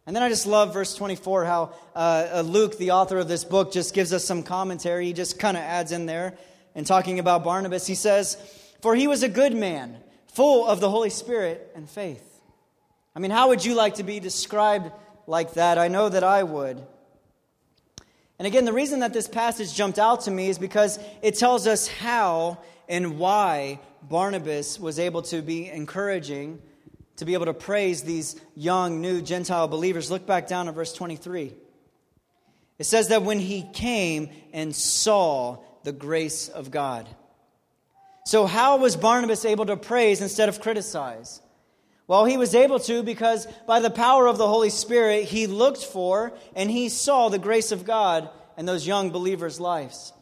And 0.06 0.14
then 0.14 0.22
I 0.22 0.28
just 0.28 0.46
love 0.46 0.72
verse 0.72 0.94
24, 0.94 1.44
how 1.46 1.72
uh, 1.96 2.28
uh 2.34 2.40
Luke, 2.42 2.78
the 2.78 2.92
author 2.92 3.18
of 3.18 3.26
this 3.26 3.42
book, 3.42 3.72
just 3.72 3.94
gives 3.94 4.12
us 4.12 4.24
some 4.24 4.42
commentary. 4.42 5.06
He 5.06 5.12
just 5.12 5.38
kind 5.38 5.56
of 5.56 5.62
adds 5.62 5.92
in 5.92 6.06
there 6.06 6.34
and 6.74 6.86
talking 6.86 7.18
about 7.18 7.42
Barnabas. 7.42 7.86
He 7.86 7.94
says, 7.96 8.36
For 8.82 8.94
he 8.94 9.08
was 9.08 9.22
a 9.22 9.28
good 9.28 9.54
man, 9.54 9.96
full 10.28 10.66
of 10.66 10.80
the 10.80 10.90
Holy 10.90 11.10
Spirit 11.10 11.72
and 11.74 11.88
faith. 11.88 12.22
I 13.16 13.20
mean, 13.20 13.30
how 13.30 13.48
would 13.48 13.64
you 13.64 13.74
like 13.74 13.94
to 13.94 14.02
be 14.02 14.20
described 14.20 14.92
like 15.26 15.54
that. 15.54 15.78
I 15.78 15.88
know 15.88 16.08
that 16.08 16.24
I 16.24 16.42
would. 16.42 16.84
And 18.38 18.46
again, 18.46 18.64
the 18.64 18.72
reason 18.72 19.00
that 19.00 19.12
this 19.12 19.28
passage 19.28 19.74
jumped 19.74 19.98
out 19.98 20.22
to 20.22 20.30
me 20.30 20.48
is 20.48 20.58
because 20.58 20.98
it 21.22 21.36
tells 21.36 21.66
us 21.66 21.86
how 21.86 22.58
and 22.88 23.18
why 23.18 23.80
Barnabas 24.02 24.78
was 24.78 24.98
able 24.98 25.22
to 25.22 25.40
be 25.40 25.68
encouraging, 25.68 26.60
to 27.16 27.24
be 27.24 27.34
able 27.34 27.46
to 27.46 27.54
praise 27.54 28.02
these 28.02 28.36
young, 28.56 29.00
new 29.00 29.22
Gentile 29.22 29.68
believers. 29.68 30.10
Look 30.10 30.26
back 30.26 30.48
down 30.48 30.68
at 30.68 30.74
verse 30.74 30.92
23. 30.92 31.54
It 32.78 32.84
says 32.84 33.08
that 33.08 33.22
when 33.22 33.38
he 33.38 33.62
came 33.72 34.30
and 34.52 34.74
saw 34.74 35.58
the 35.84 35.92
grace 35.92 36.48
of 36.48 36.70
God. 36.70 37.08
So, 38.26 38.46
how 38.46 38.78
was 38.78 38.96
Barnabas 38.96 39.44
able 39.44 39.66
to 39.66 39.76
praise 39.76 40.20
instead 40.20 40.48
of 40.48 40.60
criticize? 40.60 41.40
Well, 42.06 42.26
he 42.26 42.36
was 42.36 42.54
able 42.54 42.78
to 42.80 43.02
because 43.02 43.46
by 43.66 43.80
the 43.80 43.90
power 43.90 44.26
of 44.26 44.36
the 44.36 44.46
Holy 44.46 44.70
Spirit, 44.70 45.24
he 45.24 45.46
looked 45.46 45.82
for 45.82 46.32
and 46.54 46.70
he 46.70 46.88
saw 46.88 47.28
the 47.28 47.38
grace 47.38 47.72
of 47.72 47.84
God 47.84 48.28
in 48.58 48.66
those 48.66 48.86
young 48.86 49.10
believers' 49.10 49.58
lives. 49.58 50.12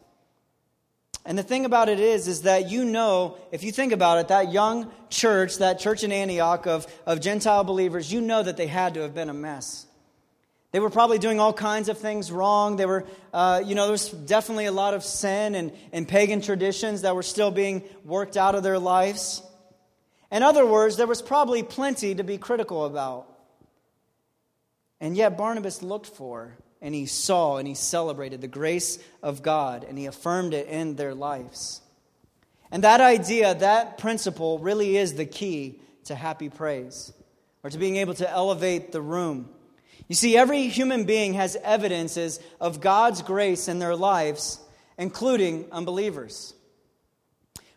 And 1.24 1.38
the 1.38 1.42
thing 1.42 1.64
about 1.64 1.88
it 1.88 2.00
is, 2.00 2.26
is 2.26 2.42
that 2.42 2.70
you 2.70 2.84
know, 2.84 3.36
if 3.52 3.62
you 3.62 3.70
think 3.70 3.92
about 3.92 4.18
it, 4.18 4.28
that 4.28 4.52
young 4.52 4.90
church, 5.08 5.58
that 5.58 5.78
church 5.78 6.02
in 6.02 6.10
Antioch 6.10 6.66
of, 6.66 6.86
of 7.06 7.20
Gentile 7.20 7.62
believers, 7.62 8.12
you 8.12 8.20
know 8.20 8.42
that 8.42 8.56
they 8.56 8.66
had 8.66 8.94
to 8.94 9.00
have 9.00 9.14
been 9.14 9.28
a 9.28 9.34
mess. 9.34 9.86
They 10.72 10.80
were 10.80 10.90
probably 10.90 11.18
doing 11.18 11.38
all 11.38 11.52
kinds 11.52 11.88
of 11.88 11.98
things 11.98 12.32
wrong. 12.32 12.76
They 12.76 12.86
were, 12.86 13.04
uh, 13.32 13.62
you 13.64 13.74
know, 13.74 13.82
there 13.84 13.92
was 13.92 14.08
definitely 14.08 14.64
a 14.64 14.72
lot 14.72 14.94
of 14.94 15.04
sin 15.04 15.54
and, 15.54 15.70
and 15.92 16.08
pagan 16.08 16.40
traditions 16.40 17.02
that 17.02 17.14
were 17.14 17.22
still 17.22 17.50
being 17.50 17.82
worked 18.04 18.36
out 18.36 18.54
of 18.54 18.62
their 18.62 18.78
lives. 18.78 19.42
In 20.32 20.42
other 20.42 20.64
words, 20.64 20.96
there 20.96 21.06
was 21.06 21.20
probably 21.20 21.62
plenty 21.62 22.14
to 22.14 22.24
be 22.24 22.38
critical 22.38 22.86
about. 22.86 23.28
And 24.98 25.14
yet, 25.14 25.36
Barnabas 25.36 25.82
looked 25.82 26.06
for 26.06 26.56
and 26.80 26.94
he 26.94 27.04
saw 27.04 27.58
and 27.58 27.68
he 27.68 27.74
celebrated 27.74 28.40
the 28.40 28.48
grace 28.48 28.98
of 29.22 29.42
God 29.42 29.84
and 29.84 29.98
he 29.98 30.06
affirmed 30.06 30.54
it 30.54 30.68
in 30.68 30.96
their 30.96 31.14
lives. 31.14 31.82
And 32.70 32.82
that 32.82 33.02
idea, 33.02 33.54
that 33.56 33.98
principle, 33.98 34.58
really 34.58 34.96
is 34.96 35.14
the 35.14 35.26
key 35.26 35.80
to 36.04 36.14
happy 36.14 36.48
praise 36.48 37.12
or 37.62 37.68
to 37.68 37.76
being 37.76 37.96
able 37.96 38.14
to 38.14 38.30
elevate 38.30 38.90
the 38.90 39.02
room. 39.02 39.50
You 40.08 40.14
see, 40.14 40.36
every 40.36 40.68
human 40.68 41.04
being 41.04 41.34
has 41.34 41.56
evidences 41.56 42.40
of 42.58 42.80
God's 42.80 43.20
grace 43.20 43.68
in 43.68 43.78
their 43.78 43.94
lives, 43.94 44.58
including 44.96 45.66
unbelievers. 45.70 46.54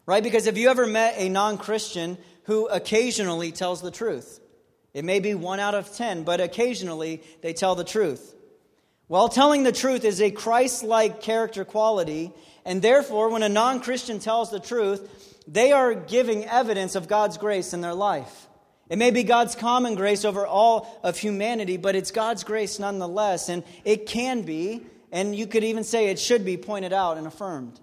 Right? 0.05 0.23
Because 0.23 0.47
if 0.47 0.57
you 0.57 0.69
ever 0.69 0.87
met 0.87 1.15
a 1.17 1.27
non 1.27 1.57
Christian 1.57 2.17
who 2.45 2.67
occasionally 2.67 3.51
tells 3.51 3.81
the 3.81 3.91
truth. 3.91 4.39
It 4.93 5.03
may 5.03 5.19
be 5.19 5.34
one 5.34 5.60
out 5.60 5.75
of 5.75 5.93
ten, 5.93 6.23
but 6.23 6.39
occasionally 6.39 7.21
they 7.41 7.53
tell 7.53 7.75
the 7.75 7.84
truth. 7.84 8.34
Well, 9.08 9.29
telling 9.29 9.63
the 9.63 9.71
truth 9.71 10.03
is 10.03 10.21
a 10.21 10.31
Christ 10.31 10.84
like 10.84 11.21
character 11.21 11.65
quality, 11.65 12.31
and 12.65 12.81
therefore, 12.81 13.29
when 13.29 13.43
a 13.43 13.49
non 13.49 13.81
Christian 13.81 14.19
tells 14.19 14.49
the 14.49 14.60
truth, 14.60 15.43
they 15.47 15.71
are 15.71 15.93
giving 15.93 16.45
evidence 16.45 16.95
of 16.95 17.08
God's 17.08 17.38
grace 17.38 17.73
in 17.73 17.81
their 17.81 17.93
life. 17.93 18.47
It 18.89 18.97
may 18.97 19.12
be 19.12 19.23
God's 19.23 19.55
common 19.55 19.96
grace 19.96 20.25
over 20.25 20.46
all 20.46 21.00
of 21.04 21.17
humanity, 21.17 21.77
but 21.77 21.96
it's 21.96 22.12
God's 22.12 22.43
grace 22.43 22.79
nonetheless, 22.79 23.50
and 23.50 23.63
it 23.83 24.06
can 24.06 24.43
be, 24.43 24.85
and 25.12 25.35
you 25.35 25.48
could 25.48 25.63
even 25.63 25.83
say 25.83 26.08
it 26.08 26.19
should 26.19 26.46
be 26.46 26.58
pointed 26.58 26.93
out 26.93 27.17
and 27.17 27.27
affirmed. 27.27 27.79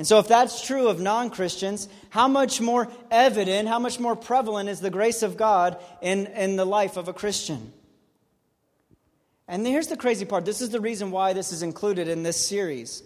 And 0.00 0.06
so, 0.06 0.18
if 0.18 0.28
that's 0.28 0.66
true 0.66 0.88
of 0.88 0.98
non 0.98 1.28
Christians, 1.28 1.86
how 2.08 2.26
much 2.26 2.58
more 2.58 2.88
evident, 3.10 3.68
how 3.68 3.78
much 3.78 4.00
more 4.00 4.16
prevalent 4.16 4.70
is 4.70 4.80
the 4.80 4.88
grace 4.88 5.22
of 5.22 5.36
God 5.36 5.76
in, 6.00 6.26
in 6.28 6.56
the 6.56 6.64
life 6.64 6.96
of 6.96 7.08
a 7.08 7.12
Christian? 7.12 7.70
And 9.46 9.66
here's 9.66 9.88
the 9.88 9.98
crazy 9.98 10.24
part 10.24 10.46
this 10.46 10.62
is 10.62 10.70
the 10.70 10.80
reason 10.80 11.10
why 11.10 11.34
this 11.34 11.52
is 11.52 11.62
included 11.62 12.08
in 12.08 12.22
this 12.22 12.38
series. 12.38 13.02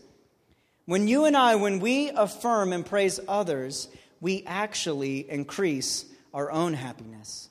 When 0.85 1.09
you 1.09 1.25
and 1.25 1.37
I, 1.37 1.57
when 1.57 1.81
we 1.81 2.11
affirm 2.11 2.73
and 2.73 2.87
praise 2.87 3.19
others, 3.27 3.89
we 4.21 4.45
actually 4.47 5.29
increase 5.29 6.05
our 6.33 6.49
own 6.53 6.75
happiness. 6.75 7.49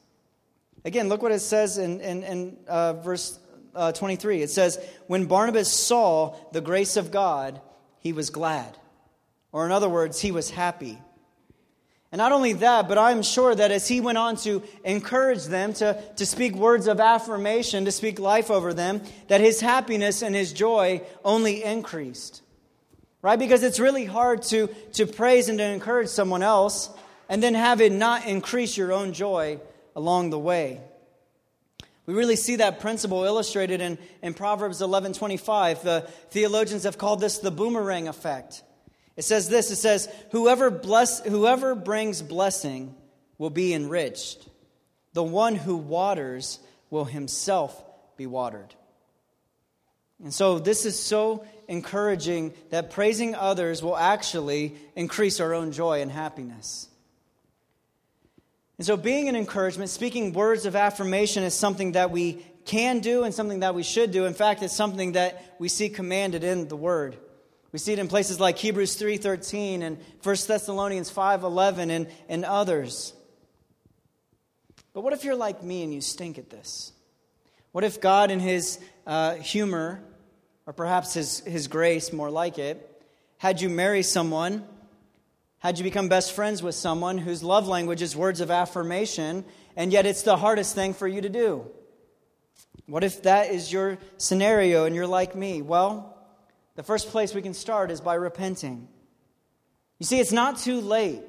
Again, 0.85 1.09
look 1.09 1.21
what 1.21 1.33
it 1.33 1.41
says 1.41 1.77
in, 1.77 1.99
in, 1.99 2.23
in 2.23 2.57
uh, 2.65 2.93
verse 2.93 3.37
uh, 3.75 3.91
23. 3.91 4.41
It 4.41 4.51
says, 4.51 4.79
When 5.07 5.25
Barnabas 5.25 5.69
saw 5.69 6.33
the 6.53 6.61
grace 6.61 6.95
of 6.95 7.11
God, 7.11 7.59
he 7.99 8.13
was 8.13 8.29
glad. 8.29 8.77
Or, 9.53 9.65
in 9.65 9.71
other 9.71 9.87
words, 9.87 10.19
he 10.19 10.31
was 10.31 10.49
happy. 10.49 10.99
And 12.11 12.19
not 12.19 12.31
only 12.31 12.53
that, 12.53 12.87
but 12.87 12.97
I'm 12.97 13.23
sure 13.23 13.55
that 13.55 13.71
as 13.71 13.87
he 13.87 14.01
went 14.01 14.17
on 14.17 14.35
to 14.37 14.61
encourage 14.83 15.45
them, 15.45 15.73
to, 15.75 15.99
to 16.17 16.25
speak 16.25 16.53
words 16.53 16.87
of 16.87 16.99
affirmation, 16.99 17.85
to 17.85 17.91
speak 17.91 18.19
life 18.19 18.51
over 18.51 18.73
them, 18.73 19.01
that 19.29 19.41
his 19.41 19.61
happiness 19.61 20.21
and 20.21 20.35
his 20.35 20.53
joy 20.53 21.01
only 21.23 21.63
increased. 21.63 22.41
Right? 23.21 23.39
Because 23.39 23.63
it's 23.63 23.79
really 23.79 24.05
hard 24.05 24.43
to, 24.43 24.67
to 24.93 25.07
praise 25.07 25.49
and 25.49 25.57
to 25.59 25.63
encourage 25.63 26.09
someone 26.09 26.43
else 26.43 26.89
and 27.29 27.41
then 27.41 27.53
have 27.53 27.79
it 27.79 27.91
not 27.91 28.27
increase 28.27 28.75
your 28.75 28.91
own 28.91 29.13
joy 29.13 29.59
along 29.95 30.29
the 30.29 30.39
way. 30.39 30.81
We 32.05 32.13
really 32.13 32.35
see 32.35 32.57
that 32.57 32.79
principle 32.79 33.23
illustrated 33.23 33.81
in, 33.81 33.97
in 34.21 34.33
Proverbs 34.33 34.81
11:25. 34.81 35.83
The 35.83 36.01
theologians 36.31 36.83
have 36.83 36.97
called 36.97 37.21
this 37.21 37.37
the 37.37 37.49
boomerang 37.49 38.07
effect. 38.07 38.61
It 39.15 39.23
says 39.23 39.47
this, 39.49 39.69
it 39.69 39.75
says, 39.75 40.09
whoever, 40.31 40.71
bless, 40.71 41.23
whoever 41.23 41.75
brings 41.75 42.21
blessing 42.21 42.95
will 43.37 43.51
be 43.51 43.73
enriched. 43.73 44.47
The 45.13 45.23
one 45.23 45.55
who 45.55 45.77
waters 45.77 46.59
will 46.89 47.05
himself 47.05 47.83
be 48.17 48.25
watered. 48.25 48.73
And 50.23 50.33
so 50.33 50.57
this 50.57 50.85
is 50.85 50.97
so 50.97 51.45
encouraging 51.67 52.53
that 52.69 52.91
praising 52.91 53.35
others 53.35 53.83
will 53.83 53.97
actually 53.97 54.75
increase 54.95 55.39
our 55.39 55.53
own 55.53 55.71
joy 55.71 56.01
and 56.01 56.11
happiness. 56.11 56.87
And 58.77 58.87
so, 58.87 58.97
being 58.97 59.29
an 59.29 59.35
encouragement, 59.35 59.91
speaking 59.91 60.33
words 60.33 60.65
of 60.65 60.75
affirmation 60.75 61.43
is 61.43 61.53
something 61.53 61.91
that 61.91 62.09
we 62.09 62.43
can 62.65 62.99
do 62.99 63.23
and 63.23 63.33
something 63.33 63.59
that 63.59 63.75
we 63.75 63.83
should 63.83 64.11
do. 64.11 64.25
In 64.25 64.33
fact, 64.33 64.63
it's 64.63 64.75
something 64.75 65.11
that 65.11 65.55
we 65.59 65.69
see 65.69 65.89
commanded 65.89 66.43
in 66.43 66.67
the 66.67 66.75
Word. 66.75 67.17
We 67.73 67.79
see 67.79 67.91
it 67.91 67.99
in 67.99 68.07
places 68.07 68.39
like 68.39 68.57
Hebrews 68.57 68.97
3.13 68.97 69.81
and 69.81 69.97
1 70.21 70.35
Thessalonians 70.47 71.11
5.11 71.11 71.89
and, 71.89 72.07
and 72.29 72.45
others. 72.45 73.13
But 74.93 75.01
what 75.01 75.11
if 75.11 75.25
you're 75.25 75.35
like 75.35 75.61
me 75.61 75.83
and 75.83 75.93
you 75.93 75.99
stink 75.99 76.37
at 76.37 76.49
this? 76.49 76.93
What 77.73 77.83
if 77.83 77.99
God, 77.99 78.31
in 78.31 78.39
His 78.39 78.79
uh, 79.05 79.35
humor, 79.35 80.01
or 80.65 80.71
perhaps 80.71 81.13
his, 81.13 81.39
his 81.41 81.67
grace, 81.67 82.13
more 82.13 82.31
like 82.31 82.57
it, 82.57 82.89
had 83.37 83.59
you 83.59 83.67
marry 83.67 84.03
someone 84.03 84.65
had 85.63 85.77
you 85.77 85.85
become 85.85 86.09
best 86.09 86.33
friends 86.33 86.61
with 86.61 86.75
someone 86.75 87.17
whose 87.17 87.41
love 87.41 87.69
language 87.69 88.01
is 88.01 88.17
words 88.17 88.41
of 88.41 88.51
affirmation, 88.51 89.45
and 89.77 89.93
yet 89.93 90.05
it's 90.05 90.23
the 90.23 90.35
hardest 90.35 90.75
thing 90.75 90.93
for 90.93 91.07
you 91.07 91.21
to 91.21 91.29
do? 91.29 91.65
What 92.85 93.05
if 93.05 93.23
that 93.23 93.49
is 93.49 93.71
your 93.71 93.97
scenario 94.17 94.83
and 94.83 94.93
you're 94.93 95.07
like 95.07 95.35
me? 95.35 95.61
Well, 95.61 96.12
the 96.75 96.83
first 96.83 97.09
place 97.09 97.33
we 97.33 97.41
can 97.41 97.53
start 97.53 97.91
is 97.91 98.01
by 98.01 98.15
repenting. 98.15 98.87
You 99.99 100.05
see, 100.05 100.19
it's 100.19 100.31
not 100.31 100.57
too 100.57 100.81
late. 100.81 101.21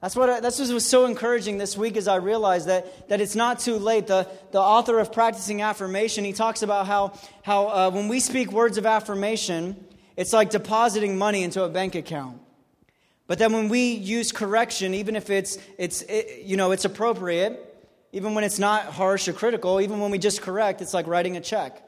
That's 0.00 0.16
what, 0.16 0.30
I, 0.30 0.40
that's 0.40 0.58
what 0.58 0.70
was 0.70 0.86
so 0.86 1.04
encouraging 1.04 1.58
this 1.58 1.76
week 1.76 1.96
as 1.96 2.08
I 2.08 2.16
realized 2.16 2.68
that, 2.68 3.08
that 3.08 3.20
it's 3.20 3.34
not 3.34 3.60
too 3.60 3.76
late. 3.76 4.06
The, 4.06 4.26
the 4.50 4.60
author 4.60 4.98
of 4.98 5.12
Practicing 5.12 5.60
Affirmation, 5.60 6.24
he 6.24 6.32
talks 6.32 6.62
about 6.62 6.86
how, 6.86 7.12
how 7.42 7.66
uh, 7.68 7.90
when 7.90 8.08
we 8.08 8.18
speak 8.18 8.50
words 8.50 8.78
of 8.78 8.86
affirmation, 8.86 9.76
it's 10.16 10.32
like 10.32 10.50
depositing 10.50 11.18
money 11.18 11.42
into 11.42 11.62
a 11.64 11.68
bank 11.68 11.94
account. 11.94 12.40
But 13.26 13.38
then 13.38 13.52
when 13.52 13.68
we 13.68 13.92
use 13.92 14.32
correction, 14.32 14.94
even 14.94 15.16
if 15.16 15.30
it's, 15.30 15.58
it's 15.78 16.02
it, 16.02 16.42
you 16.44 16.56
know, 16.56 16.72
it's 16.72 16.86
appropriate, 16.86 17.66
even 18.12 18.34
when 18.34 18.42
it's 18.42 18.58
not 18.58 18.86
harsh 18.86 19.28
or 19.28 19.34
critical, 19.34 19.80
even 19.80 20.00
when 20.00 20.10
we 20.10 20.18
just 20.18 20.40
correct, 20.42 20.80
it's 20.80 20.94
like 20.94 21.06
writing 21.06 21.36
a 21.36 21.40
check. 21.40 21.80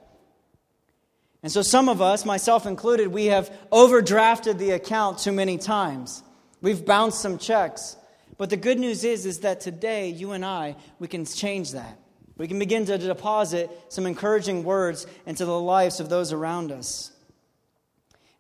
And 1.43 1.51
so 1.51 1.63
some 1.63 1.89
of 1.89 2.01
us, 2.01 2.25
myself 2.25 2.67
included, 2.67 3.09
we 3.09 3.27
have 3.27 3.53
overdrafted 3.71 4.59
the 4.59 4.71
account 4.71 5.19
too 5.19 5.33
many 5.33 5.59
times. 5.59 6.23
We've 6.61 6.85
bounced 6.85 7.21
some 7.21 7.39
checks. 7.39 7.97
But 8.39 8.51
the 8.51 8.57
good 8.57 8.79
news 8.79 9.03
is, 9.03 9.27
is 9.27 9.41
that 9.41 9.61
today, 9.61 10.09
you 10.09 10.33
and 10.33 10.45
I, 10.45 10.77
we 10.99 11.09
can 11.09 11.25
change 11.25 11.73
that. 11.73 11.99
We 12.37 12.49
can 12.49 12.59
begin 12.59 12.87
to 12.87 12.97
deposit 12.97 13.71
some 13.89 14.07
encouraging 14.07 14.65
words 14.65 15.07
into 15.27 15.45
the 15.45 15.59
lives 15.59 16.01
of 16.01 16.09
those 16.09 16.33
around 16.33 16.73
us. 16.73 17.13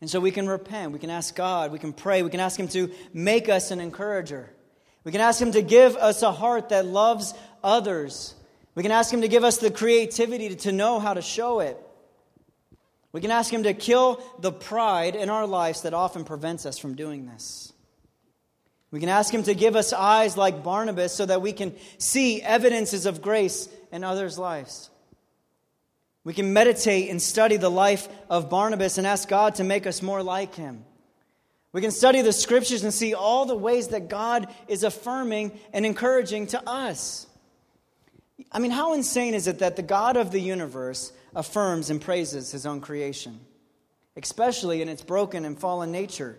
And 0.00 0.08
so 0.08 0.18
we 0.18 0.30
can 0.30 0.48
repent. 0.48 0.92
We 0.92 0.98
can 0.98 1.10
ask 1.10 1.34
God. 1.34 1.70
We 1.70 1.78
can 1.78 1.92
pray. 1.92 2.22
We 2.22 2.30
can 2.30 2.40
ask 2.40 2.58
Him 2.58 2.68
to 2.68 2.90
make 3.12 3.48
us 3.48 3.70
an 3.70 3.80
encourager. 3.80 4.50
We 5.04 5.12
can 5.12 5.20
ask 5.20 5.40
Him 5.40 5.52
to 5.52 5.62
give 5.62 5.96
us 5.96 6.22
a 6.22 6.32
heart 6.32 6.70
that 6.70 6.86
loves 6.86 7.34
others. 7.62 8.34
We 8.74 8.82
can 8.82 8.92
ask 8.92 9.12
Him 9.12 9.20
to 9.20 9.28
give 9.28 9.44
us 9.44 9.58
the 9.58 9.70
creativity 9.70 10.54
to 10.54 10.72
know 10.72 10.98
how 10.98 11.14
to 11.14 11.22
show 11.22 11.60
it. 11.60 11.76
We 13.12 13.20
can 13.20 13.30
ask 13.30 13.52
Him 13.52 13.62
to 13.64 13.74
kill 13.74 14.22
the 14.38 14.52
pride 14.52 15.14
in 15.14 15.30
our 15.30 15.46
lives 15.46 15.82
that 15.82 15.94
often 15.94 16.24
prevents 16.24 16.66
us 16.66 16.78
from 16.78 16.94
doing 16.94 17.26
this. 17.26 17.72
We 18.90 19.00
can 19.00 19.08
ask 19.08 19.32
Him 19.32 19.42
to 19.44 19.54
give 19.54 19.76
us 19.76 19.92
eyes 19.92 20.36
like 20.36 20.64
Barnabas 20.64 21.14
so 21.14 21.26
that 21.26 21.42
we 21.42 21.52
can 21.52 21.74
see 21.98 22.42
evidences 22.42 23.06
of 23.06 23.22
grace 23.22 23.68
in 23.90 24.02
others' 24.04 24.38
lives. 24.38 24.90
We 26.24 26.34
can 26.34 26.52
meditate 26.52 27.10
and 27.10 27.20
study 27.20 27.56
the 27.56 27.70
life 27.70 28.08
of 28.30 28.48
Barnabas 28.48 28.98
and 28.98 29.06
ask 29.06 29.28
God 29.28 29.56
to 29.56 29.64
make 29.64 29.86
us 29.86 30.02
more 30.02 30.22
like 30.22 30.54
him. 30.54 30.84
We 31.72 31.80
can 31.80 31.90
study 31.90 32.20
the 32.20 32.32
scriptures 32.32 32.84
and 32.84 32.92
see 32.92 33.14
all 33.14 33.46
the 33.46 33.56
ways 33.56 33.88
that 33.88 34.08
God 34.08 34.46
is 34.68 34.84
affirming 34.84 35.58
and 35.72 35.84
encouraging 35.84 36.48
to 36.48 36.68
us. 36.68 37.26
I 38.52 38.58
mean, 38.58 38.70
how 38.70 38.92
insane 38.92 39.34
is 39.34 39.46
it 39.46 39.60
that 39.60 39.76
the 39.76 39.82
God 39.82 40.16
of 40.16 40.30
the 40.30 40.40
universe 40.40 41.12
affirms 41.34 41.90
and 41.90 42.00
praises 42.00 42.52
his 42.52 42.66
own 42.66 42.80
creation, 42.80 43.40
especially 44.16 44.82
in 44.82 44.88
its 44.88 45.02
broken 45.02 45.44
and 45.44 45.58
fallen 45.58 45.92
nature? 45.92 46.38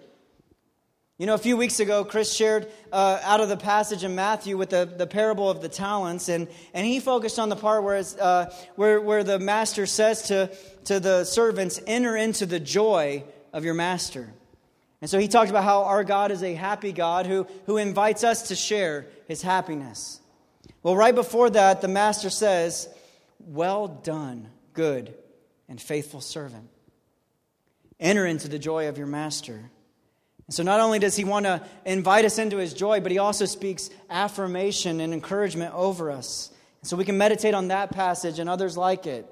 You 1.19 1.27
know, 1.27 1.35
a 1.35 1.39
few 1.39 1.55
weeks 1.55 1.79
ago, 1.79 2.03
Chris 2.03 2.33
shared 2.33 2.71
uh, 2.91 3.19
out 3.23 3.39
of 3.39 3.47
the 3.47 3.55
passage 3.55 4.03
in 4.03 4.15
Matthew 4.15 4.57
with 4.57 4.71
the, 4.71 4.85
the 4.85 5.05
parable 5.05 5.49
of 5.49 5.61
the 5.61 5.69
talents, 5.69 6.27
and, 6.27 6.47
and 6.73 6.87
he 6.87 6.99
focused 6.99 7.37
on 7.37 7.49
the 7.49 7.55
part 7.55 7.83
where, 7.83 8.03
uh, 8.19 8.47
where, 8.75 8.99
where 8.99 9.23
the 9.23 9.37
master 9.37 9.85
says 9.85 10.23
to, 10.23 10.51
to 10.85 10.99
the 10.99 11.23
servants, 11.23 11.79
Enter 11.85 12.17
into 12.17 12.47
the 12.47 12.59
joy 12.59 13.23
of 13.53 13.63
your 13.63 13.75
master. 13.75 14.33
And 15.01 15.09
so 15.09 15.19
he 15.19 15.27
talked 15.27 15.51
about 15.51 15.65
how 15.65 15.83
our 15.83 16.03
God 16.03 16.31
is 16.31 16.41
a 16.41 16.55
happy 16.55 16.91
God 16.91 17.27
who, 17.27 17.45
who 17.67 17.77
invites 17.77 18.23
us 18.23 18.47
to 18.47 18.55
share 18.55 19.05
his 19.27 19.41
happiness. 19.41 20.19
Well, 20.81 20.95
right 20.95 21.13
before 21.13 21.49
that, 21.51 21.81
the 21.81 21.87
master 21.87 22.31
says, 22.31 22.89
Well 23.39 23.87
done, 23.87 24.49
good 24.73 25.13
and 25.67 25.81
faithful 25.81 26.21
servant. 26.21 26.69
Enter 27.99 28.25
into 28.25 28.47
the 28.47 28.59
joy 28.59 28.89
of 28.89 28.97
your 28.97 29.07
master. 29.07 29.53
And 30.47 30.53
so 30.53 30.63
not 30.63 30.79
only 30.79 30.99
does 30.99 31.15
he 31.15 31.23
want 31.23 31.45
to 31.45 31.61
invite 31.85 32.25
us 32.25 32.37
into 32.37 32.57
his 32.57 32.73
joy, 32.73 32.99
but 32.99 33.11
he 33.11 33.17
also 33.17 33.45
speaks 33.45 33.89
affirmation 34.09 34.99
and 34.99 35.13
encouragement 35.13 35.73
over 35.73 36.11
us. 36.11 36.51
And 36.81 36.89
so 36.89 36.97
we 36.97 37.05
can 37.05 37.17
meditate 37.17 37.53
on 37.53 37.69
that 37.69 37.91
passage 37.91 38.39
and 38.39 38.49
others 38.49 38.75
like 38.75 39.07
it. 39.07 39.25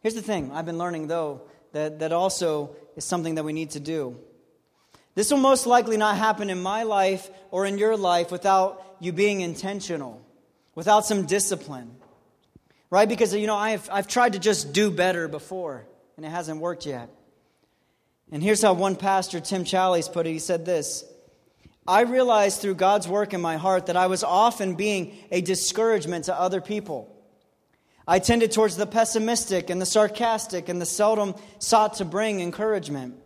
Here's 0.00 0.14
the 0.14 0.22
thing 0.22 0.52
I've 0.52 0.66
been 0.66 0.78
learning, 0.78 1.08
though, 1.08 1.42
that, 1.72 1.98
that 2.00 2.12
also 2.12 2.76
is 2.94 3.04
something 3.04 3.34
that 3.34 3.44
we 3.44 3.52
need 3.52 3.70
to 3.70 3.80
do. 3.80 4.16
This 5.14 5.30
will 5.30 5.38
most 5.38 5.66
likely 5.66 5.96
not 5.96 6.16
happen 6.16 6.50
in 6.50 6.62
my 6.62 6.82
life 6.82 7.30
or 7.50 7.66
in 7.66 7.78
your 7.78 7.96
life 7.96 8.30
without 8.30 8.96
you 9.00 9.12
being 9.12 9.40
intentional, 9.40 10.24
without 10.74 11.06
some 11.06 11.26
discipline. 11.26 11.96
Right? 12.94 13.08
Because, 13.08 13.34
you 13.34 13.48
know, 13.48 13.56
I've, 13.56 13.90
I've 13.90 14.06
tried 14.06 14.34
to 14.34 14.38
just 14.38 14.72
do 14.72 14.88
better 14.88 15.26
before, 15.26 15.84
and 16.16 16.24
it 16.24 16.28
hasn't 16.28 16.60
worked 16.60 16.86
yet. 16.86 17.10
And 18.30 18.40
here's 18.40 18.62
how 18.62 18.74
one 18.74 18.94
pastor, 18.94 19.40
Tim 19.40 19.64
Challies, 19.64 20.12
put 20.12 20.28
it. 20.28 20.30
He 20.30 20.38
said 20.38 20.64
this 20.64 21.02
I 21.88 22.02
realized 22.02 22.60
through 22.60 22.76
God's 22.76 23.08
work 23.08 23.34
in 23.34 23.40
my 23.40 23.56
heart 23.56 23.86
that 23.86 23.96
I 23.96 24.06
was 24.06 24.22
often 24.22 24.76
being 24.76 25.18
a 25.32 25.40
discouragement 25.40 26.26
to 26.26 26.38
other 26.38 26.60
people. 26.60 27.12
I 28.06 28.20
tended 28.20 28.52
towards 28.52 28.76
the 28.76 28.86
pessimistic 28.86 29.70
and 29.70 29.82
the 29.82 29.86
sarcastic 29.86 30.68
and 30.68 30.80
the 30.80 30.86
seldom 30.86 31.34
sought 31.58 31.94
to 31.94 32.04
bring 32.04 32.40
encouragement. 32.40 33.16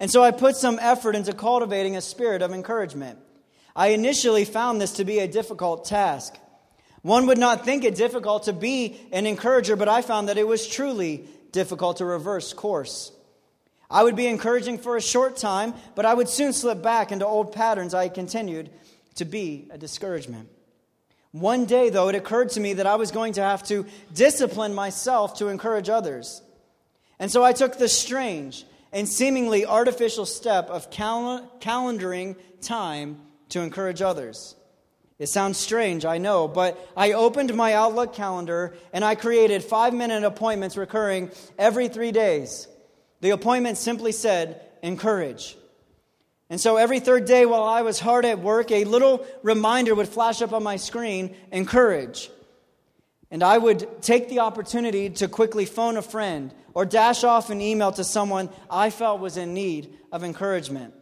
And 0.00 0.10
so 0.10 0.22
I 0.22 0.30
put 0.30 0.56
some 0.56 0.78
effort 0.80 1.14
into 1.14 1.34
cultivating 1.34 1.94
a 1.94 2.00
spirit 2.00 2.40
of 2.40 2.54
encouragement. 2.54 3.18
I 3.76 3.88
initially 3.88 4.46
found 4.46 4.80
this 4.80 4.92
to 4.92 5.04
be 5.04 5.18
a 5.18 5.28
difficult 5.28 5.84
task. 5.84 6.38
One 7.02 7.26
would 7.26 7.38
not 7.38 7.64
think 7.64 7.84
it 7.84 7.94
difficult 7.94 8.44
to 8.44 8.52
be 8.52 9.00
an 9.12 9.26
encourager, 9.26 9.76
but 9.76 9.88
I 9.88 10.02
found 10.02 10.28
that 10.28 10.38
it 10.38 10.46
was 10.46 10.66
truly 10.66 11.24
difficult 11.52 11.98
to 11.98 12.04
reverse 12.04 12.52
course. 12.52 13.12
I 13.90 14.04
would 14.04 14.16
be 14.16 14.26
encouraging 14.26 14.78
for 14.78 14.96
a 14.96 15.02
short 15.02 15.36
time, 15.36 15.74
but 15.94 16.06
I 16.06 16.14
would 16.14 16.28
soon 16.28 16.52
slip 16.52 16.82
back 16.82 17.10
into 17.10 17.26
old 17.26 17.52
patterns 17.52 17.94
I 17.94 18.08
continued 18.08 18.70
to 19.16 19.24
be 19.24 19.68
a 19.70 19.78
discouragement. 19.78 20.48
One 21.32 21.64
day, 21.64 21.90
though, 21.90 22.08
it 22.08 22.14
occurred 22.14 22.50
to 22.50 22.60
me 22.60 22.74
that 22.74 22.86
I 22.86 22.96
was 22.96 23.10
going 23.10 23.34
to 23.34 23.42
have 23.42 23.62
to 23.64 23.86
discipline 24.14 24.74
myself 24.74 25.38
to 25.38 25.48
encourage 25.48 25.88
others. 25.88 26.42
And 27.18 27.30
so 27.30 27.42
I 27.44 27.52
took 27.52 27.78
the 27.78 27.88
strange 27.88 28.64
and 28.92 29.08
seemingly 29.08 29.64
artificial 29.64 30.26
step 30.26 30.68
of 30.70 30.90
cal- 30.90 31.48
calendaring 31.60 32.36
time 32.60 33.20
to 33.50 33.60
encourage 33.60 34.02
others. 34.02 34.56
It 35.20 35.28
sounds 35.28 35.58
strange, 35.58 36.06
I 36.06 36.16
know, 36.16 36.48
but 36.48 36.80
I 36.96 37.12
opened 37.12 37.54
my 37.54 37.74
Outlook 37.74 38.14
calendar 38.14 38.74
and 38.90 39.04
I 39.04 39.16
created 39.16 39.62
five 39.62 39.92
minute 39.92 40.24
appointments 40.24 40.78
recurring 40.78 41.30
every 41.58 41.88
three 41.88 42.10
days. 42.10 42.66
The 43.20 43.30
appointment 43.30 43.76
simply 43.76 44.12
said, 44.12 44.62
encourage. 44.82 45.58
And 46.48 46.58
so 46.58 46.78
every 46.78 47.00
third 47.00 47.26
day 47.26 47.44
while 47.44 47.64
I 47.64 47.82
was 47.82 48.00
hard 48.00 48.24
at 48.24 48.38
work, 48.38 48.70
a 48.70 48.84
little 48.84 49.26
reminder 49.42 49.94
would 49.94 50.08
flash 50.08 50.40
up 50.40 50.54
on 50.54 50.62
my 50.62 50.76
screen 50.76 51.36
encourage. 51.52 52.30
And 53.30 53.42
I 53.42 53.58
would 53.58 54.00
take 54.00 54.30
the 54.30 54.38
opportunity 54.38 55.10
to 55.10 55.28
quickly 55.28 55.66
phone 55.66 55.98
a 55.98 56.02
friend 56.02 56.54
or 56.72 56.86
dash 56.86 57.24
off 57.24 57.50
an 57.50 57.60
email 57.60 57.92
to 57.92 58.04
someone 58.04 58.48
I 58.70 58.88
felt 58.88 59.20
was 59.20 59.36
in 59.36 59.52
need 59.52 59.98
of 60.12 60.24
encouragement. 60.24 60.94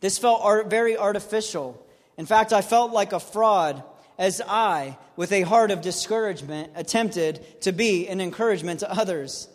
This 0.00 0.18
felt 0.18 0.40
art, 0.42 0.68
very 0.68 0.98
artificial 0.98 1.84
in 2.18 2.26
fact, 2.26 2.52
I 2.52 2.60
felt 2.60 2.92
like 2.92 3.12
a 3.12 3.20
fraud 3.20 3.82
as 4.18 4.42
I, 4.46 4.98
with 5.14 5.30
a 5.30 5.42
heart 5.42 5.70
of 5.70 5.80
discouragement, 5.80 6.72
attempted 6.74 7.62
to 7.62 7.70
be 7.70 8.08
an 8.08 8.20
encouragement 8.20 8.80
to 8.80 8.90
others. 8.90 9.48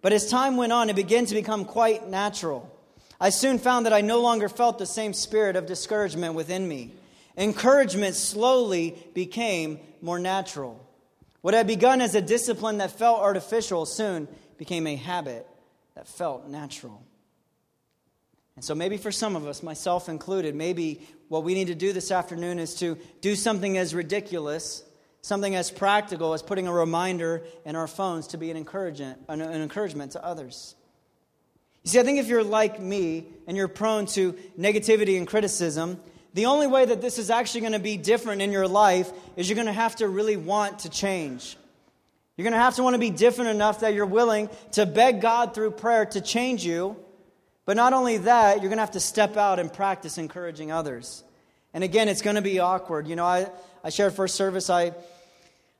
But 0.00 0.14
as 0.14 0.30
time 0.30 0.56
went 0.56 0.72
on, 0.72 0.88
it 0.88 0.96
began 0.96 1.26
to 1.26 1.34
become 1.34 1.66
quite 1.66 2.08
natural. 2.08 2.74
I 3.20 3.28
soon 3.28 3.58
found 3.58 3.84
that 3.84 3.92
I 3.92 4.00
no 4.00 4.22
longer 4.22 4.48
felt 4.48 4.78
the 4.78 4.86
same 4.86 5.12
spirit 5.12 5.56
of 5.56 5.66
discouragement 5.66 6.34
within 6.34 6.66
me. 6.66 6.92
Encouragement 7.36 8.14
slowly 8.14 8.96
became 9.12 9.78
more 10.00 10.18
natural. 10.18 10.82
What 11.42 11.52
had 11.52 11.66
begun 11.66 12.00
as 12.00 12.14
a 12.14 12.22
discipline 12.22 12.78
that 12.78 12.92
felt 12.92 13.20
artificial 13.20 13.84
soon 13.84 14.26
became 14.56 14.86
a 14.86 14.96
habit 14.96 15.46
that 15.94 16.08
felt 16.08 16.48
natural. 16.48 17.02
And 18.56 18.64
so, 18.64 18.74
maybe 18.74 18.96
for 18.96 19.12
some 19.12 19.36
of 19.36 19.46
us, 19.46 19.62
myself 19.62 20.08
included, 20.08 20.54
maybe 20.54 21.06
what 21.30 21.44
we 21.44 21.54
need 21.54 21.68
to 21.68 21.76
do 21.76 21.92
this 21.92 22.10
afternoon 22.10 22.58
is 22.58 22.74
to 22.74 22.98
do 23.20 23.36
something 23.36 23.78
as 23.78 23.94
ridiculous, 23.94 24.82
something 25.22 25.54
as 25.54 25.70
practical 25.70 26.34
as 26.34 26.42
putting 26.42 26.66
a 26.66 26.72
reminder 26.72 27.44
in 27.64 27.76
our 27.76 27.86
phones 27.86 28.26
to 28.26 28.36
be 28.36 28.50
an 28.50 28.56
encouragement, 28.56 29.16
an, 29.28 29.40
encouragement 29.40 30.10
to 30.12 30.24
others. 30.24 30.74
You 31.84 31.92
see, 31.92 32.00
I 32.00 32.02
think 32.02 32.18
if 32.18 32.26
you're 32.26 32.42
like 32.42 32.80
me 32.80 33.26
and 33.46 33.56
you're 33.56 33.68
prone 33.68 34.06
to 34.06 34.32
negativity 34.58 35.18
and 35.18 35.26
criticism, 35.26 36.00
the 36.34 36.46
only 36.46 36.66
way 36.66 36.84
that 36.84 37.00
this 37.00 37.16
is 37.16 37.30
actually 37.30 37.60
going 37.60 37.74
to 37.74 37.78
be 37.78 37.96
different 37.96 38.42
in 38.42 38.50
your 38.50 38.66
life 38.66 39.08
is 39.36 39.48
you're 39.48 39.54
going 39.54 39.66
to 39.66 39.72
have 39.72 39.94
to 39.96 40.08
really 40.08 40.36
want 40.36 40.80
to 40.80 40.88
change. 40.88 41.56
You're 42.36 42.42
going 42.42 42.54
to 42.54 42.58
have 42.58 42.74
to 42.74 42.82
want 42.82 42.94
to 42.94 42.98
be 42.98 43.10
different 43.10 43.52
enough 43.52 43.80
that 43.80 43.94
you're 43.94 44.04
willing 44.04 44.50
to 44.72 44.84
beg 44.84 45.20
God 45.20 45.54
through 45.54 45.70
prayer 45.70 46.06
to 46.06 46.20
change 46.20 46.66
you 46.66 46.96
but 47.70 47.76
not 47.76 47.92
only 47.92 48.16
that, 48.16 48.56
you're 48.56 48.68
going 48.68 48.78
to 48.78 48.82
have 48.82 48.90
to 48.90 48.98
step 48.98 49.36
out 49.36 49.60
and 49.60 49.72
practice 49.72 50.18
encouraging 50.18 50.72
others. 50.72 51.22
And 51.72 51.84
again, 51.84 52.08
it's 52.08 52.20
going 52.20 52.34
to 52.34 52.42
be 52.42 52.58
awkward. 52.58 53.06
You 53.06 53.14
know, 53.14 53.24
I, 53.24 53.46
I 53.84 53.90
shared 53.90 54.12
first 54.12 54.34
service, 54.34 54.68
I, 54.68 54.92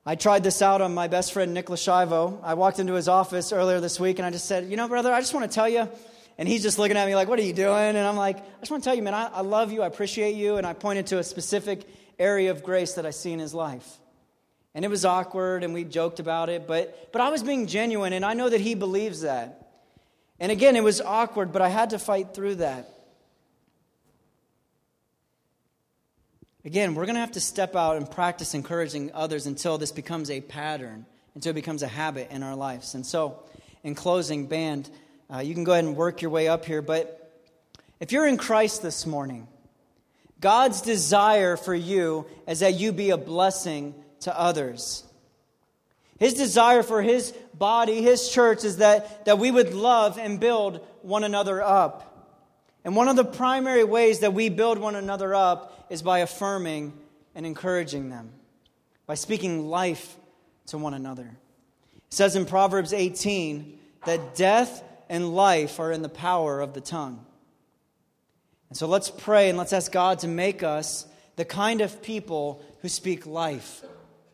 I 0.05 0.15
tried 0.15 0.41
this 0.41 0.61
out 0.61 0.79
on 0.79 0.93
my 0.93 1.09
best 1.09 1.33
friend, 1.33 1.53
Nick 1.53 1.65
Lashivo. 1.65 2.39
I 2.43 2.53
walked 2.53 2.79
into 2.79 2.93
his 2.93 3.09
office 3.09 3.51
earlier 3.51 3.81
this 3.81 3.99
week 3.99 4.19
and 4.19 4.25
I 4.25 4.29
just 4.29 4.45
said, 4.45 4.69
You 4.69 4.77
know, 4.77 4.87
brother, 4.87 5.11
I 5.11 5.19
just 5.19 5.33
want 5.33 5.51
to 5.51 5.53
tell 5.53 5.67
you. 5.67 5.89
And 6.37 6.47
he's 6.47 6.63
just 6.63 6.79
looking 6.79 6.95
at 6.95 7.05
me 7.09 7.13
like, 7.13 7.27
What 7.27 7.39
are 7.39 7.43
you 7.43 7.51
doing? 7.51 7.97
And 7.97 7.97
I'm 7.97 8.15
like, 8.15 8.37
I 8.37 8.59
just 8.61 8.71
want 8.71 8.83
to 8.83 8.87
tell 8.87 8.95
you, 8.95 9.03
man, 9.03 9.13
I, 9.13 9.25
I 9.25 9.41
love 9.41 9.73
you. 9.73 9.81
I 9.81 9.87
appreciate 9.87 10.35
you. 10.35 10.55
And 10.55 10.65
I 10.65 10.71
pointed 10.71 11.07
to 11.07 11.19
a 11.19 11.25
specific 11.25 11.85
area 12.17 12.51
of 12.51 12.63
grace 12.63 12.93
that 12.93 13.05
I 13.05 13.09
see 13.09 13.33
in 13.33 13.39
his 13.39 13.53
life. 13.53 13.99
And 14.73 14.85
it 14.85 14.87
was 14.87 15.03
awkward 15.03 15.65
and 15.65 15.73
we 15.73 15.83
joked 15.83 16.21
about 16.21 16.47
it, 16.47 16.67
but, 16.67 17.11
but 17.11 17.21
I 17.21 17.31
was 17.31 17.43
being 17.43 17.67
genuine 17.67 18.13
and 18.13 18.23
I 18.23 18.33
know 18.33 18.47
that 18.47 18.61
he 18.61 18.75
believes 18.75 19.23
that. 19.23 19.60
And 20.41 20.51
again, 20.51 20.75
it 20.75 20.83
was 20.83 20.99
awkward, 20.99 21.51
but 21.51 21.61
I 21.61 21.69
had 21.69 21.91
to 21.91 21.99
fight 21.99 22.33
through 22.33 22.55
that. 22.55 22.89
Again, 26.65 26.95
we're 26.95 27.05
going 27.05 27.13
to 27.13 27.21
have 27.21 27.33
to 27.33 27.39
step 27.39 27.75
out 27.75 27.97
and 27.97 28.09
practice 28.09 28.55
encouraging 28.55 29.11
others 29.13 29.45
until 29.45 29.77
this 29.77 29.91
becomes 29.91 30.31
a 30.31 30.41
pattern, 30.41 31.05
until 31.35 31.51
it 31.51 31.53
becomes 31.53 31.83
a 31.83 31.87
habit 31.87 32.31
in 32.31 32.41
our 32.41 32.55
lives. 32.55 32.95
And 32.95 33.05
so, 33.05 33.43
in 33.83 33.93
closing, 33.93 34.47
band, 34.47 34.89
uh, 35.31 35.39
you 35.39 35.53
can 35.53 35.63
go 35.63 35.73
ahead 35.73 35.85
and 35.85 35.95
work 35.95 36.23
your 36.23 36.31
way 36.31 36.47
up 36.47 36.65
here. 36.65 36.81
But 36.81 37.31
if 37.99 38.11
you're 38.11 38.25
in 38.25 38.37
Christ 38.37 38.81
this 38.81 39.05
morning, 39.05 39.47
God's 40.39 40.81
desire 40.81 41.55
for 41.55 41.75
you 41.75 42.25
is 42.47 42.61
that 42.61 42.73
you 42.73 42.91
be 42.91 43.11
a 43.11 43.17
blessing 43.17 43.93
to 44.21 44.35
others. 44.35 45.03
His 46.21 46.35
desire 46.35 46.83
for 46.83 47.01
his 47.01 47.31
body, 47.55 48.03
his 48.03 48.29
church, 48.29 48.63
is 48.63 48.77
that, 48.77 49.25
that 49.25 49.39
we 49.39 49.49
would 49.49 49.73
love 49.73 50.19
and 50.19 50.39
build 50.39 50.85
one 51.01 51.23
another 51.23 51.63
up. 51.63 52.37
And 52.85 52.95
one 52.95 53.07
of 53.07 53.15
the 53.15 53.25
primary 53.25 53.83
ways 53.83 54.19
that 54.19 54.31
we 54.31 54.49
build 54.49 54.77
one 54.77 54.93
another 54.93 55.33
up 55.33 55.87
is 55.89 56.03
by 56.03 56.19
affirming 56.19 56.93
and 57.33 57.43
encouraging 57.43 58.11
them, 58.11 58.29
by 59.07 59.15
speaking 59.15 59.65
life 59.67 60.15
to 60.67 60.77
one 60.77 60.93
another. 60.93 61.23
It 61.95 62.13
says 62.13 62.35
in 62.35 62.45
Proverbs 62.45 62.93
18 62.93 63.79
that 64.05 64.35
death 64.35 64.83
and 65.09 65.33
life 65.33 65.79
are 65.79 65.91
in 65.91 66.03
the 66.03 66.07
power 66.07 66.61
of 66.61 66.75
the 66.75 66.81
tongue. 66.81 67.25
And 68.69 68.77
so 68.77 68.85
let's 68.85 69.09
pray 69.09 69.49
and 69.49 69.57
let's 69.57 69.73
ask 69.73 69.91
God 69.91 70.19
to 70.19 70.27
make 70.27 70.61
us 70.61 71.07
the 71.35 71.45
kind 71.45 71.81
of 71.81 72.03
people 72.03 72.63
who 72.83 72.89
speak 72.89 73.25
life 73.25 73.81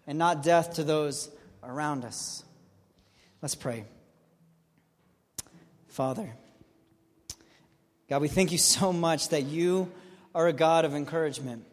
and 0.06 0.18
not 0.18 0.44
death 0.44 0.74
to 0.74 0.84
those 0.84 1.30
around 1.68 2.06
us. 2.06 2.44
Let's 3.42 3.56
pray. 3.56 3.86
Father, 5.88 6.30
God, 8.10 8.22
we 8.22 8.28
thank 8.28 8.52
you 8.52 8.58
so 8.58 8.94
much 8.94 9.30
that 9.30 9.44
you 9.44 9.92
are 10.34 10.48
a 10.48 10.54
God 10.54 10.86
of 10.86 10.94
encouragement. 10.94 11.66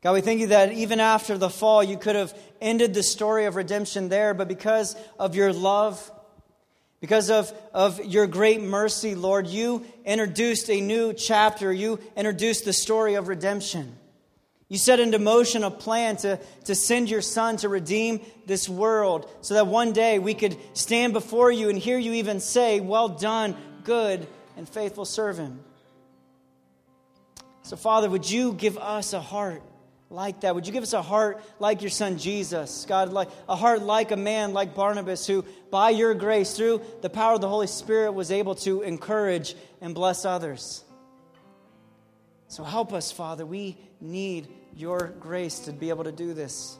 God, 0.00 0.12
we 0.12 0.20
thank 0.20 0.40
you 0.40 0.48
that 0.48 0.72
even 0.72 1.00
after 1.00 1.36
the 1.36 1.50
fall, 1.50 1.82
you 1.82 1.96
could 1.96 2.14
have 2.14 2.36
ended 2.60 2.94
the 2.94 3.02
story 3.02 3.46
of 3.46 3.56
redemption 3.56 4.08
there, 4.08 4.32
but 4.32 4.48
because 4.48 4.96
of 5.18 5.34
your 5.34 5.52
love, 5.52 6.10
because 7.00 7.30
of, 7.30 7.52
of 7.74 8.04
your 8.04 8.26
great 8.26 8.60
mercy, 8.60 9.14
Lord, 9.14 9.46
you 9.46 9.84
introduced 10.04 10.70
a 10.70 10.80
new 10.80 11.12
chapter. 11.12 11.72
You 11.72 12.00
introduced 12.16 12.64
the 12.64 12.72
story 12.72 13.14
of 13.14 13.28
redemption. 13.28 13.96
You 14.68 14.76
set 14.76 15.00
into 15.00 15.18
motion 15.18 15.64
a 15.64 15.70
plan 15.70 16.16
to, 16.18 16.38
to 16.64 16.74
send 16.74 17.08
your 17.08 17.22
son 17.22 17.56
to 17.58 17.68
redeem 17.68 18.20
this 18.46 18.68
world 18.68 19.30
so 19.40 19.54
that 19.54 19.66
one 19.66 19.92
day 19.92 20.18
we 20.18 20.34
could 20.34 20.58
stand 20.74 21.14
before 21.14 21.50
you 21.50 21.70
and 21.70 21.78
hear 21.78 21.96
you 21.96 22.14
even 22.14 22.40
say, 22.40 22.80
Well 22.80 23.08
done, 23.08 23.56
good 23.84 24.26
and 24.58 24.68
faithful 24.68 25.06
servant. 25.06 25.62
So, 27.62 27.76
Father, 27.76 28.10
would 28.10 28.30
you 28.30 28.52
give 28.52 28.76
us 28.76 29.14
a 29.14 29.20
heart 29.20 29.62
like 30.10 30.40
that? 30.40 30.54
Would 30.54 30.66
you 30.66 30.72
give 30.72 30.82
us 30.82 30.92
a 30.92 31.02
heart 31.02 31.42
like 31.58 31.80
your 31.80 31.90
son 31.90 32.18
Jesus? 32.18 32.84
God, 32.86 33.10
like 33.10 33.28
a 33.48 33.56
heart 33.56 33.82
like 33.82 34.10
a 34.10 34.16
man 34.16 34.52
like 34.52 34.74
Barnabas, 34.74 35.26
who 35.26 35.44
by 35.70 35.90
your 35.90 36.12
grace, 36.12 36.54
through 36.56 36.82
the 37.00 37.10
power 37.10 37.34
of 37.34 37.40
the 37.40 37.48
Holy 37.48 37.66
Spirit, 37.66 38.12
was 38.12 38.30
able 38.30 38.54
to 38.56 38.82
encourage 38.82 39.54
and 39.80 39.94
bless 39.94 40.24
others. 40.26 40.84
So 42.48 42.64
help 42.64 42.92
us, 42.92 43.12
Father. 43.12 43.44
We 43.44 43.76
need 44.00 44.48
your 44.76 45.14
grace 45.20 45.60
to 45.60 45.72
be 45.72 45.88
able 45.88 46.04
to 46.04 46.12
do 46.12 46.34
this. 46.34 46.78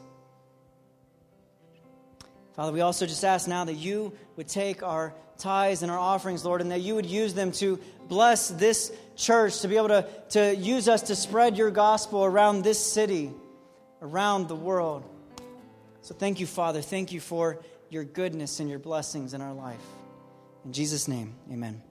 Father, 2.55 2.71
we 2.71 2.81
also 2.81 3.05
just 3.05 3.23
ask 3.23 3.47
now 3.47 3.63
that 3.63 3.75
you 3.75 4.13
would 4.35 4.47
take 4.47 4.83
our 4.83 5.13
tithes 5.37 5.81
and 5.81 5.91
our 5.91 5.97
offerings, 5.97 6.43
Lord, 6.43 6.61
and 6.61 6.71
that 6.71 6.81
you 6.81 6.95
would 6.95 7.05
use 7.05 7.33
them 7.33 7.51
to 7.53 7.79
bless 8.07 8.49
this 8.49 8.91
church, 9.15 9.61
to 9.61 9.67
be 9.67 9.77
able 9.77 9.87
to, 9.89 10.07
to 10.31 10.55
use 10.55 10.89
us 10.89 11.03
to 11.03 11.15
spread 11.15 11.57
your 11.57 11.71
gospel 11.71 12.25
around 12.25 12.63
this 12.63 12.79
city, 12.79 13.31
around 14.01 14.47
the 14.47 14.55
world. 14.55 15.03
So 16.01 16.13
thank 16.13 16.39
you, 16.39 16.47
Father. 16.47 16.81
Thank 16.81 17.11
you 17.11 17.19
for 17.19 17.59
your 17.89 18.03
goodness 18.03 18.59
and 18.59 18.69
your 18.69 18.79
blessings 18.79 19.33
in 19.33 19.41
our 19.41 19.53
life. 19.53 19.81
In 20.65 20.73
Jesus' 20.73 21.07
name, 21.07 21.35
amen. 21.51 21.88